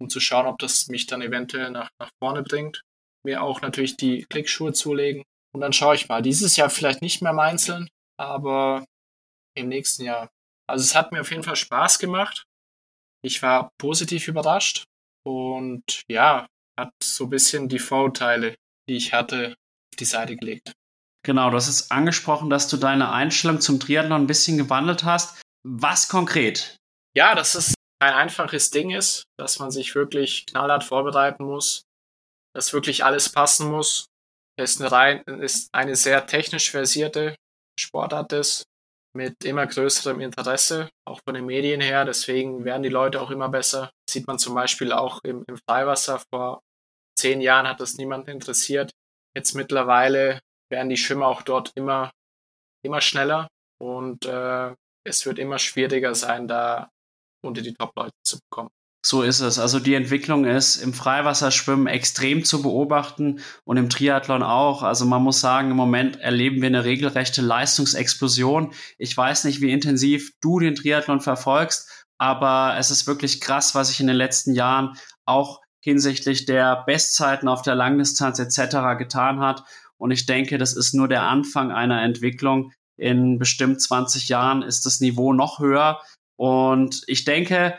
um 0.00 0.08
zu 0.08 0.20
schauen, 0.20 0.46
ob 0.46 0.60
das 0.60 0.86
mich 0.86 1.06
dann 1.06 1.20
eventuell 1.20 1.72
nach, 1.72 1.90
nach 1.98 2.10
vorne 2.22 2.44
bringt. 2.44 2.82
Mir 3.26 3.42
auch 3.42 3.60
natürlich 3.60 3.96
die 3.96 4.24
Klickschuhe 4.30 4.72
zulegen. 4.72 5.24
Und 5.54 5.60
dann 5.60 5.72
schaue 5.72 5.94
ich 5.94 6.08
mal. 6.08 6.22
Dieses 6.22 6.56
Jahr 6.56 6.70
vielleicht 6.70 7.02
nicht 7.02 7.22
mehr 7.22 7.32
im 7.32 7.38
Einzelnen, 7.38 7.88
aber 8.18 8.84
im 9.56 9.68
nächsten 9.68 10.04
Jahr. 10.04 10.28
Also 10.68 10.82
es 10.82 10.94
hat 10.94 11.12
mir 11.12 11.20
auf 11.20 11.30
jeden 11.30 11.42
Fall 11.42 11.56
Spaß 11.56 11.98
gemacht. 11.98 12.44
Ich 13.22 13.42
war 13.42 13.70
positiv 13.78 14.28
überrascht 14.28 14.84
und 15.26 16.02
ja, 16.08 16.46
hat 16.78 16.90
so 17.02 17.24
ein 17.24 17.30
bisschen 17.30 17.68
die 17.68 17.78
Vorurteile, 17.78 18.54
die 18.88 18.96
ich 18.96 19.12
hatte, 19.12 19.54
auf 19.92 19.96
die 19.98 20.04
Seite 20.04 20.36
gelegt. 20.36 20.72
Genau, 21.24 21.50
du 21.50 21.56
hast 21.56 21.68
es 21.68 21.90
angesprochen, 21.90 22.48
dass 22.48 22.68
du 22.68 22.76
deine 22.76 23.10
Einstellung 23.10 23.60
zum 23.60 23.80
Triathlon 23.80 24.22
ein 24.22 24.26
bisschen 24.26 24.56
gewandelt 24.56 25.04
hast. 25.04 25.42
Was 25.66 26.08
konkret? 26.08 26.76
Ja, 27.16 27.34
dass 27.34 27.54
es 27.54 27.74
ein 28.00 28.14
einfaches 28.14 28.70
Ding 28.70 28.90
ist, 28.90 29.24
dass 29.36 29.58
man 29.58 29.70
sich 29.70 29.94
wirklich 29.94 30.46
knallhart 30.46 30.84
vorbereiten 30.84 31.44
muss, 31.44 31.82
dass 32.54 32.72
wirklich 32.72 33.04
alles 33.04 33.28
passen 33.30 33.70
muss. 33.70 34.06
Ist 34.58 34.80
eine, 34.80 34.90
rein, 34.90 35.22
ist 35.40 35.68
eine 35.72 35.94
sehr 35.94 36.26
technisch 36.26 36.70
versierte 36.70 37.36
Sportart 37.78 38.32
ist, 38.32 38.64
mit 39.16 39.44
immer 39.44 39.66
größerem 39.66 40.20
Interesse, 40.20 40.90
auch 41.06 41.20
von 41.24 41.34
den 41.34 41.46
Medien 41.46 41.80
her. 41.80 42.04
Deswegen 42.04 42.64
werden 42.64 42.82
die 42.82 42.88
Leute 42.88 43.20
auch 43.20 43.30
immer 43.30 43.48
besser. 43.48 43.90
sieht 44.10 44.26
man 44.26 44.38
zum 44.38 44.54
Beispiel 44.54 44.92
auch 44.92 45.20
im, 45.22 45.44
im 45.46 45.56
Freiwasser. 45.68 46.20
Vor 46.32 46.60
zehn 47.16 47.40
Jahren 47.40 47.68
hat 47.68 47.80
das 47.80 47.94
niemand 47.94 48.28
interessiert. 48.28 48.90
Jetzt 49.36 49.54
mittlerweile 49.54 50.40
werden 50.70 50.88
die 50.88 50.96
Schwimmer 50.96 51.28
auch 51.28 51.42
dort 51.42 51.72
immer, 51.76 52.10
immer 52.84 53.00
schneller 53.00 53.48
und 53.80 54.26
äh, 54.26 54.74
es 55.04 55.24
wird 55.24 55.38
immer 55.38 55.58
schwieriger 55.58 56.14
sein, 56.14 56.48
da 56.48 56.90
unter 57.44 57.62
die 57.62 57.74
Top-Leute 57.74 58.14
zu 58.24 58.38
bekommen. 58.40 58.70
So 59.10 59.22
ist 59.22 59.40
es. 59.40 59.58
Also 59.58 59.80
die 59.80 59.94
Entwicklung 59.94 60.44
ist 60.44 60.76
im 60.76 60.92
Freiwasserschwimmen 60.92 61.86
extrem 61.86 62.44
zu 62.44 62.60
beobachten 62.60 63.40
und 63.64 63.78
im 63.78 63.88
Triathlon 63.88 64.42
auch. 64.42 64.82
Also 64.82 65.06
man 65.06 65.22
muss 65.22 65.40
sagen, 65.40 65.70
im 65.70 65.78
Moment 65.78 66.20
erleben 66.20 66.60
wir 66.60 66.66
eine 66.66 66.84
regelrechte 66.84 67.40
Leistungsexplosion. 67.40 68.74
Ich 68.98 69.16
weiß 69.16 69.44
nicht, 69.44 69.62
wie 69.62 69.72
intensiv 69.72 70.34
du 70.42 70.58
den 70.58 70.74
Triathlon 70.74 71.22
verfolgst, 71.22 72.06
aber 72.18 72.74
es 72.78 72.90
ist 72.90 73.06
wirklich 73.06 73.40
krass, 73.40 73.74
was 73.74 73.88
sich 73.88 74.00
in 74.00 74.08
den 74.08 74.16
letzten 74.16 74.52
Jahren 74.52 74.98
auch 75.24 75.62
hinsichtlich 75.80 76.44
der 76.44 76.84
Bestzeiten 76.84 77.48
auf 77.48 77.62
der 77.62 77.76
Langdistanz 77.76 78.38
etc. 78.38 78.98
getan 78.98 79.40
hat. 79.40 79.64
Und 79.96 80.10
ich 80.10 80.26
denke, 80.26 80.58
das 80.58 80.76
ist 80.76 80.92
nur 80.92 81.08
der 81.08 81.22
Anfang 81.22 81.72
einer 81.72 82.02
Entwicklung. 82.02 82.72
In 82.98 83.38
bestimmt 83.38 83.80
20 83.80 84.28
Jahren 84.28 84.60
ist 84.60 84.84
das 84.84 85.00
Niveau 85.00 85.32
noch 85.32 85.60
höher. 85.60 85.98
Und 86.36 87.04
ich 87.06 87.24
denke, 87.24 87.78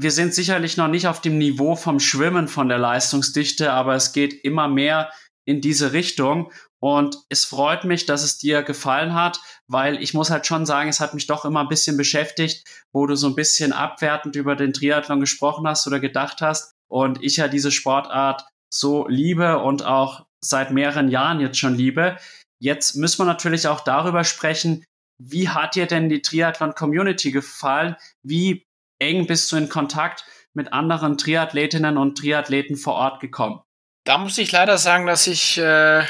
wir 0.00 0.12
sind 0.12 0.32
sicherlich 0.32 0.76
noch 0.76 0.86
nicht 0.86 1.08
auf 1.08 1.20
dem 1.20 1.38
Niveau 1.38 1.74
vom 1.74 1.98
Schwimmen 1.98 2.46
von 2.46 2.68
der 2.68 2.78
Leistungsdichte, 2.78 3.72
aber 3.72 3.96
es 3.96 4.12
geht 4.12 4.32
immer 4.44 4.68
mehr 4.68 5.10
in 5.44 5.60
diese 5.60 5.92
Richtung. 5.92 6.52
Und 6.80 7.16
es 7.28 7.44
freut 7.44 7.82
mich, 7.82 8.06
dass 8.06 8.22
es 8.22 8.38
dir 8.38 8.62
gefallen 8.62 9.14
hat, 9.14 9.40
weil 9.66 10.00
ich 10.00 10.14
muss 10.14 10.30
halt 10.30 10.46
schon 10.46 10.66
sagen, 10.66 10.88
es 10.88 11.00
hat 11.00 11.14
mich 11.14 11.26
doch 11.26 11.44
immer 11.44 11.62
ein 11.62 11.68
bisschen 11.68 11.96
beschäftigt, 11.96 12.64
wo 12.92 13.06
du 13.06 13.16
so 13.16 13.26
ein 13.26 13.34
bisschen 13.34 13.72
abwertend 13.72 14.36
über 14.36 14.54
den 14.54 14.72
Triathlon 14.72 15.18
gesprochen 15.18 15.66
hast 15.66 15.84
oder 15.88 15.98
gedacht 15.98 16.42
hast. 16.42 16.76
Und 16.88 17.20
ich 17.24 17.38
ja 17.38 17.48
diese 17.48 17.72
Sportart 17.72 18.46
so 18.72 19.08
liebe 19.08 19.58
und 19.58 19.84
auch 19.84 20.26
seit 20.40 20.70
mehreren 20.70 21.08
Jahren 21.08 21.40
jetzt 21.40 21.58
schon 21.58 21.74
liebe. 21.74 22.16
Jetzt 22.60 22.94
müssen 22.94 23.18
wir 23.18 23.26
natürlich 23.26 23.66
auch 23.66 23.80
darüber 23.80 24.22
sprechen, 24.22 24.84
wie 25.20 25.48
hat 25.48 25.74
dir 25.74 25.86
denn 25.86 26.08
die 26.08 26.22
Triathlon-Community 26.22 27.32
gefallen? 27.32 27.96
Wie 28.22 28.67
eng 28.98 29.26
bist 29.26 29.50
du 29.52 29.56
in 29.56 29.68
Kontakt 29.68 30.24
mit 30.54 30.72
anderen 30.72 31.18
Triathletinnen 31.18 31.96
und 31.96 32.18
Triathleten 32.18 32.76
vor 32.76 32.94
Ort 32.94 33.20
gekommen? 33.20 33.62
Da 34.04 34.18
muss 34.18 34.38
ich 34.38 34.52
leider 34.52 34.78
sagen, 34.78 35.06
dass 35.06 35.26
ich 35.26 35.58
äh, 35.58 36.04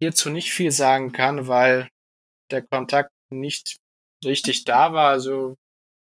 hierzu 0.00 0.30
nicht 0.30 0.52
viel 0.52 0.70
sagen 0.70 1.12
kann, 1.12 1.48
weil 1.48 1.88
der 2.50 2.62
Kontakt 2.62 3.10
nicht 3.30 3.78
richtig 4.24 4.64
da 4.64 4.92
war. 4.92 5.10
Also 5.10 5.56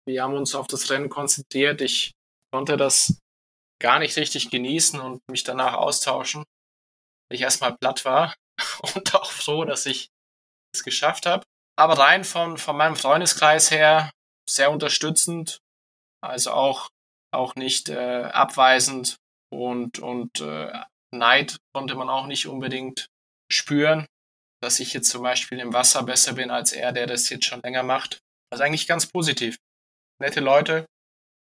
wir 0.06 0.22
haben 0.22 0.34
uns 0.34 0.54
auf 0.54 0.66
das 0.66 0.90
Rennen 0.90 1.08
konzentriert. 1.08 1.80
Ich 1.80 2.12
konnte 2.52 2.76
das 2.76 3.18
gar 3.80 3.98
nicht 3.98 4.16
richtig 4.16 4.50
genießen 4.50 5.00
und 5.00 5.20
mich 5.28 5.44
danach 5.44 5.74
austauschen, 5.74 6.44
ich 7.30 7.40
erstmal 7.40 7.76
platt 7.76 8.04
war 8.04 8.34
und 8.94 9.14
auch 9.14 9.30
froh, 9.30 9.64
dass 9.64 9.86
ich 9.86 10.08
es 10.74 10.84
geschafft 10.84 11.26
habe. 11.26 11.44
Aber 11.76 11.98
rein 11.98 12.24
von, 12.24 12.56
von 12.56 12.76
meinem 12.76 12.96
Freundeskreis 12.96 13.70
her 13.70 14.10
sehr 14.48 14.70
unterstützend 14.70 15.58
also 16.28 16.52
auch, 16.52 16.90
auch 17.32 17.54
nicht 17.54 17.88
äh, 17.88 18.24
abweisend 18.24 19.16
und, 19.52 19.98
und 19.98 20.40
äh, 20.40 20.72
Neid 21.12 21.58
konnte 21.72 21.94
man 21.94 22.08
auch 22.08 22.26
nicht 22.26 22.46
unbedingt 22.46 23.08
spüren, 23.50 24.06
dass 24.62 24.80
ich 24.80 24.92
jetzt 24.92 25.10
zum 25.10 25.22
Beispiel 25.22 25.58
im 25.58 25.72
Wasser 25.72 26.02
besser 26.02 26.34
bin 26.34 26.50
als 26.50 26.72
er, 26.72 26.92
der 26.92 27.06
das 27.06 27.28
jetzt 27.28 27.44
schon 27.44 27.60
länger 27.62 27.82
macht. 27.82 28.18
Also 28.50 28.64
eigentlich 28.64 28.86
ganz 28.86 29.06
positiv. 29.06 29.56
Nette 30.20 30.40
Leute, 30.40 30.86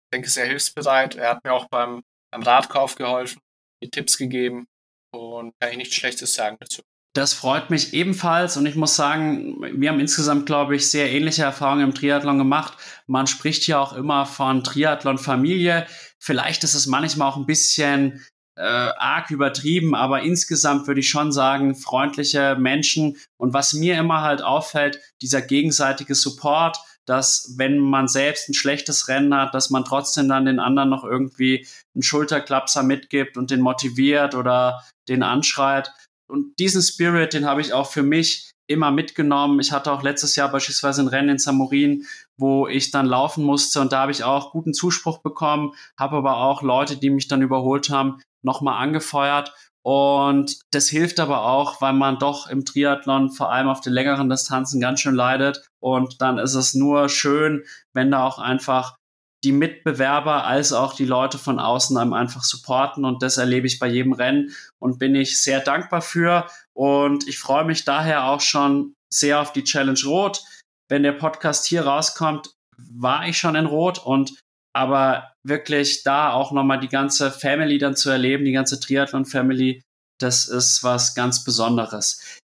ich 0.05 0.13
denke 0.13 0.30
sehr 0.30 0.45
hilfsbereit. 0.45 1.15
Er 1.15 1.30
hat 1.30 1.43
mir 1.43 1.53
auch 1.53 1.67
beim, 1.69 2.03
beim 2.32 2.43
Radkauf 2.43 2.95
geholfen, 2.95 3.41
mir 3.82 3.89
Tipps 3.89 4.17
gegeben 4.17 4.67
und 5.13 5.53
kann 5.59 5.72
ich 5.72 5.78
nichts 5.78 5.95
Schlechtes 5.95 6.34
sagen 6.34 6.57
dazu. 6.59 6.82
Das 7.14 7.34
freut 7.34 7.70
mich 7.70 7.93
ebenfalls 7.93 8.55
und 8.55 8.66
ich 8.66 8.76
muss 8.76 8.95
sagen, 8.95 9.57
wir 9.59 9.89
haben 9.89 9.99
insgesamt, 9.99 10.45
glaube 10.45 10.78
ich, 10.78 10.89
sehr 10.89 11.12
ähnliche 11.12 11.43
Erfahrungen 11.43 11.84
im 11.84 11.93
Triathlon 11.93 12.38
gemacht. 12.38 12.78
Man 13.05 13.28
spricht 13.28 13.68
ja 13.68 13.80
auch 13.80 13.91
immer 13.91 14.26
von 14.26 14.64
Triathlon-Familie. 14.64 15.88
Vielleicht 16.20 16.64
ist 16.64 16.74
es 16.74 16.88
manchmal 16.88 17.30
auch 17.30 17.36
ein 17.36 17.45
bisschen 17.45 18.26
äh, 18.55 18.62
arg 18.62 19.30
übertrieben, 19.30 19.93
aber 19.93 20.22
insgesamt 20.22 20.88
würde 20.88 21.01
ich 21.01 21.09
schon 21.09 21.34
sagen, 21.34 21.76
freundliche 21.76 22.55
Menschen. 22.57 23.18
Und 23.38 23.53
was 23.53 23.74
mir 23.74 23.97
immer 23.97 24.22
halt 24.22 24.41
auffällt, 24.41 24.99
dieser 25.22 25.41
gegenseitige 25.41 26.16
Support, 26.16 26.78
dass 27.05 27.55
wenn 27.57 27.80
man 27.80 28.07
selbst 28.07 28.47
ein 28.47 28.53
schlechtes 28.53 29.09
Rennen 29.09 29.36
hat, 29.36 29.53
dass 29.53 29.70
man 29.70 29.84
trotzdem 29.84 30.30
dann 30.30 30.45
den 30.45 30.59
anderen 30.59 30.89
noch 30.89 31.03
irgendwie 31.03 31.68
einen 31.93 32.03
Schulterklapser 32.03 32.84
mitgibt 32.84 33.36
und 33.36 33.51
den 33.51 33.59
motiviert 33.59 34.34
oder 34.36 34.82
den 35.09 35.24
anschreit. 35.24 35.91
Und 36.32 36.57
diesen 36.59 36.82
Spirit, 36.82 37.34
den 37.34 37.45
habe 37.45 37.59
ich 37.59 37.73
auch 37.73 37.88
für 37.88 38.03
mich 38.03 38.51
immer 38.65 38.89
mitgenommen. 38.89 39.59
Ich 39.59 39.73
hatte 39.73 39.91
auch 39.91 40.01
letztes 40.01 40.38
Jahr 40.38 40.49
beispielsweise 40.49 41.01
ein 41.01 41.09
Rennen 41.09 41.29
in 41.29 41.38
Samurin, 41.38 42.05
wo 42.38 42.67
ich 42.67 42.89
dann 42.89 43.05
laufen 43.05 43.43
musste 43.43 43.82
und 43.82 43.91
da 43.91 43.99
habe 43.99 44.13
ich 44.13 44.23
auch 44.23 44.51
guten 44.51 44.73
Zuspruch 44.73 45.17
bekommen, 45.17 45.73
habe 45.99 46.15
aber 46.15 46.38
auch 46.38 46.61
Leute, 46.61 46.95
die 46.95 47.09
mich 47.09 47.27
dann 47.27 47.41
überholt 47.41 47.89
haben, 47.89 48.21
nochmal 48.43 48.82
angefeuert. 48.82 49.53
Und 49.84 50.59
das 50.71 50.88
hilft 50.88 51.19
aber 51.19 51.43
auch, 51.43 51.82
weil 51.82 51.93
man 51.93 52.17
doch 52.17 52.47
im 52.47 52.63
Triathlon 52.63 53.32
vor 53.32 53.51
allem 53.51 53.67
auf 53.67 53.82
den 53.82 53.93
längeren 53.93 54.29
Distanzen 54.29 54.79
ganz 54.79 55.01
schön 55.01 55.15
leidet. 55.15 55.67
Und 55.82 56.21
dann 56.21 56.38
ist 56.38 56.53
es 56.53 56.75
nur 56.75 57.09
schön, 57.09 57.63
wenn 57.93 58.11
da 58.11 58.25
auch 58.25 58.39
einfach 58.39 58.95
die 59.43 59.51
Mitbewerber 59.51 60.45
als 60.45 60.71
auch 60.71 60.93
die 60.93 61.05
Leute 61.05 61.37
von 61.37 61.59
außen 61.59 61.97
einem 61.97 62.13
einfach 62.13 62.43
supporten 62.43 63.05
und 63.05 63.23
das 63.23 63.37
erlebe 63.37 63.67
ich 63.67 63.79
bei 63.79 63.87
jedem 63.87 64.13
Rennen 64.13 64.55
und 64.79 64.99
bin 64.99 65.15
ich 65.15 65.41
sehr 65.41 65.59
dankbar 65.59 66.01
für 66.01 66.47
und 66.73 67.27
ich 67.27 67.39
freue 67.39 67.65
mich 67.65 67.83
daher 67.83 68.25
auch 68.25 68.41
schon 68.41 68.93
sehr 69.11 69.41
auf 69.41 69.51
die 69.51 69.63
Challenge 69.63 69.99
Rot. 70.05 70.43
Wenn 70.89 71.03
der 71.03 71.13
Podcast 71.13 71.65
hier 71.67 71.85
rauskommt, 71.85 72.53
war 72.77 73.27
ich 73.27 73.37
schon 73.37 73.55
in 73.55 73.65
Rot 73.65 73.99
und 73.99 74.33
aber 74.73 75.33
wirklich 75.43 76.03
da 76.03 76.31
auch 76.31 76.51
nochmal 76.51 76.79
die 76.79 76.87
ganze 76.87 77.31
Family 77.31 77.77
dann 77.77 77.95
zu 77.95 78.09
erleben, 78.09 78.45
die 78.45 78.51
ganze 78.51 78.79
Triathlon-Family, 78.79 79.81
das 80.19 80.47
ist 80.47 80.83
was 80.83 81.15
ganz 81.15 81.43
Besonderes. 81.43 82.37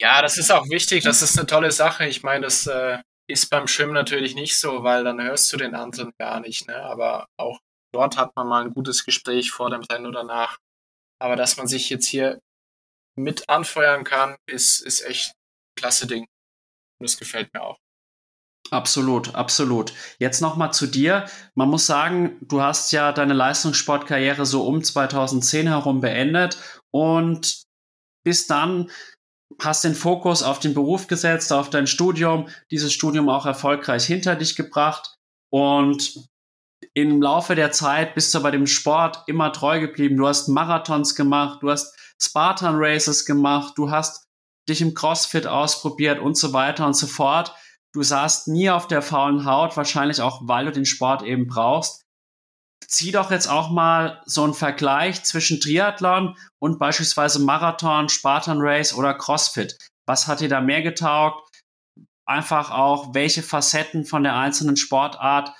Ja, 0.00 0.22
das 0.22 0.36
ist 0.36 0.50
auch 0.52 0.68
wichtig, 0.68 1.04
das 1.04 1.22
ist 1.22 1.38
eine 1.38 1.46
tolle 1.46 1.72
Sache. 1.72 2.06
Ich 2.06 2.22
meine, 2.22 2.44
das 2.44 2.66
äh, 2.66 2.98
ist 3.32 3.50
beim 3.50 3.66
Schwimmen 3.66 3.94
natürlich 3.94 4.34
nicht 4.34 4.58
so, 4.58 4.82
weil 4.82 5.04
dann 5.04 5.22
hörst 5.22 5.52
du 5.52 5.56
den 5.56 5.74
anderen 5.74 6.12
gar 6.18 6.40
nicht. 6.40 6.68
Ne? 6.68 6.76
Aber 6.76 7.26
auch 7.36 7.58
dort 7.92 8.16
hat 8.16 8.36
man 8.36 8.46
mal 8.46 8.64
ein 8.64 8.74
gutes 8.74 9.04
Gespräch 9.04 9.50
vor 9.50 9.70
dem 9.70 9.82
Rennen 9.82 10.06
oder 10.06 10.24
nach. 10.24 10.58
Aber 11.18 11.36
dass 11.36 11.56
man 11.56 11.66
sich 11.66 11.88
jetzt 11.90 12.06
hier 12.06 12.40
mit 13.16 13.48
anfeuern 13.48 14.04
kann, 14.04 14.36
ist, 14.46 14.80
ist 14.80 15.02
echt 15.02 15.30
ein 15.30 15.80
klasse 15.80 16.06
Ding. 16.06 16.22
Und 16.22 17.08
das 17.08 17.16
gefällt 17.16 17.52
mir 17.54 17.62
auch. 17.62 17.78
Absolut, 18.70 19.34
absolut. 19.34 19.92
Jetzt 20.18 20.40
nochmal 20.40 20.72
zu 20.72 20.86
dir. 20.86 21.26
Man 21.54 21.68
muss 21.68 21.86
sagen, 21.86 22.38
du 22.40 22.62
hast 22.62 22.90
ja 22.92 23.12
deine 23.12 23.34
Leistungssportkarriere 23.34 24.46
so 24.46 24.66
um 24.66 24.82
2010 24.82 25.68
herum 25.68 26.00
beendet 26.00 26.56
und 26.90 27.64
bis 28.24 28.46
dann 28.46 28.90
hast 29.60 29.84
den 29.84 29.94
Fokus 29.94 30.42
auf 30.42 30.58
den 30.58 30.74
Beruf 30.74 31.06
gesetzt, 31.06 31.52
auf 31.52 31.70
dein 31.70 31.86
Studium, 31.86 32.48
dieses 32.70 32.92
Studium 32.92 33.28
auch 33.28 33.46
erfolgreich 33.46 34.04
hinter 34.04 34.36
dich 34.36 34.56
gebracht 34.56 35.16
und 35.50 36.28
im 36.94 37.22
Laufe 37.22 37.54
der 37.54 37.72
Zeit 37.72 38.14
bist 38.14 38.34
du 38.34 38.42
bei 38.42 38.50
dem 38.50 38.66
Sport 38.66 39.22
immer 39.26 39.52
treu 39.52 39.80
geblieben. 39.80 40.16
Du 40.16 40.26
hast 40.26 40.48
Marathons 40.48 41.14
gemacht, 41.14 41.62
du 41.62 41.70
hast 41.70 41.96
Spartan 42.20 42.74
Races 42.76 43.24
gemacht, 43.24 43.74
du 43.76 43.90
hast 43.90 44.28
dich 44.68 44.80
im 44.80 44.94
CrossFit 44.94 45.46
ausprobiert 45.46 46.20
und 46.20 46.36
so 46.36 46.52
weiter 46.52 46.86
und 46.86 46.94
so 46.94 47.06
fort. 47.06 47.54
Du 47.92 48.02
saßt 48.02 48.48
nie 48.48 48.70
auf 48.70 48.86
der 48.88 49.02
faulen 49.02 49.44
Haut, 49.44 49.76
wahrscheinlich 49.76 50.20
auch, 50.20 50.40
weil 50.44 50.66
du 50.66 50.72
den 50.72 50.86
Sport 50.86 51.22
eben 51.22 51.46
brauchst. 51.46 52.01
Zieh 52.92 53.12
doch 53.12 53.30
jetzt 53.30 53.46
auch 53.46 53.70
mal 53.70 54.22
so 54.26 54.44
einen 54.44 54.54
Vergleich 54.54 55.22
zwischen 55.24 55.60
Triathlon 55.60 56.36
und 56.60 56.78
beispielsweise 56.78 57.40
Marathon, 57.40 58.08
Spartan 58.08 58.58
Race 58.60 58.94
oder 58.94 59.14
CrossFit. 59.14 59.78
Was 60.06 60.26
hat 60.26 60.40
dir 60.40 60.48
da 60.48 60.60
mehr 60.60 60.82
getaugt? 60.82 61.48
Einfach 62.26 62.70
auch, 62.70 63.14
welche 63.14 63.42
Facetten 63.42 64.04
von 64.04 64.22
der 64.22 64.36
einzelnen 64.36 64.76
Sportart 64.76 65.52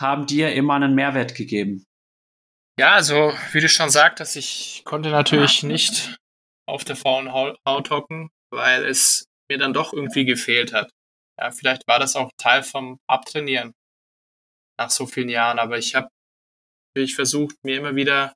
haben 0.00 0.26
dir 0.26 0.54
immer 0.54 0.74
einen 0.74 0.94
Mehrwert 0.94 1.34
gegeben? 1.34 1.84
Ja, 2.78 2.92
also 2.92 3.32
wie 3.52 3.60
du 3.60 3.68
schon 3.68 3.90
sagtest, 3.90 4.36
ich 4.36 4.82
konnte 4.84 5.10
natürlich 5.10 5.62
nicht 5.64 6.16
auf 6.66 6.84
der 6.84 6.96
faulen 6.96 7.32
Haut 7.32 7.90
hocken, 7.90 8.30
weil 8.50 8.84
es 8.84 9.26
mir 9.50 9.58
dann 9.58 9.72
doch 9.72 9.92
irgendwie 9.92 10.24
gefehlt 10.24 10.72
hat 10.72 10.90
ja, 11.38 11.50
vielleicht 11.50 11.86
war 11.86 11.98
das 11.98 12.16
auch 12.16 12.30
Teil 12.36 12.62
vom 12.62 12.98
Abtrainieren 13.08 13.74
nach 14.78 14.90
so 14.90 15.06
vielen 15.06 15.28
Jahren, 15.28 15.58
aber 15.58 15.78
ich 15.78 15.94
habe 15.94 16.08
natürlich 16.98 17.14
versucht, 17.14 17.54
mir 17.64 17.78
immer 17.78 17.94
wieder 17.94 18.34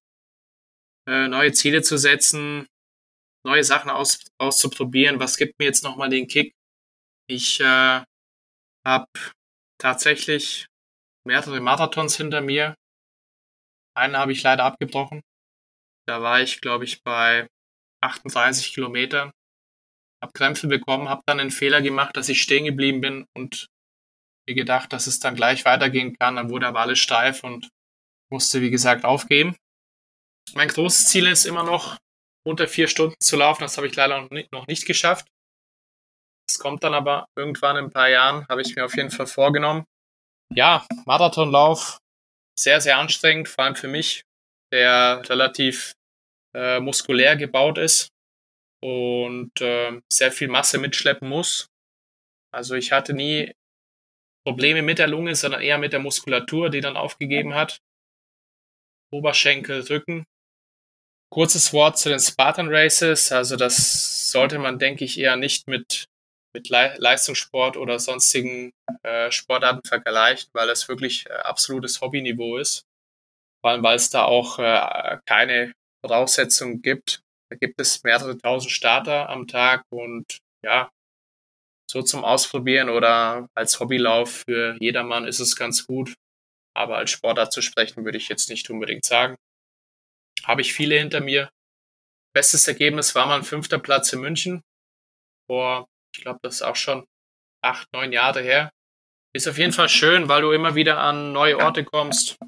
äh, 1.08 1.26
neue 1.26 1.52
Ziele 1.52 1.82
zu 1.82 1.98
setzen, 1.98 2.68
neue 3.44 3.64
Sachen 3.64 3.90
aus, 3.90 4.24
auszuprobieren. 4.38 5.18
Was 5.18 5.36
gibt 5.36 5.58
mir 5.58 5.64
jetzt 5.64 5.82
nochmal 5.82 6.10
den 6.10 6.28
Kick? 6.28 6.52
Ich 7.28 7.58
äh, 7.60 8.04
habe 8.86 9.06
tatsächlich 9.80 10.66
mehrere 11.26 11.60
Marathons 11.60 12.16
hinter 12.16 12.40
mir. 12.40 12.76
Einen 13.96 14.16
habe 14.16 14.30
ich 14.30 14.42
leider 14.44 14.64
abgebrochen. 14.64 15.22
Da 16.06 16.22
war 16.22 16.40
ich, 16.40 16.60
glaube 16.60 16.84
ich, 16.84 17.02
bei 17.02 17.48
38 18.00 18.74
Kilometern 18.74 19.32
habe 20.22 20.32
Krämpfe 20.34 20.68
bekommen, 20.68 21.08
habe 21.08 21.22
dann 21.26 21.40
einen 21.40 21.50
Fehler 21.50 21.82
gemacht, 21.82 22.16
dass 22.16 22.28
ich 22.28 22.40
stehen 22.40 22.64
geblieben 22.64 23.00
bin 23.00 23.26
und 23.36 23.66
mir 24.48 24.54
gedacht, 24.54 24.92
dass 24.92 25.08
es 25.08 25.18
dann 25.18 25.34
gleich 25.34 25.64
weitergehen 25.64 26.16
kann. 26.16 26.36
Dann 26.36 26.48
wurde 26.48 26.68
aber 26.68 26.78
alles 26.78 27.00
steif 27.00 27.42
und 27.42 27.68
musste, 28.32 28.60
wie 28.60 28.70
gesagt, 28.70 29.04
aufgeben. 29.04 29.54
Mein 30.54 30.68
großes 30.68 31.06
Ziel 31.06 31.26
ist 31.26 31.44
immer 31.44 31.62
noch, 31.62 31.96
unter 32.44 32.66
vier 32.66 32.88
Stunden 32.88 33.14
zu 33.20 33.36
laufen. 33.36 33.62
Das 33.62 33.76
habe 33.76 33.86
ich 33.86 33.94
leider 33.94 34.28
noch 34.50 34.66
nicht, 34.66 34.86
geschafft. 34.86 35.28
Es 36.48 36.58
kommt 36.58 36.82
dann 36.82 36.94
aber 36.94 37.26
irgendwann 37.36 37.76
in 37.76 37.84
ein 37.84 37.90
paar 37.90 38.08
Jahren, 38.08 38.46
habe 38.48 38.62
ich 38.62 38.74
mir 38.74 38.84
auf 38.84 38.96
jeden 38.96 39.10
Fall 39.10 39.26
vorgenommen. 39.26 39.84
Ja, 40.52 40.86
Marathonlauf, 41.06 41.98
sehr, 42.58 42.80
sehr 42.80 42.98
anstrengend, 42.98 43.48
vor 43.48 43.64
allem 43.64 43.76
für 43.76 43.88
mich, 43.88 44.24
der 44.72 45.22
relativ 45.28 45.94
äh, 46.54 46.80
muskulär 46.80 47.36
gebaut 47.36 47.78
ist 47.78 48.08
und 48.82 49.60
äh, 49.60 50.00
sehr 50.12 50.32
viel 50.32 50.48
Masse 50.48 50.78
mitschleppen 50.78 51.28
muss. 51.28 51.68
Also 52.52 52.74
ich 52.74 52.92
hatte 52.92 53.14
nie 53.14 53.52
Probleme 54.44 54.82
mit 54.82 54.98
der 54.98 55.06
Lunge, 55.06 55.34
sondern 55.36 55.62
eher 55.62 55.78
mit 55.78 55.92
der 55.92 56.00
Muskulatur, 56.00 56.68
die 56.68 56.80
dann 56.80 56.96
aufgegeben 56.96 57.54
hat. 57.54 57.78
Oberschenkel, 59.12 59.82
Rücken. 59.82 60.24
Kurzes 61.30 61.72
Wort 61.72 61.98
zu 61.98 62.08
den 62.08 62.18
Spartan 62.18 62.68
Races. 62.68 63.32
Also 63.32 63.56
das 63.56 64.30
sollte 64.30 64.58
man, 64.58 64.78
denke 64.78 65.04
ich, 65.04 65.18
eher 65.18 65.36
nicht 65.36 65.68
mit, 65.68 66.06
mit 66.54 66.68
Le 66.68 66.94
Leistungssport 66.98 67.76
oder 67.76 67.98
sonstigen 67.98 68.72
äh, 69.02 69.30
Sportarten 69.30 69.86
vergleichen, 69.86 70.50
weil 70.52 70.68
es 70.70 70.88
wirklich 70.88 71.26
äh, 71.26 71.32
absolutes 71.32 72.00
Hobbyniveau 72.00 72.58
ist. 72.58 72.84
Vor 73.62 73.70
allem, 73.70 73.82
weil 73.82 73.96
es 73.96 74.10
da 74.10 74.24
auch 74.24 74.58
äh, 74.58 75.18
keine 75.26 75.72
Voraussetzungen 76.04 76.82
gibt, 76.82 77.22
da 77.50 77.56
gibt 77.56 77.80
es 77.80 78.02
mehrere 78.02 78.36
tausend 78.38 78.72
Starter 78.72 79.28
am 79.28 79.46
Tag 79.46 79.84
und 79.90 80.38
ja, 80.64 80.90
so 81.90 82.02
zum 82.02 82.24
Ausprobieren 82.24 82.88
oder 82.88 83.46
als 83.54 83.78
Hobbylauf 83.78 84.44
für 84.46 84.76
jedermann 84.80 85.26
ist 85.26 85.38
es 85.38 85.54
ganz 85.54 85.86
gut. 85.86 86.14
Aber 86.74 86.96
als 86.96 87.10
Sportart 87.10 87.52
zu 87.52 87.62
sprechen 87.62 88.04
würde 88.04 88.18
ich 88.18 88.28
jetzt 88.28 88.48
nicht 88.48 88.68
unbedingt 88.70 89.04
sagen. 89.04 89.36
Habe 90.44 90.62
ich 90.62 90.72
viele 90.72 90.98
hinter 90.98 91.20
mir. 91.20 91.50
Bestes 92.34 92.66
Ergebnis 92.66 93.14
war 93.14 93.26
mal 93.26 93.36
ein 93.36 93.44
fünfter 93.44 93.78
Platz 93.78 94.12
in 94.12 94.20
München. 94.20 94.62
Vor, 95.46 95.86
ich 96.14 96.22
glaube, 96.22 96.40
das 96.42 96.56
ist 96.56 96.62
auch 96.62 96.76
schon 96.76 97.06
acht, 97.62 97.92
neun 97.92 98.12
Jahre 98.12 98.42
her. 98.42 98.70
Ist 99.34 99.48
auf 99.48 99.58
jeden 99.58 99.72
Fall 99.72 99.88
schön, 99.88 100.28
weil 100.28 100.42
du 100.42 100.52
immer 100.52 100.74
wieder 100.74 100.98
an 100.98 101.32
neue 101.32 101.58
Orte 101.58 101.84
kommst 101.84 102.38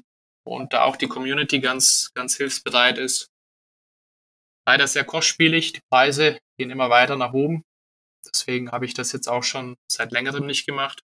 und 0.45 0.73
da 0.73 0.83
auch 0.83 0.97
die 0.97 1.07
Community 1.07 1.59
ganz, 1.59 2.11
ganz 2.13 2.37
hilfsbereit 2.37 2.97
ist 2.97 3.27
leider 4.67 4.87
sehr 4.87 5.03
kostspielig. 5.03 5.73
Die 5.73 5.81
Preise 5.89 6.39
gehen 6.57 6.71
immer 6.71 6.89
weiter 6.89 7.15
nach 7.15 7.33
oben. 7.33 7.63
Deswegen 8.25 8.71
habe 8.71 8.85
ich 8.85 8.93
das 8.93 9.11
jetzt 9.11 9.27
auch 9.27 9.43
schon 9.43 9.75
seit 9.91 10.11
längerem 10.11 10.45
nicht 10.45 10.65
gemacht. 10.65 11.03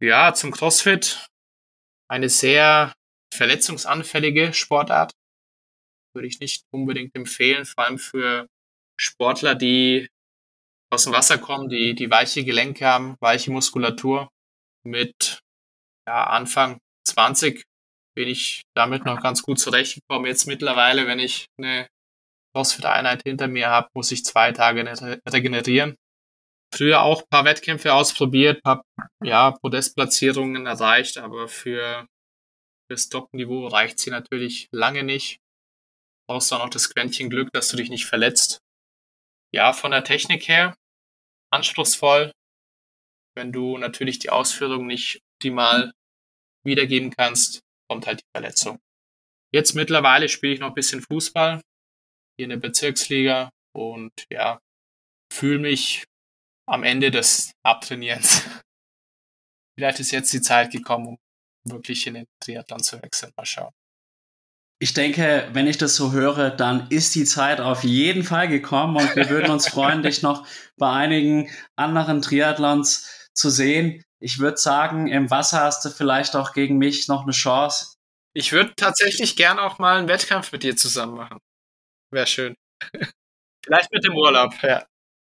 Ja, 0.00 0.34
zum 0.34 0.52
CrossFit. 0.52 1.26
Eine 2.08 2.28
sehr 2.28 2.92
verletzungsanfällige 3.34 4.52
Sportart. 4.52 5.12
Würde 6.14 6.28
ich 6.28 6.40
nicht 6.40 6.64
unbedingt 6.72 7.14
empfehlen, 7.14 7.64
vor 7.64 7.84
allem 7.84 7.98
für 7.98 8.46
Sportler, 8.98 9.54
die 9.54 10.08
aus 10.90 11.04
dem 11.04 11.12
Wasser 11.12 11.38
kommen, 11.38 11.68
die, 11.68 11.94
die 11.94 12.10
weiche 12.10 12.44
Gelenke 12.44 12.86
haben, 12.86 13.16
weiche 13.20 13.50
Muskulatur. 13.50 14.28
Mit 14.84 15.40
ja, 16.08 16.24
Anfang 16.24 16.78
20 17.06 17.64
bin 18.14 18.28
ich 18.28 18.62
damit 18.74 19.04
noch 19.04 19.20
ganz 19.20 19.42
gut 19.42 19.58
zurechtgekommen. 19.58 20.26
Jetzt 20.26 20.46
mittlerweile, 20.46 21.06
wenn 21.06 21.18
ich 21.18 21.46
eine 21.58 21.88
CrossFit-Einheit 22.54 23.22
hinter 23.24 23.48
mir 23.48 23.68
habe, 23.68 23.88
muss 23.94 24.12
ich 24.12 24.24
zwei 24.24 24.52
Tage 24.52 24.84
regenerieren. 25.28 25.96
Früher 26.74 27.02
auch 27.02 27.22
ein 27.22 27.28
paar 27.30 27.44
Wettkämpfe 27.44 27.94
ausprobiert, 27.94 28.62
paar 28.62 28.82
ja, 29.22 29.52
Podestplatzierungen 29.52 30.66
erreicht, 30.66 31.18
aber 31.18 31.48
für 31.48 32.06
das 32.90 33.08
Top-Niveau 33.08 33.66
reicht 33.66 33.98
sie 33.98 34.10
natürlich 34.10 34.68
lange 34.72 35.02
nicht. 35.02 35.38
Brauchst 36.28 36.52
auch 36.52 36.58
noch 36.58 36.70
das 36.70 36.92
Quäntchen 36.92 37.30
Glück, 37.30 37.50
dass 37.52 37.68
du 37.68 37.76
dich 37.76 37.88
nicht 37.88 38.06
verletzt. 38.06 38.60
Ja, 39.54 39.72
von 39.72 39.92
der 39.92 40.04
Technik 40.04 40.48
her 40.48 40.76
anspruchsvoll. 41.52 42.32
Wenn 43.36 43.52
du 43.52 43.78
natürlich 43.78 44.18
die 44.18 44.30
Ausführung 44.30 44.86
nicht 44.86 45.20
optimal 45.34 45.92
wiedergeben 46.64 47.10
kannst, 47.10 47.60
kommt 47.88 48.06
halt 48.06 48.20
die 48.20 48.30
Verletzung. 48.34 48.78
Jetzt 49.54 49.74
mittlerweile 49.74 50.28
spiele 50.28 50.54
ich 50.54 50.60
noch 50.60 50.68
ein 50.68 50.74
bisschen 50.74 51.02
Fußball, 51.02 51.60
hier 52.36 52.44
in 52.44 52.50
der 52.50 52.56
Bezirksliga 52.56 53.50
und 53.74 54.10
ja, 54.30 54.58
fühle 55.32 55.60
mich 55.60 56.04
am 56.66 56.82
Ende 56.82 57.10
des 57.10 57.52
Abtrainierens. 57.62 58.42
Vielleicht 59.78 60.00
ist 60.00 60.10
jetzt 60.10 60.32
die 60.32 60.40
Zeit 60.40 60.70
gekommen, 60.70 61.08
um 61.08 61.18
wirklich 61.72 62.06
in 62.06 62.14
den 62.14 62.26
Triathlon 62.40 62.82
zu 62.82 63.00
wechseln. 63.02 63.32
Mal 63.36 63.44
schauen. 63.44 63.72
Ich 64.78 64.92
denke, 64.92 65.48
wenn 65.52 65.66
ich 65.66 65.78
das 65.78 65.96
so 65.96 66.12
höre, 66.12 66.50
dann 66.50 66.88
ist 66.90 67.14
die 67.14 67.24
Zeit 67.24 67.60
auf 67.60 67.82
jeden 67.82 68.24
Fall 68.24 68.48
gekommen 68.48 68.96
und 68.96 69.16
wir 69.16 69.30
würden 69.30 69.50
uns 69.50 69.68
freuen, 69.68 70.02
dich 70.02 70.22
noch 70.22 70.46
bei 70.76 70.90
einigen 70.90 71.50
anderen 71.76 72.20
Triathlons 72.20 73.30
zu 73.32 73.48
sehen. 73.48 74.02
Ich 74.20 74.38
würde 74.38 74.58
sagen, 74.58 75.06
im 75.06 75.30
Wasser 75.30 75.60
hast 75.60 75.84
du 75.84 75.90
vielleicht 75.90 76.36
auch 76.36 76.52
gegen 76.52 76.76
mich 76.76 77.08
noch 77.08 77.22
eine 77.22 77.32
Chance. 77.32 77.96
Ich 78.34 78.52
würde 78.52 78.74
tatsächlich 78.76 79.34
gern 79.36 79.58
auch 79.58 79.78
mal 79.78 79.98
einen 79.98 80.08
Wettkampf 80.08 80.52
mit 80.52 80.62
dir 80.62 80.76
zusammen 80.76 81.16
machen. 81.16 81.38
Wäre 82.10 82.26
schön. 82.26 82.54
Vielleicht 83.64 83.90
mit 83.90 84.04
dem 84.04 84.14
Urlaub, 84.14 84.54
ja. 84.62 84.86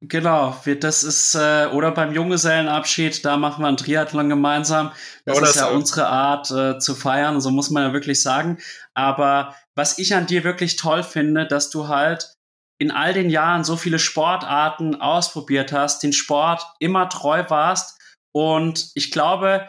Genau, 0.01 0.57
das 0.81 1.03
ist, 1.03 1.35
äh, 1.35 1.67
oder 1.73 1.91
beim 1.91 2.13
Junggesellenabschied, 2.13 3.25
da 3.25 3.37
machen 3.37 3.63
wir 3.63 3.69
einen 3.69 3.77
Triathlon 3.77 4.29
gemeinsam. 4.29 4.93
Das 5.25 5.37
oder 5.37 5.49
ist 5.49 5.57
ja 5.57 5.69
so. 5.69 5.75
unsere 5.75 6.07
Art 6.07 6.51
äh, 6.53 6.79
zu 6.79 6.95
feiern, 6.95 7.41
so 7.41 7.51
muss 7.51 7.71
man 7.71 7.83
ja 7.83 7.93
wirklich 7.93 8.23
sagen. 8.23 8.59
Aber 8.95 9.57
was 9.75 9.99
ich 9.99 10.15
an 10.15 10.27
dir 10.27 10.45
wirklich 10.45 10.77
toll 10.77 11.03
finde, 11.03 11.49
dass 11.49 11.71
du 11.71 11.89
halt 11.89 12.35
in 12.81 12.93
all 12.93 13.13
den 13.13 13.29
Jahren 13.29 13.65
so 13.65 13.77
viele 13.77 13.99
Sportarten 13.99 15.01
ausprobiert 15.01 15.73
hast, 15.73 16.05
den 16.05 16.13
Sport 16.13 16.65
immer 16.79 17.09
treu 17.09 17.45
warst. 17.49 17.99
Und 18.33 18.93
ich 18.95 19.11
glaube, 19.11 19.67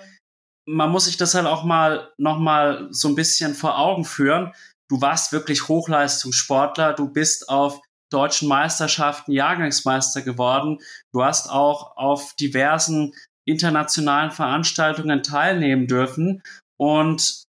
man 0.67 0.91
muss 0.91 1.05
sich 1.05 1.17
das 1.17 1.33
halt 1.33 1.47
auch 1.47 1.63
mal 1.63 2.13
noch 2.19 2.37
mal 2.37 2.87
so 2.91 3.07
ein 3.07 3.15
bisschen 3.15 3.55
vor 3.55 3.79
Augen 3.79 4.05
führen. 4.05 4.53
Du 4.89 5.01
warst 5.01 5.31
wirklich 5.31 5.67
Hochleistungssportler. 5.67 6.93
Du 6.93 7.11
bist 7.11 7.49
auf 7.49 7.81
deutschen 8.11 8.47
Meisterschaften 8.47 9.31
Jahrgangsmeister 9.31 10.21
geworden. 10.21 10.79
Du 11.13 11.23
hast 11.23 11.49
auch 11.49 11.95
auf 11.97 12.33
diversen 12.35 13.13
internationalen 13.47 14.31
Veranstaltungen 14.31 15.23
teilnehmen 15.23 15.87
dürfen. 15.87 16.41
Und 16.79 17.43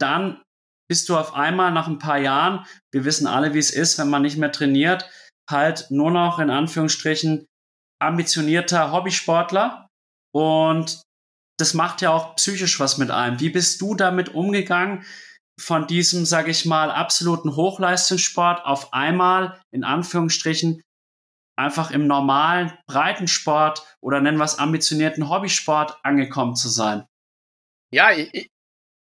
dann 0.00 0.42
bist 0.88 1.08
du 1.08 1.16
auf 1.16 1.34
einmal 1.34 1.72
nach 1.72 1.86
ein 1.86 1.98
paar 1.98 2.18
Jahren, 2.18 2.64
wir 2.92 3.04
wissen 3.04 3.26
alle, 3.26 3.52
wie 3.52 3.58
es 3.58 3.70
ist, 3.70 3.98
wenn 3.98 4.08
man 4.08 4.22
nicht 4.22 4.38
mehr 4.38 4.52
trainiert, 4.52 5.08
halt 5.50 5.90
nur 5.90 6.10
noch 6.10 6.38
in 6.38 6.50
Anführungsstrichen 6.50 7.46
ambitionierter 8.00 8.92
Hobbysportler. 8.92 9.88
Und 10.34 11.02
das 11.58 11.74
macht 11.74 12.00
ja 12.00 12.10
auch 12.10 12.36
psychisch 12.36 12.78
was 12.80 12.98
mit 12.98 13.10
einem. 13.10 13.40
Wie 13.40 13.50
bist 13.50 13.80
du 13.80 13.94
damit 13.94 14.34
umgegangen? 14.34 15.04
Von 15.58 15.86
diesem, 15.86 16.24
sage 16.24 16.50
ich 16.50 16.64
mal, 16.64 16.90
absoluten 16.90 17.56
Hochleistungssport 17.56 18.64
auf 18.64 18.92
einmal 18.92 19.60
in 19.72 19.84
Anführungsstrichen 19.84 20.82
einfach 21.56 21.90
im 21.90 22.06
normalen 22.06 22.72
Breitensport 22.86 23.82
oder 24.00 24.20
nennen 24.20 24.38
wir 24.38 24.44
es 24.44 24.58
ambitionierten 24.58 25.28
Hobbysport 25.28 25.98
angekommen 26.04 26.54
zu 26.54 26.68
sein? 26.68 27.06
Ja, 27.92 28.12
ich, 28.12 28.48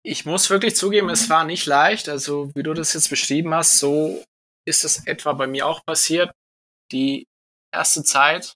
ich 0.03 0.25
muss 0.25 0.49
wirklich 0.49 0.75
zugeben, 0.77 1.11
es 1.11 1.29
war 1.29 1.45
nicht 1.45 1.67
leicht. 1.67 2.09
Also 2.09 2.51
wie 2.55 2.63
du 2.63 2.73
das 2.73 2.95
jetzt 2.95 3.11
beschrieben 3.11 3.53
hast, 3.53 3.79
so 3.79 4.25
ist 4.67 4.85
es 4.85 5.07
etwa 5.07 5.35
bei 5.35 5.47
mir 5.47 5.67
auch 5.67 5.85
passiert. 5.85 6.33
Die 6.93 7.27
erste 7.75 8.03
Zeit 8.05 8.55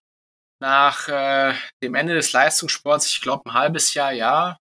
nach 0.63 1.09
äh, 1.09 1.55
dem 1.83 1.95
Ende 1.95 2.15
des 2.15 2.33
Leistungssports, 2.33 3.11
ich 3.11 3.21
glaube 3.21 3.51
ein 3.51 3.55
halbes 3.55 3.93
Jahr, 3.93 4.13
ja, 4.13 4.57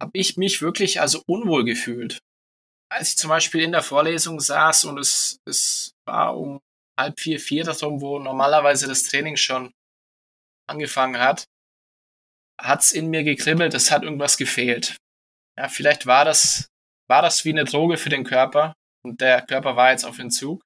habe 0.00 0.10
ich 0.14 0.36
mich 0.36 0.62
wirklich 0.62 1.00
also 1.00 1.22
unwohl 1.26 1.64
gefühlt 1.64 2.20
als 2.88 3.10
ich 3.10 3.16
zum 3.16 3.30
Beispiel 3.30 3.62
in 3.62 3.72
der 3.72 3.82
Vorlesung 3.82 4.40
saß 4.40 4.84
und 4.84 4.98
es, 4.98 5.38
es 5.44 5.94
war 6.06 6.36
um 6.36 6.60
halb 6.98 7.18
vier, 7.20 7.40
vier 7.40 7.64
darum, 7.64 8.00
wo 8.00 8.18
normalerweise 8.18 8.86
das 8.86 9.02
Training 9.02 9.36
schon 9.36 9.72
angefangen 10.68 11.20
hat, 11.20 11.46
hat's 12.60 12.92
in 12.92 13.08
mir 13.08 13.22
gekribbelt, 13.22 13.74
es 13.74 13.90
hat 13.90 14.02
irgendwas 14.02 14.36
gefehlt. 14.36 14.96
Ja, 15.58 15.68
vielleicht 15.68 16.06
war 16.06 16.24
das, 16.24 16.68
war 17.08 17.22
das 17.22 17.44
wie 17.44 17.50
eine 17.50 17.64
Droge 17.64 17.96
für 17.96 18.08
den 18.08 18.24
Körper 18.24 18.74
und 19.04 19.20
der 19.20 19.42
Körper 19.42 19.76
war 19.76 19.90
jetzt 19.90 20.04
auf 20.04 20.18
Entzug. 20.18 20.62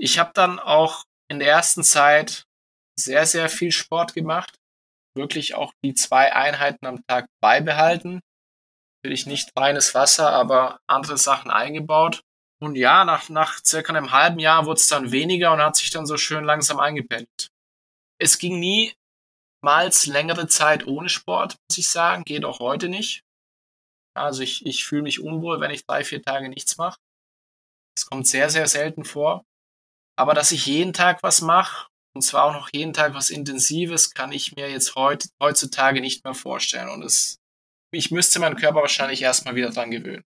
Ich 0.00 0.18
habe 0.18 0.32
dann 0.34 0.58
auch 0.58 1.04
in 1.30 1.38
der 1.38 1.48
ersten 1.48 1.84
Zeit 1.84 2.44
sehr, 2.98 3.26
sehr 3.26 3.48
viel 3.48 3.72
Sport 3.72 4.14
gemacht, 4.14 4.56
wirklich 5.16 5.54
auch 5.54 5.72
die 5.84 5.94
zwei 5.94 6.34
Einheiten 6.34 6.86
am 6.86 7.02
Tag 7.06 7.26
beibehalten, 7.40 8.20
natürlich 9.02 9.26
nicht 9.26 9.52
reines 9.56 9.94
Wasser, 9.94 10.30
aber 10.30 10.80
andere 10.86 11.18
Sachen 11.18 11.50
eingebaut. 11.50 12.22
Und 12.60 12.76
ja, 12.76 13.04
nach, 13.04 13.28
nach 13.28 13.64
circa 13.64 13.92
einem 13.92 14.12
halben 14.12 14.38
Jahr 14.38 14.66
wurde 14.66 14.78
es 14.78 14.86
dann 14.86 15.10
weniger 15.10 15.52
und 15.52 15.60
hat 15.60 15.74
sich 15.74 15.90
dann 15.90 16.06
so 16.06 16.16
schön 16.16 16.44
langsam 16.44 16.78
eingependelt. 16.78 17.48
Es 18.20 18.38
ging 18.38 18.60
nie 18.60 18.94
mal 19.64 19.90
längere 20.04 20.46
Zeit 20.46 20.86
ohne 20.86 21.08
Sport, 21.08 21.56
muss 21.68 21.78
ich 21.78 21.88
sagen. 21.88 22.22
Geht 22.24 22.44
auch 22.44 22.60
heute 22.60 22.88
nicht. 22.88 23.24
Also 24.14 24.42
ich, 24.42 24.64
ich 24.64 24.84
fühle 24.84 25.02
mich 25.02 25.20
unwohl, 25.20 25.60
wenn 25.60 25.72
ich 25.72 25.84
drei, 25.84 26.04
vier 26.04 26.22
Tage 26.22 26.48
nichts 26.48 26.76
mache. 26.76 27.00
Es 27.96 28.06
kommt 28.06 28.28
sehr, 28.28 28.50
sehr 28.50 28.68
selten 28.68 29.04
vor. 29.04 29.44
Aber 30.16 30.34
dass 30.34 30.52
ich 30.52 30.66
jeden 30.66 30.92
Tag 30.92 31.22
was 31.24 31.40
mache, 31.40 31.88
und 32.14 32.22
zwar 32.22 32.44
auch 32.44 32.52
noch 32.52 32.68
jeden 32.72 32.92
Tag 32.92 33.14
was 33.14 33.30
Intensives, 33.30 34.12
kann 34.12 34.30
ich 34.30 34.54
mir 34.54 34.70
jetzt 34.70 34.94
heut, 34.94 35.28
heutzutage 35.42 36.00
nicht 36.00 36.22
mehr 36.24 36.34
vorstellen. 36.34 36.90
Und 36.90 37.02
es 37.02 37.41
ich 37.92 38.10
müsste 38.10 38.40
meinen 38.40 38.56
Körper 38.56 38.80
wahrscheinlich 38.80 39.22
erstmal 39.22 39.54
wieder 39.54 39.70
dran 39.70 39.90
gewöhnen. 39.90 40.24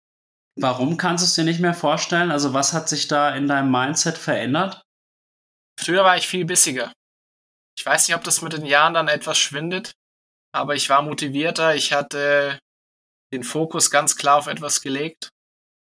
Warum 0.55 0.97
kannst 0.97 1.23
du 1.23 1.25
es 1.25 1.33
dir 1.33 1.43
nicht 1.43 1.59
mehr 1.59 1.73
vorstellen? 1.73 2.29
Also 2.29 2.53
was 2.53 2.73
hat 2.73 2.87
sich 2.87 3.07
da 3.07 3.35
in 3.35 3.47
deinem 3.47 3.71
Mindset 3.71 4.17
verändert? 4.17 4.83
Früher 5.79 6.03
war 6.03 6.17
ich 6.17 6.27
viel 6.27 6.45
bissiger. 6.45 6.93
Ich 7.75 7.85
weiß 7.85 8.07
nicht, 8.07 8.15
ob 8.15 8.23
das 8.23 8.41
mit 8.41 8.53
den 8.53 8.65
Jahren 8.65 8.93
dann 8.93 9.07
etwas 9.07 9.39
schwindet, 9.39 9.93
aber 10.53 10.75
ich 10.75 10.89
war 10.89 11.01
motivierter, 11.01 11.73
ich 11.75 11.91
hatte 11.91 12.59
den 13.33 13.43
Fokus 13.43 13.89
ganz 13.89 14.15
klar 14.15 14.37
auf 14.37 14.45
etwas 14.45 14.81
gelegt. 14.81 15.29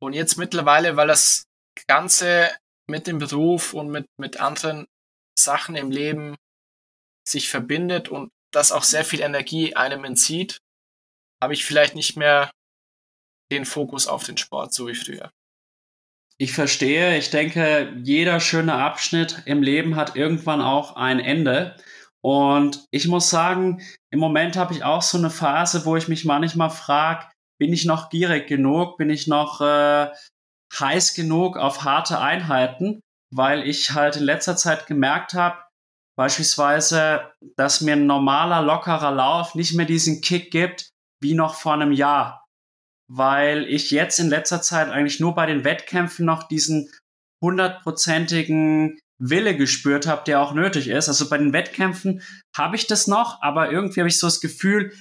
Und 0.02 0.14
jetzt 0.14 0.38
mittlerweile, 0.38 0.96
weil 0.96 1.08
das 1.08 1.44
Ganze 1.88 2.56
mit 2.90 3.06
dem 3.06 3.20
Beruf 3.20 3.74
und 3.74 3.90
mit, 3.90 4.08
mit 4.20 4.40
anderen 4.40 4.88
Sachen 5.38 5.76
im 5.76 5.92
Leben 5.92 6.36
sich 7.28 7.50
verbindet 7.50 8.10
und 8.10 8.32
das 8.52 8.72
auch 8.72 8.84
sehr 8.84 9.06
viel 9.06 9.22
Energie 9.22 9.76
einem 9.76 10.04
entzieht, 10.04 10.58
habe 11.42 11.54
ich 11.54 11.66
vielleicht 11.66 11.96
nicht 11.96 12.18
mehr 12.18 12.52
den 13.52 13.66
Fokus 13.66 14.08
auf 14.08 14.24
den 14.26 14.38
Sport, 14.38 14.74
so 14.74 14.88
wie 14.88 14.96
früher. 14.96 15.32
Ich 16.40 16.54
verstehe. 16.54 17.18
Ich 17.18 17.32
denke, 17.32 17.94
jeder 18.04 18.40
schöne 18.40 18.74
Abschnitt 18.74 19.42
im 19.46 19.64
Leben 19.64 19.96
hat 19.96 20.16
irgendwann 20.16 20.62
auch 20.62 20.96
ein 20.96 21.20
Ende. 21.20 21.76
Und 22.22 22.86
ich 22.92 23.08
muss 23.08 23.30
sagen, 23.30 23.82
im 24.12 24.20
Moment 24.20 24.56
habe 24.56 24.74
ich 24.74 24.84
auch 24.84 25.02
so 25.02 25.18
eine 25.18 25.30
Phase, 25.30 25.86
wo 25.86 25.96
ich 25.96 26.08
mich 26.08 26.26
manchmal 26.26 26.70
frage, 26.70 27.28
bin 27.60 27.74
ich 27.74 27.86
noch 27.86 28.10
gierig 28.10 28.48
genug? 28.48 28.98
Bin 28.98 29.10
ich 29.10 29.28
noch 29.28 29.62
äh, 29.62 30.10
heiß 30.78 31.16
genug 31.16 31.58
auf 31.58 31.84
harte 31.84 32.20
Einheiten? 32.20 33.02
Weil 33.34 33.68
ich 33.68 33.92
halt 33.92 34.16
in 34.16 34.24
letzter 34.24 34.56
Zeit 34.56 34.86
gemerkt 34.88 35.34
habe, 35.34 35.58
beispielsweise, 36.18 37.32
dass 37.56 37.82
mir 37.82 37.94
ein 37.94 38.06
normaler, 38.06 38.62
lockerer 38.62 39.12
Lauf 39.12 39.56
nicht 39.56 39.74
mehr 39.74 39.86
diesen 39.86 40.22
Kick 40.22 40.52
gibt, 40.52 40.90
wie 41.22 41.34
noch 41.34 41.56
vor 41.56 41.74
einem 41.74 41.92
Jahr, 41.92 42.46
weil 43.10 43.66
ich 43.66 43.92
jetzt 43.92 44.20
in 44.20 44.30
letzter 44.30 44.62
Zeit 44.62 44.90
eigentlich 44.90 45.20
nur 45.20 45.36
bei 45.36 45.46
den 45.46 45.64
Wettkämpfen 45.64 46.26
noch 46.26 46.48
diesen 46.48 46.92
hundertprozentigen 47.42 49.00
Wille 49.20 49.56
gespürt 49.56 50.08
habe, 50.08 50.24
der 50.26 50.42
auch 50.42 50.54
nötig 50.54 50.90
ist. 50.90 51.08
Also 51.08 51.30
bei 51.30 51.38
den 51.38 51.54
Wettkämpfen 51.54 52.22
habe 52.56 52.76
ich 52.76 52.88
das 52.88 53.08
noch, 53.08 53.42
aber 53.42 53.72
irgendwie 53.72 54.02
habe 54.02 54.10
ich 54.10 54.20
so 54.20 54.28
das 54.28 54.42
Gefühl, 54.42 54.94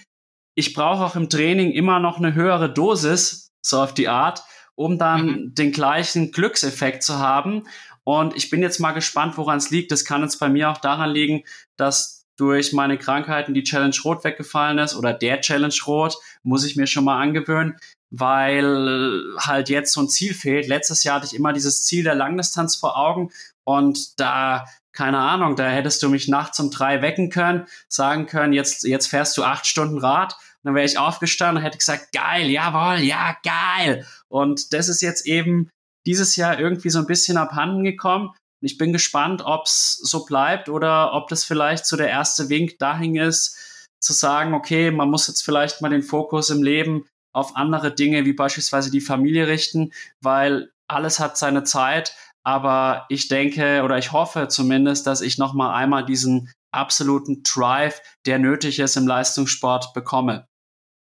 ich 0.54 0.72
brauche 0.72 1.04
auch 1.04 1.16
im 1.16 1.28
Training 1.28 1.72
immer 1.72 2.00
noch 2.00 2.16
eine 2.18 2.34
höhere 2.34 2.72
Dosis, 2.72 3.48
so 3.64 3.80
auf 3.80 3.92
die 3.92 4.08
Art, 4.08 4.42
um 4.74 4.98
dann 4.98 5.26
mhm. 5.26 5.54
den 5.54 5.72
gleichen 5.72 6.32
Glückseffekt 6.32 7.02
zu 7.02 7.18
haben. 7.18 7.64
Und 8.04 8.36
ich 8.36 8.50
bin 8.50 8.62
jetzt 8.62 8.78
mal 8.78 8.92
gespannt, 8.92 9.36
woran 9.36 9.58
es 9.58 9.70
liegt. 9.70 9.90
Das 9.90 10.04
kann 10.04 10.22
jetzt 10.22 10.38
bei 10.38 10.48
mir 10.48 10.70
auch 10.70 10.78
daran 10.78 11.10
liegen, 11.10 11.42
dass 11.76 12.15
durch 12.36 12.72
meine 12.72 12.98
Krankheiten 12.98 13.54
die 13.54 13.64
Challenge 13.64 13.96
Rot 14.04 14.24
weggefallen 14.24 14.78
ist 14.78 14.94
oder 14.94 15.12
der 15.12 15.40
Challenge 15.40 15.74
Rot, 15.86 16.16
muss 16.42 16.64
ich 16.64 16.76
mir 16.76 16.86
schon 16.86 17.04
mal 17.04 17.20
angewöhnen, 17.20 17.78
weil 18.10 19.22
halt 19.38 19.68
jetzt 19.68 19.92
so 19.92 20.02
ein 20.02 20.08
Ziel 20.08 20.34
fehlt. 20.34 20.68
Letztes 20.68 21.04
Jahr 21.04 21.16
hatte 21.16 21.26
ich 21.26 21.34
immer 21.34 21.52
dieses 21.52 21.84
Ziel 21.84 22.04
der 22.04 22.14
Langdistanz 22.14 22.76
vor 22.76 22.98
Augen 22.98 23.30
und 23.64 24.20
da, 24.20 24.66
keine 24.92 25.18
Ahnung, 25.18 25.56
da 25.56 25.68
hättest 25.68 26.02
du 26.02 26.08
mich 26.08 26.28
nachts 26.28 26.60
um 26.60 26.70
drei 26.70 27.02
wecken 27.02 27.30
können, 27.30 27.66
sagen 27.88 28.26
können, 28.26 28.52
jetzt, 28.52 28.84
jetzt 28.84 29.08
fährst 29.08 29.36
du 29.36 29.44
acht 29.44 29.66
Stunden 29.66 29.98
Rad. 29.98 30.34
Und 30.34 30.70
dann 30.70 30.74
wäre 30.74 30.86
ich 30.86 30.98
aufgestanden 30.98 31.58
und 31.58 31.64
hätte 31.64 31.78
gesagt, 31.78 32.12
geil, 32.12 32.48
jawohl, 32.48 33.00
ja, 33.00 33.36
geil. 33.42 34.06
Und 34.28 34.72
das 34.72 34.88
ist 34.88 35.00
jetzt 35.00 35.26
eben 35.26 35.68
dieses 36.06 36.36
Jahr 36.36 36.58
irgendwie 36.58 36.90
so 36.90 37.00
ein 37.00 37.06
bisschen 37.06 37.36
abhanden 37.36 37.84
gekommen. 37.84 38.30
Ich 38.60 38.78
bin 38.78 38.92
gespannt, 38.92 39.42
ob 39.44 39.66
es 39.66 39.92
so 40.02 40.24
bleibt 40.24 40.68
oder 40.68 41.12
ob 41.12 41.28
das 41.28 41.44
vielleicht 41.44 41.86
so 41.86 41.96
der 41.96 42.08
erste 42.08 42.48
Wink 42.48 42.78
dahin 42.78 43.16
ist, 43.16 43.56
zu 44.00 44.12
sagen, 44.12 44.54
okay, 44.54 44.90
man 44.90 45.10
muss 45.10 45.26
jetzt 45.26 45.42
vielleicht 45.42 45.82
mal 45.82 45.88
den 45.88 46.02
Fokus 46.02 46.50
im 46.50 46.62
Leben 46.62 47.06
auf 47.32 47.56
andere 47.56 47.94
Dinge 47.94 48.24
wie 48.24 48.32
beispielsweise 48.32 48.90
die 48.90 49.00
Familie 49.00 49.46
richten, 49.46 49.92
weil 50.20 50.70
alles 50.88 51.20
hat 51.20 51.36
seine 51.36 51.64
Zeit. 51.64 52.14
Aber 52.44 53.06
ich 53.08 53.28
denke 53.28 53.82
oder 53.84 53.98
ich 53.98 54.12
hoffe 54.12 54.48
zumindest, 54.48 55.06
dass 55.06 55.20
ich 55.20 55.36
noch 55.36 55.52
mal 55.52 55.74
einmal 55.74 56.06
diesen 56.06 56.52
absoluten 56.72 57.42
Drive, 57.42 58.00
der 58.24 58.38
nötig 58.38 58.78
ist 58.78 58.96
im 58.96 59.06
Leistungssport, 59.06 59.92
bekomme. 59.94 60.46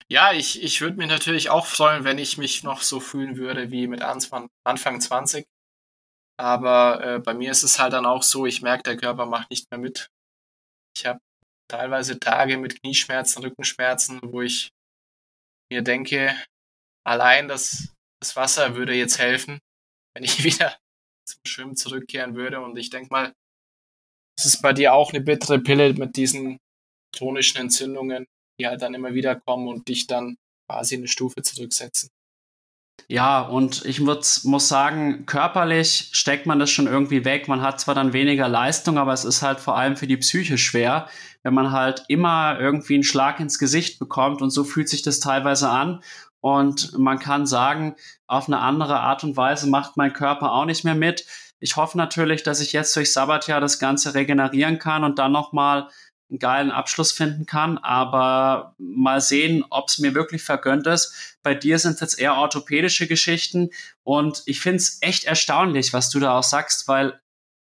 Ja, 0.09 0.31
ich, 0.31 0.63
ich 0.63 0.81
würde 0.81 0.97
mich 0.97 1.07
natürlich 1.07 1.49
auch 1.49 1.65
freuen, 1.65 2.05
wenn 2.05 2.17
ich 2.17 2.37
mich 2.37 2.63
noch 2.63 2.81
so 2.81 2.99
fühlen 2.99 3.37
würde 3.37 3.71
wie 3.71 3.87
mit 3.87 4.01
Anfang 4.01 4.49
20. 4.65 5.45
Aber 6.39 7.03
äh, 7.03 7.19
bei 7.19 7.33
mir 7.33 7.51
ist 7.51 7.63
es 7.63 7.79
halt 7.79 7.93
dann 7.93 8.05
auch 8.05 8.23
so, 8.23 8.45
ich 8.45 8.61
merke, 8.61 8.83
der 8.83 8.97
Körper 8.97 9.25
macht 9.25 9.49
nicht 9.49 9.69
mehr 9.71 9.79
mit. 9.79 10.09
Ich 10.95 11.05
habe 11.05 11.19
teilweise 11.67 12.19
Tage 12.19 12.57
mit 12.57 12.79
Knieschmerzen, 12.79 13.43
Rückenschmerzen, 13.43 14.19
wo 14.23 14.41
ich 14.41 14.69
mir 15.71 15.81
denke, 15.81 16.35
allein 17.05 17.47
das, 17.47 17.93
das 18.21 18.35
Wasser 18.35 18.75
würde 18.75 18.93
jetzt 18.93 19.19
helfen, 19.19 19.59
wenn 20.15 20.23
ich 20.23 20.43
wieder 20.43 20.77
zum 21.27 21.41
Schwimmen 21.45 21.75
zurückkehren 21.75 22.35
würde. 22.35 22.61
Und 22.61 22.77
ich 22.77 22.89
denke 22.89 23.09
mal, 23.11 23.33
es 24.37 24.45
ist 24.45 24.61
bei 24.61 24.73
dir 24.73 24.93
auch 24.93 25.11
eine 25.11 25.21
bittere 25.21 25.59
Pille 25.59 25.93
mit 25.93 26.15
diesen 26.15 26.59
chronischen 27.15 27.61
Entzündungen, 27.61 28.27
die 28.59 28.67
halt 28.67 28.81
dann 28.81 28.93
immer 28.93 29.13
wieder 29.13 29.35
kommen 29.35 29.67
und 29.67 29.87
dich 29.87 30.07
dann 30.07 30.37
quasi 30.69 30.95
eine 30.95 31.07
Stufe 31.07 31.41
zurücksetzen. 31.41 32.09
Ja, 33.09 33.41
und 33.41 33.85
ich 33.85 34.01
muss 34.01 34.43
sagen, 34.43 35.25
körperlich 35.25 36.09
steckt 36.11 36.45
man 36.45 36.59
das 36.59 36.69
schon 36.69 36.87
irgendwie 36.87 37.23
weg. 37.23 37.47
Man 37.47 37.61
hat 37.61 37.79
zwar 37.79 37.95
dann 37.95 38.11
weniger 38.11 38.49
Leistung, 38.49 38.97
aber 38.97 39.13
es 39.13 39.23
ist 39.23 39.41
halt 39.41 39.59
vor 39.59 39.77
allem 39.77 39.95
für 39.95 40.07
die 40.07 40.17
Psyche 40.17 40.57
schwer, 40.57 41.07
wenn 41.43 41.53
man 41.53 41.71
halt 41.71 42.03
immer 42.09 42.59
irgendwie 42.59 42.95
einen 42.95 43.03
Schlag 43.03 43.39
ins 43.39 43.59
Gesicht 43.59 43.99
bekommt 43.99 44.41
und 44.41 44.49
so 44.49 44.65
fühlt 44.65 44.89
sich 44.89 45.03
das 45.03 45.21
teilweise 45.21 45.69
an. 45.69 46.01
Und 46.41 46.97
man 46.97 47.19
kann 47.19 47.45
sagen, 47.45 47.95
auf 48.27 48.47
eine 48.47 48.59
andere 48.59 48.99
Art 48.99 49.23
und 49.23 49.37
Weise 49.37 49.69
macht 49.69 49.95
mein 49.95 50.13
Körper 50.13 50.51
auch 50.51 50.65
nicht 50.65 50.83
mehr 50.83 50.95
mit. 50.95 51.25
Ich 51.59 51.77
hoffe 51.77 51.97
natürlich, 51.97 52.43
dass 52.43 52.59
ich 52.59 52.73
jetzt 52.73 52.95
durch 52.95 53.13
Sabbatjahr 53.13 53.61
das 53.61 53.79
Ganze 53.79 54.15
regenerieren 54.15 54.79
kann 54.79 55.03
und 55.03 55.17
dann 55.17 55.31
nochmal 55.31 55.87
einen 56.29 56.39
geilen 56.39 56.71
Abschluss 56.71 57.11
finden 57.11 57.45
kann. 57.45 57.77
Aber 57.77 58.75
mal 58.77 59.21
sehen, 59.21 59.63
ob 59.69 59.89
es 59.89 59.99
mir 59.99 60.13
wirklich 60.13 60.43
vergönnt 60.43 60.87
ist. 60.87 61.37
Bei 61.43 61.55
dir 61.55 61.79
sind 61.79 61.93
es 61.93 62.01
jetzt 62.01 62.19
eher 62.19 62.35
orthopädische 62.35 63.07
Geschichten. 63.07 63.69
Und 64.03 64.43
ich 64.45 64.59
finde 64.59 64.77
es 64.77 64.97
echt 65.01 65.25
erstaunlich, 65.25 65.93
was 65.93 66.09
du 66.09 66.19
da 66.19 66.37
auch 66.37 66.43
sagst, 66.43 66.87
weil 66.87 67.19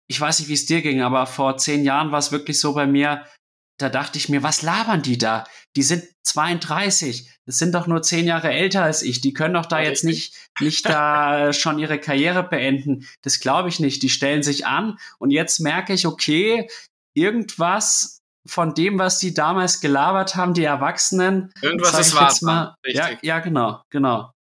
ich 0.09 0.19
weiß 0.19 0.39
nicht, 0.39 0.49
wie 0.49 0.53
es 0.53 0.65
dir 0.65 0.81
ging, 0.81 1.01
aber 1.01 1.27
vor 1.27 1.57
zehn 1.57 1.83
Jahren 1.83 2.11
war 2.11 2.17
es 2.17 2.31
wirklich 2.31 2.59
so 2.59 2.73
bei 2.73 2.87
mir, 2.87 3.25
da 3.79 3.89
dachte 3.89 4.17
ich 4.17 4.27
mir, 4.27 4.43
was 4.43 4.61
labern 4.61 5.03
die 5.03 5.17
da? 5.17 5.45
Die 5.75 5.83
sind 5.83 6.03
32, 6.23 7.31
das 7.45 7.59
sind 7.59 7.73
doch 7.73 7.87
nur 7.87 8.01
zehn 8.01 8.25
Jahre 8.25 8.51
älter 8.51 8.83
als 8.83 9.03
ich, 9.03 9.21
die 9.21 9.33
können 9.33 9.53
doch 9.53 9.67
da 9.67 9.79
jetzt 9.79 10.03
nicht, 10.03 10.35
nicht 10.59 10.85
da 10.87 11.53
schon 11.53 11.79
ihre 11.79 11.99
Karriere 11.99 12.43
beenden. 12.43 13.07
Das 13.21 13.39
glaube 13.39 13.69
ich 13.69 13.79
nicht. 13.79 14.03
Die 14.03 14.09
stellen 14.09 14.43
sich 14.43 14.65
an 14.65 14.97
und 15.19 15.31
jetzt 15.31 15.59
merke 15.59 15.93
ich, 15.93 16.07
okay, 16.07 16.67
irgendwas 17.13 18.18
von 18.49 18.73
dem, 18.73 18.99
was 18.99 19.19
die 19.19 19.33
damals 19.33 19.79
gelabert 19.81 20.35
haben, 20.35 20.53
die 20.53 20.63
Erwachsenen. 20.63 21.51
Irgendwas 21.61 21.99
ist 21.99 22.15
wahr. 22.15 22.33
Mal, 22.41 22.75
ja, 22.85 23.09
ja, 23.21 23.39
genau, 23.39 23.81
genau. 23.89 24.31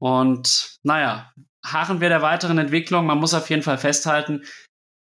Und 0.00 0.78
naja, 0.82 1.32
harren 1.64 2.00
wir 2.00 2.08
der 2.08 2.22
weiteren 2.22 2.58
Entwicklung. 2.58 3.06
Man 3.06 3.18
muss 3.18 3.34
auf 3.34 3.50
jeden 3.50 3.62
Fall 3.62 3.78
festhalten, 3.78 4.44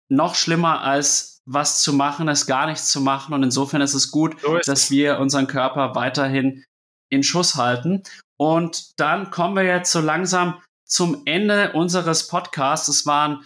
noch 0.08 0.34
schlimmer 0.34 0.82
als 0.82 1.40
was 1.46 1.80
zu 1.80 1.92
machen, 1.92 2.28
ist 2.28 2.46
gar 2.46 2.66
nichts 2.66 2.90
zu 2.90 3.00
machen. 3.00 3.34
Und 3.34 3.42
insofern 3.42 3.80
ist 3.80 3.94
es 3.94 4.10
gut, 4.10 4.40
so 4.40 4.56
ist 4.56 4.68
dass 4.68 4.84
es. 4.84 4.90
wir 4.90 5.18
unseren 5.18 5.46
Körper 5.46 5.94
weiterhin 5.94 6.64
in 7.10 7.22
Schuss 7.22 7.54
halten. 7.54 8.02
Und 8.38 8.98
dann 9.00 9.30
kommen 9.30 9.56
wir 9.56 9.62
jetzt 9.62 9.92
so 9.92 10.00
langsam 10.00 10.60
zum 10.84 11.22
Ende 11.24 11.72
unseres 11.72 12.26
Podcasts. 12.26 12.88
Es 12.88 13.06
war 13.06 13.28
ein 13.28 13.44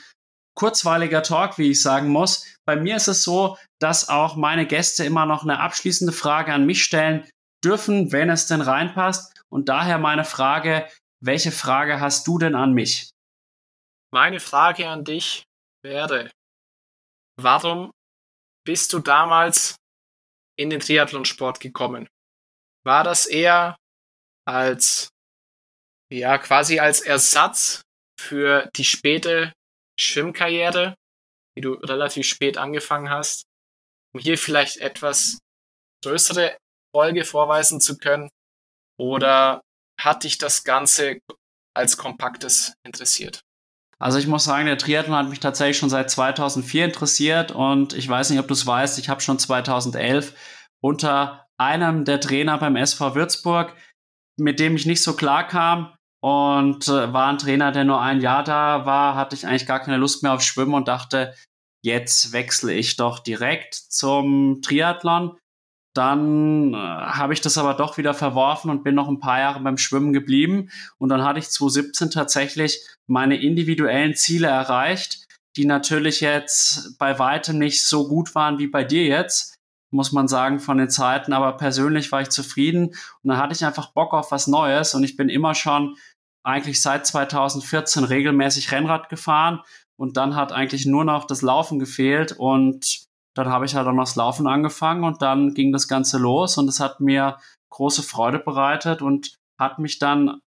kurzweiliger 0.55 1.23
Talk, 1.23 1.59
wie 1.59 1.71
ich 1.71 1.83
sagen 1.83 2.09
muss. 2.09 2.47
Bei 2.71 2.77
mir 2.77 2.95
ist 2.95 3.09
es 3.09 3.25
so, 3.25 3.59
dass 3.81 4.09
auch 4.09 4.37
meine 4.37 4.65
Gäste 4.65 5.05
immer 5.05 5.27
noch 5.27 5.43
eine 5.43 5.59
abschließende 5.59 6.13
Frage 6.13 6.53
an 6.53 6.67
mich 6.67 6.85
stellen 6.85 7.29
dürfen, 7.65 8.13
wenn 8.13 8.31
es 8.31 8.47
denn 8.47 8.61
reinpasst. 8.61 9.43
Und 9.49 9.69
daher 9.69 9.99
meine 9.99 10.25
Frage, 10.25 10.89
welche 11.21 11.51
Frage 11.51 11.99
hast 11.99 12.29
du 12.29 12.39
denn 12.39 12.55
an 12.55 12.73
mich? 12.73 13.11
Meine 14.15 14.39
Frage 14.39 14.89
an 14.89 15.03
dich 15.03 15.43
wäre, 15.83 16.31
warum 17.37 17.91
bist 18.65 18.93
du 18.93 19.01
damals 19.01 19.75
in 20.57 20.71
den 20.71 20.79
Triathlonsport 20.79 21.59
gekommen? 21.59 22.07
War 22.87 23.03
das 23.03 23.27
eher 23.27 23.75
als, 24.47 25.09
ja, 26.09 26.39
quasi 26.39 26.79
als 26.79 27.01
Ersatz 27.01 27.83
für 28.17 28.71
die 28.77 28.85
späte 28.85 29.53
Schwimmkarriere, 29.99 30.95
die 31.61 31.69
du 31.69 31.75
relativ 31.75 32.27
spät 32.27 32.57
angefangen 32.57 33.11
hast, 33.11 33.45
um 34.15 34.21
hier 34.21 34.39
vielleicht 34.39 34.79
etwas 34.79 35.39
größere 36.03 36.57
Folge 36.95 37.25
vorweisen 37.25 37.81
zu 37.81 37.99
können? 37.99 38.31
Oder 38.99 39.61
hat 40.01 40.25
dich 40.25 40.39
das 40.39 40.65
Ganze 40.65 41.21
als 41.75 41.97
kompaktes 41.97 42.73
interessiert? 42.85 43.41
Also 43.99 44.19
ich 44.19 44.27
muss 44.27 44.45
sagen, 44.45 44.67
der 44.67 44.79
Triathlon 44.79 45.17
hat 45.17 45.29
mich 45.29 45.41
tatsächlich 45.41 45.77
schon 45.77 45.91
seit 45.91 46.11
2004 46.11 46.87
interessiert 46.87 47.53
und 47.53 47.93
ich 47.93 48.09
weiß 48.09 48.31
nicht, 48.31 48.39
ob 48.39 48.49
du 48.49 48.55
es 48.55 48.67
weißt, 48.67 48.99
ich 48.99 49.11
habe 49.11 49.21
schon 49.21 49.39
2011 49.39 50.35
unter 50.83 51.47
einem 51.59 52.07
der 52.07 52.21
Trainer 52.21 52.57
beim 52.57 52.77
SV 52.77 53.15
Würzburg, 53.15 53.77
mit 54.39 54.59
dem 54.59 54.77
ich 54.77 54.87
nicht 54.87 55.03
so 55.03 55.15
klar 55.15 55.47
kam, 55.47 55.95
und 56.21 56.87
äh, 56.89 57.13
war 57.13 57.29
ein 57.29 57.39
Trainer, 57.39 57.73
der 57.73 57.85
nur 57.85 58.01
ein 58.01 58.21
Jahr 58.21 58.45
da 58.45 58.85
war, 58.85 59.15
hatte 59.15 59.35
ich 59.35 59.47
eigentlich 59.47 59.67
gar 59.67 59.81
keine 59.81 59.97
Lust 59.97 60.23
mehr 60.23 60.35
auf 60.35 60.43
Schwimmen 60.43 60.75
und 60.75 60.87
dachte, 60.87 61.35
jetzt 61.83 62.33
wechsle 62.33 62.73
ich 62.75 62.97
doch 62.97 63.19
direkt 63.19 63.75
zum 63.75 64.61
Triathlon. 64.63 65.37
Dann 65.95 66.73
äh, 66.73 66.77
habe 66.77 67.33
ich 67.33 67.41
das 67.41 67.59
aber 67.59 67.75
doch 67.75 67.99
wieder 67.99 68.15
verworfen 68.15 68.71
und 68.71 68.85
bin 68.85 68.95
noch 68.95 69.09
ein 69.09 69.19
paar 69.19 69.41
Jahre 69.41 69.61
beim 69.61 69.77
Schwimmen 69.77 70.13
geblieben. 70.13 70.71
Und 70.99 71.09
dann 71.09 71.25
hatte 71.25 71.41
ich 71.41 71.51
2017 71.51 72.11
tatsächlich 72.11 72.87
meine 73.09 73.41
individuellen 73.41 74.15
Ziele 74.15 74.47
erreicht, 74.47 75.27
die 75.57 75.65
natürlich 75.65 76.21
jetzt 76.21 76.97
bei 76.99 77.19
weitem 77.19 77.59
nicht 77.59 77.85
so 77.85 78.07
gut 78.07 78.37
waren 78.37 78.59
wie 78.59 78.69
bei 78.69 78.85
dir 78.85 79.05
jetzt, 79.05 79.57
muss 79.93 80.13
man 80.13 80.29
sagen, 80.29 80.61
von 80.61 80.79
den 80.79 80.91
Zeiten. 80.91 81.33
Aber 81.33 81.57
persönlich 81.57 82.13
war 82.13 82.21
ich 82.21 82.31
zufrieden 82.31 82.89
und 82.89 83.29
dann 83.29 83.39
hatte 83.39 83.55
ich 83.55 83.65
einfach 83.65 83.93
Bock 83.93 84.15
auf 84.15 84.31
was 84.31 84.47
Neues 84.47 84.95
und 84.95 85.03
ich 85.03 85.17
bin 85.17 85.29
immer 85.29 85.57
schon 85.57 85.97
eigentlich 86.45 86.81
seit 86.81 87.05
2014 87.05 88.05
regelmäßig 88.05 88.71
Rennrad 88.71 89.09
gefahren 89.09 89.61
und 90.01 90.17
dann 90.17 90.35
hat 90.35 90.51
eigentlich 90.51 90.87
nur 90.87 91.05
noch 91.05 91.27
das 91.27 91.43
Laufen 91.43 91.79
gefehlt 91.79 92.33
und 92.33 93.05
dann 93.35 93.51
habe 93.51 93.67
ich 93.67 93.75
halt 93.75 93.87
auch 93.87 93.93
noch 93.93 94.05
das 94.05 94.17
Laufen 94.17 94.47
angefangen 94.47 95.05
und 95.05 95.21
dann 95.21 95.53
ging 95.53 95.73
das 95.73 95.89
Ganze 95.89 96.17
los 96.17 96.57
und 96.57 96.69
es 96.69 96.81
hat 96.81 97.01
mir 97.01 97.37
große 97.69 98.03
Freude 98.03 98.39
bereitet 98.39 99.03
und 99.03 99.37
hat 99.59 99.79
mich 99.79 99.99
dann 99.99 100.41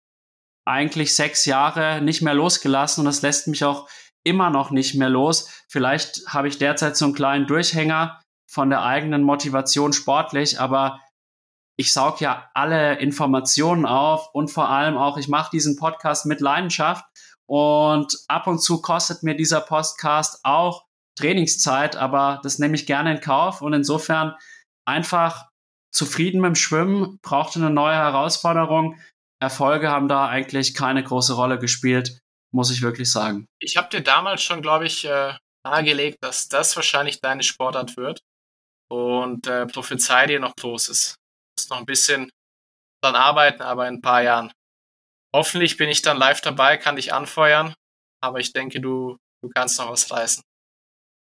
eigentlich 0.65 1.15
sechs 1.15 1.45
Jahre 1.45 2.01
nicht 2.01 2.23
mehr 2.23 2.33
losgelassen 2.33 3.03
und 3.03 3.09
es 3.09 3.21
lässt 3.21 3.47
mich 3.47 3.63
auch 3.63 3.91
immer 4.25 4.49
noch 4.49 4.71
nicht 4.71 4.95
mehr 4.95 5.11
los. 5.11 5.51
Vielleicht 5.69 6.23
habe 6.29 6.49
ich 6.49 6.57
derzeit 6.57 6.97
so 6.97 7.05
einen 7.05 7.15
kleinen 7.15 7.47
Durchhänger 7.47 8.23
von 8.51 8.71
der 8.71 8.83
eigenen 8.83 9.23
Motivation 9.23 9.93
sportlich, 9.93 10.61
aber 10.61 10.99
ich 11.77 11.93
saug 11.93 12.23
ja 12.23 12.49
alle 12.55 12.99
Informationen 13.01 13.85
auf 13.85 14.31
und 14.33 14.51
vor 14.51 14.71
allem 14.71 14.97
auch, 14.97 15.19
ich 15.19 15.29
mache 15.29 15.51
diesen 15.51 15.77
Podcast 15.77 16.25
mit 16.25 16.41
Leidenschaft 16.41 17.05
und 17.53 18.17
ab 18.29 18.47
und 18.47 18.61
zu 18.61 18.81
kostet 18.81 19.23
mir 19.23 19.35
dieser 19.35 19.61
Podcast 19.61 20.41
auch 20.43 20.87
Trainingszeit, 21.19 21.97
aber 21.97 22.41
das 22.43 22.59
nehme 22.59 22.75
ich 22.77 22.87
gerne 22.87 23.13
in 23.13 23.21
Kauf 23.21 23.61
und 23.61 23.75
insofern 23.75 24.35
einfach 24.89 25.51
zufrieden 25.95 26.41
mit 26.41 26.49
dem 26.49 26.55
Schwimmen, 26.55 27.19
brauchte 27.21 27.59
eine 27.59 27.69
neue 27.69 27.95
Herausforderung. 27.95 28.99
Erfolge 29.39 29.91
haben 29.91 30.09
da 30.09 30.29
eigentlich 30.29 30.73
keine 30.73 31.05
große 31.05 31.35
Rolle 31.35 31.59
gespielt, 31.59 32.21
muss 32.55 32.71
ich 32.71 32.81
wirklich 32.81 33.13
sagen. 33.13 33.45
Ich 33.61 33.77
habe 33.77 33.91
dir 33.91 34.01
damals 34.03 34.43
schon, 34.43 34.63
glaube 34.63 34.87
ich, 34.87 35.05
äh, 35.05 35.35
nahegelegt, 35.67 36.19
dass 36.23 36.49
das 36.49 36.75
wahrscheinlich 36.75 37.21
deine 37.21 37.43
Sportart 37.43 37.99
wird 37.99 38.21
und 38.91 39.47
äh, 39.47 39.67
prophezei 39.67 40.27
dir 40.27 40.41
noch 40.41 40.57
Großes 40.57 41.17
muss 41.59 41.69
noch 41.69 41.79
ein 41.79 41.87
bisschen 41.87 42.31
dran 43.03 43.15
arbeiten, 43.15 43.61
aber 43.61 43.89
in 43.89 43.97
ein 43.97 44.01
paar 44.01 44.23
Jahren. 44.23 44.53
Hoffentlich 45.35 45.76
bin 45.76 45.89
ich 45.89 46.03
dann 46.03 46.18
live 46.18 46.41
dabei, 46.41 46.76
kann 46.76 46.97
dich 46.97 47.12
anfeuern, 47.12 47.74
aber 48.20 48.39
ich 48.39 48.53
denke, 48.53 48.80
du, 48.80 49.16
du 49.43 49.51
kannst 49.55 49.78
noch 49.78 49.91
was 49.91 50.11
reißen. 50.11 50.43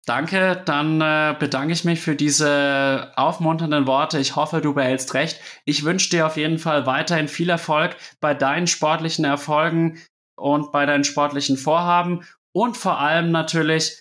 Danke, 0.05 0.61
dann 0.63 1.01
äh, 1.01 1.35
bedanke 1.37 1.73
ich 1.73 1.83
mich 1.83 1.99
für 1.99 2.15
diese 2.15 3.11
aufmunternden 3.17 3.87
Worte. 3.87 4.19
Ich 4.19 4.37
hoffe, 4.37 4.61
du 4.61 4.73
behältst 4.73 5.13
recht. 5.13 5.41
Ich 5.65 5.83
wünsche 5.83 6.09
dir 6.09 6.25
auf 6.25 6.37
jeden 6.37 6.59
Fall 6.59 6.85
weiterhin 6.85 7.27
viel 7.27 7.49
Erfolg 7.49 7.97
bei 8.21 8.33
deinen 8.33 8.67
sportlichen 8.67 9.25
Erfolgen 9.25 10.01
und 10.37 10.71
bei 10.71 10.85
deinen 10.85 11.03
sportlichen 11.03 11.57
Vorhaben 11.57 12.25
und 12.55 12.77
vor 12.77 12.99
allem 12.99 13.31
natürlich 13.31 13.99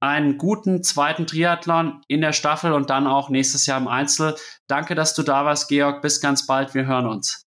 einen 0.00 0.38
guten 0.38 0.82
zweiten 0.82 1.26
Triathlon 1.26 2.02
in 2.08 2.20
der 2.20 2.32
Staffel 2.32 2.72
und 2.72 2.90
dann 2.90 3.06
auch 3.06 3.28
nächstes 3.28 3.66
Jahr 3.66 3.80
im 3.80 3.88
Einzel. 3.88 4.36
Danke, 4.66 4.96
dass 4.96 5.14
du 5.14 5.22
da 5.22 5.44
warst, 5.44 5.68
Georg. 5.68 6.02
Bis 6.02 6.20
ganz 6.20 6.46
bald. 6.46 6.74
Wir 6.74 6.86
hören 6.86 7.06
uns. 7.06 7.44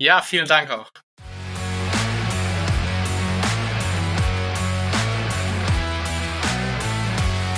Ja, 0.00 0.22
vielen 0.22 0.48
Dank 0.48 0.70
auch. 0.70 0.90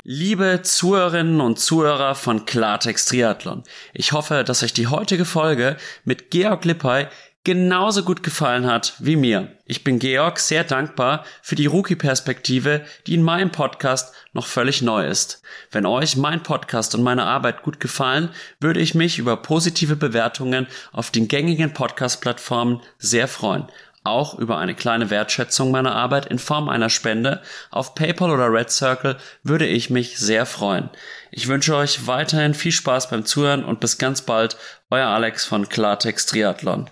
Liebe 0.07 0.61
Zuhörerinnen 0.63 1.41
und 1.41 1.59
Zuhörer 1.59 2.15
von 2.15 2.45
Klartext 2.45 3.09
Triathlon, 3.09 3.63
ich 3.95 4.13
hoffe, 4.13 4.45
dass 4.45 4.63
euch 4.63 4.75
die 4.75 4.89
heutige 4.89 5.25
Folge 5.25 5.79
mit 6.05 6.31
Georg 6.31 6.67
Lippay 6.67 7.07
genauso 7.43 8.03
gut 8.03 8.23
gefallen 8.23 8.67
hat 8.67 8.93
wie 8.99 9.17
mir. 9.17 9.57
Ich 9.65 9.83
bin 9.83 9.99
Georg 9.99 10.41
sehr 10.41 10.63
dankbar 10.63 11.25
für 11.41 11.55
die 11.55 11.65
Rookie-Perspektive, 11.65 12.85
die 13.07 13.15
in 13.15 13.23
meinem 13.23 13.51
Podcast 13.51 14.15
noch 14.35 14.47
völlig 14.47 14.83
neu 14.83 15.07
ist. 15.07 15.41
Wenn 15.71 15.87
euch 15.87 16.19
mein 16.19 16.43
Podcast 16.43 16.95
und 16.95 17.03
meine 17.03 17.25
Arbeit 17.25 17.63
gut 17.63 17.81
gefallen, 17.81 18.29
würde 18.61 18.81
ich 18.81 18.95
mich 18.95 19.19
über 19.19 19.39
positive 19.39 19.97
Bewertungen 19.97 20.67
auf 20.93 21.13
den 21.13 21.29
gängigen 21.29 21.73
Podcast-Plattformen 21.73 22.83
sehr 22.99 23.27
freuen. 23.27 23.69
Auch 24.07 24.39
über 24.39 24.59
eine 24.59 24.75
kleine 24.75 25.09
Wertschätzung 25.09 25.71
meiner 25.71 25.95
Arbeit 25.95 26.27
in 26.27 26.39
Form 26.39 26.69
einer 26.69 26.91
Spende 26.91 27.43
auf 27.71 27.95
PayPal 27.95 28.31
oder 28.31 28.53
Red 28.53 28.71
Circle 28.71 29.17
würde 29.43 29.67
ich 29.67 29.89
mich 29.89 30.19
sehr 30.19 30.45
freuen. 30.45 30.91
Ich 31.31 31.49
wünsche 31.49 31.75
euch 31.75 32.07
weiterhin 32.07 32.53
viel 32.53 32.73
Spaß 32.73 33.09
beim 33.09 33.25
Zuhören 33.25 33.65
und 33.65 33.81
bis 33.81 33.97
ganz 33.97 34.21
bald, 34.21 34.59
euer 34.91 35.07
Alex 35.07 35.47
von 35.47 35.71
Klartext 35.71 36.29
Triathlon. 36.29 36.91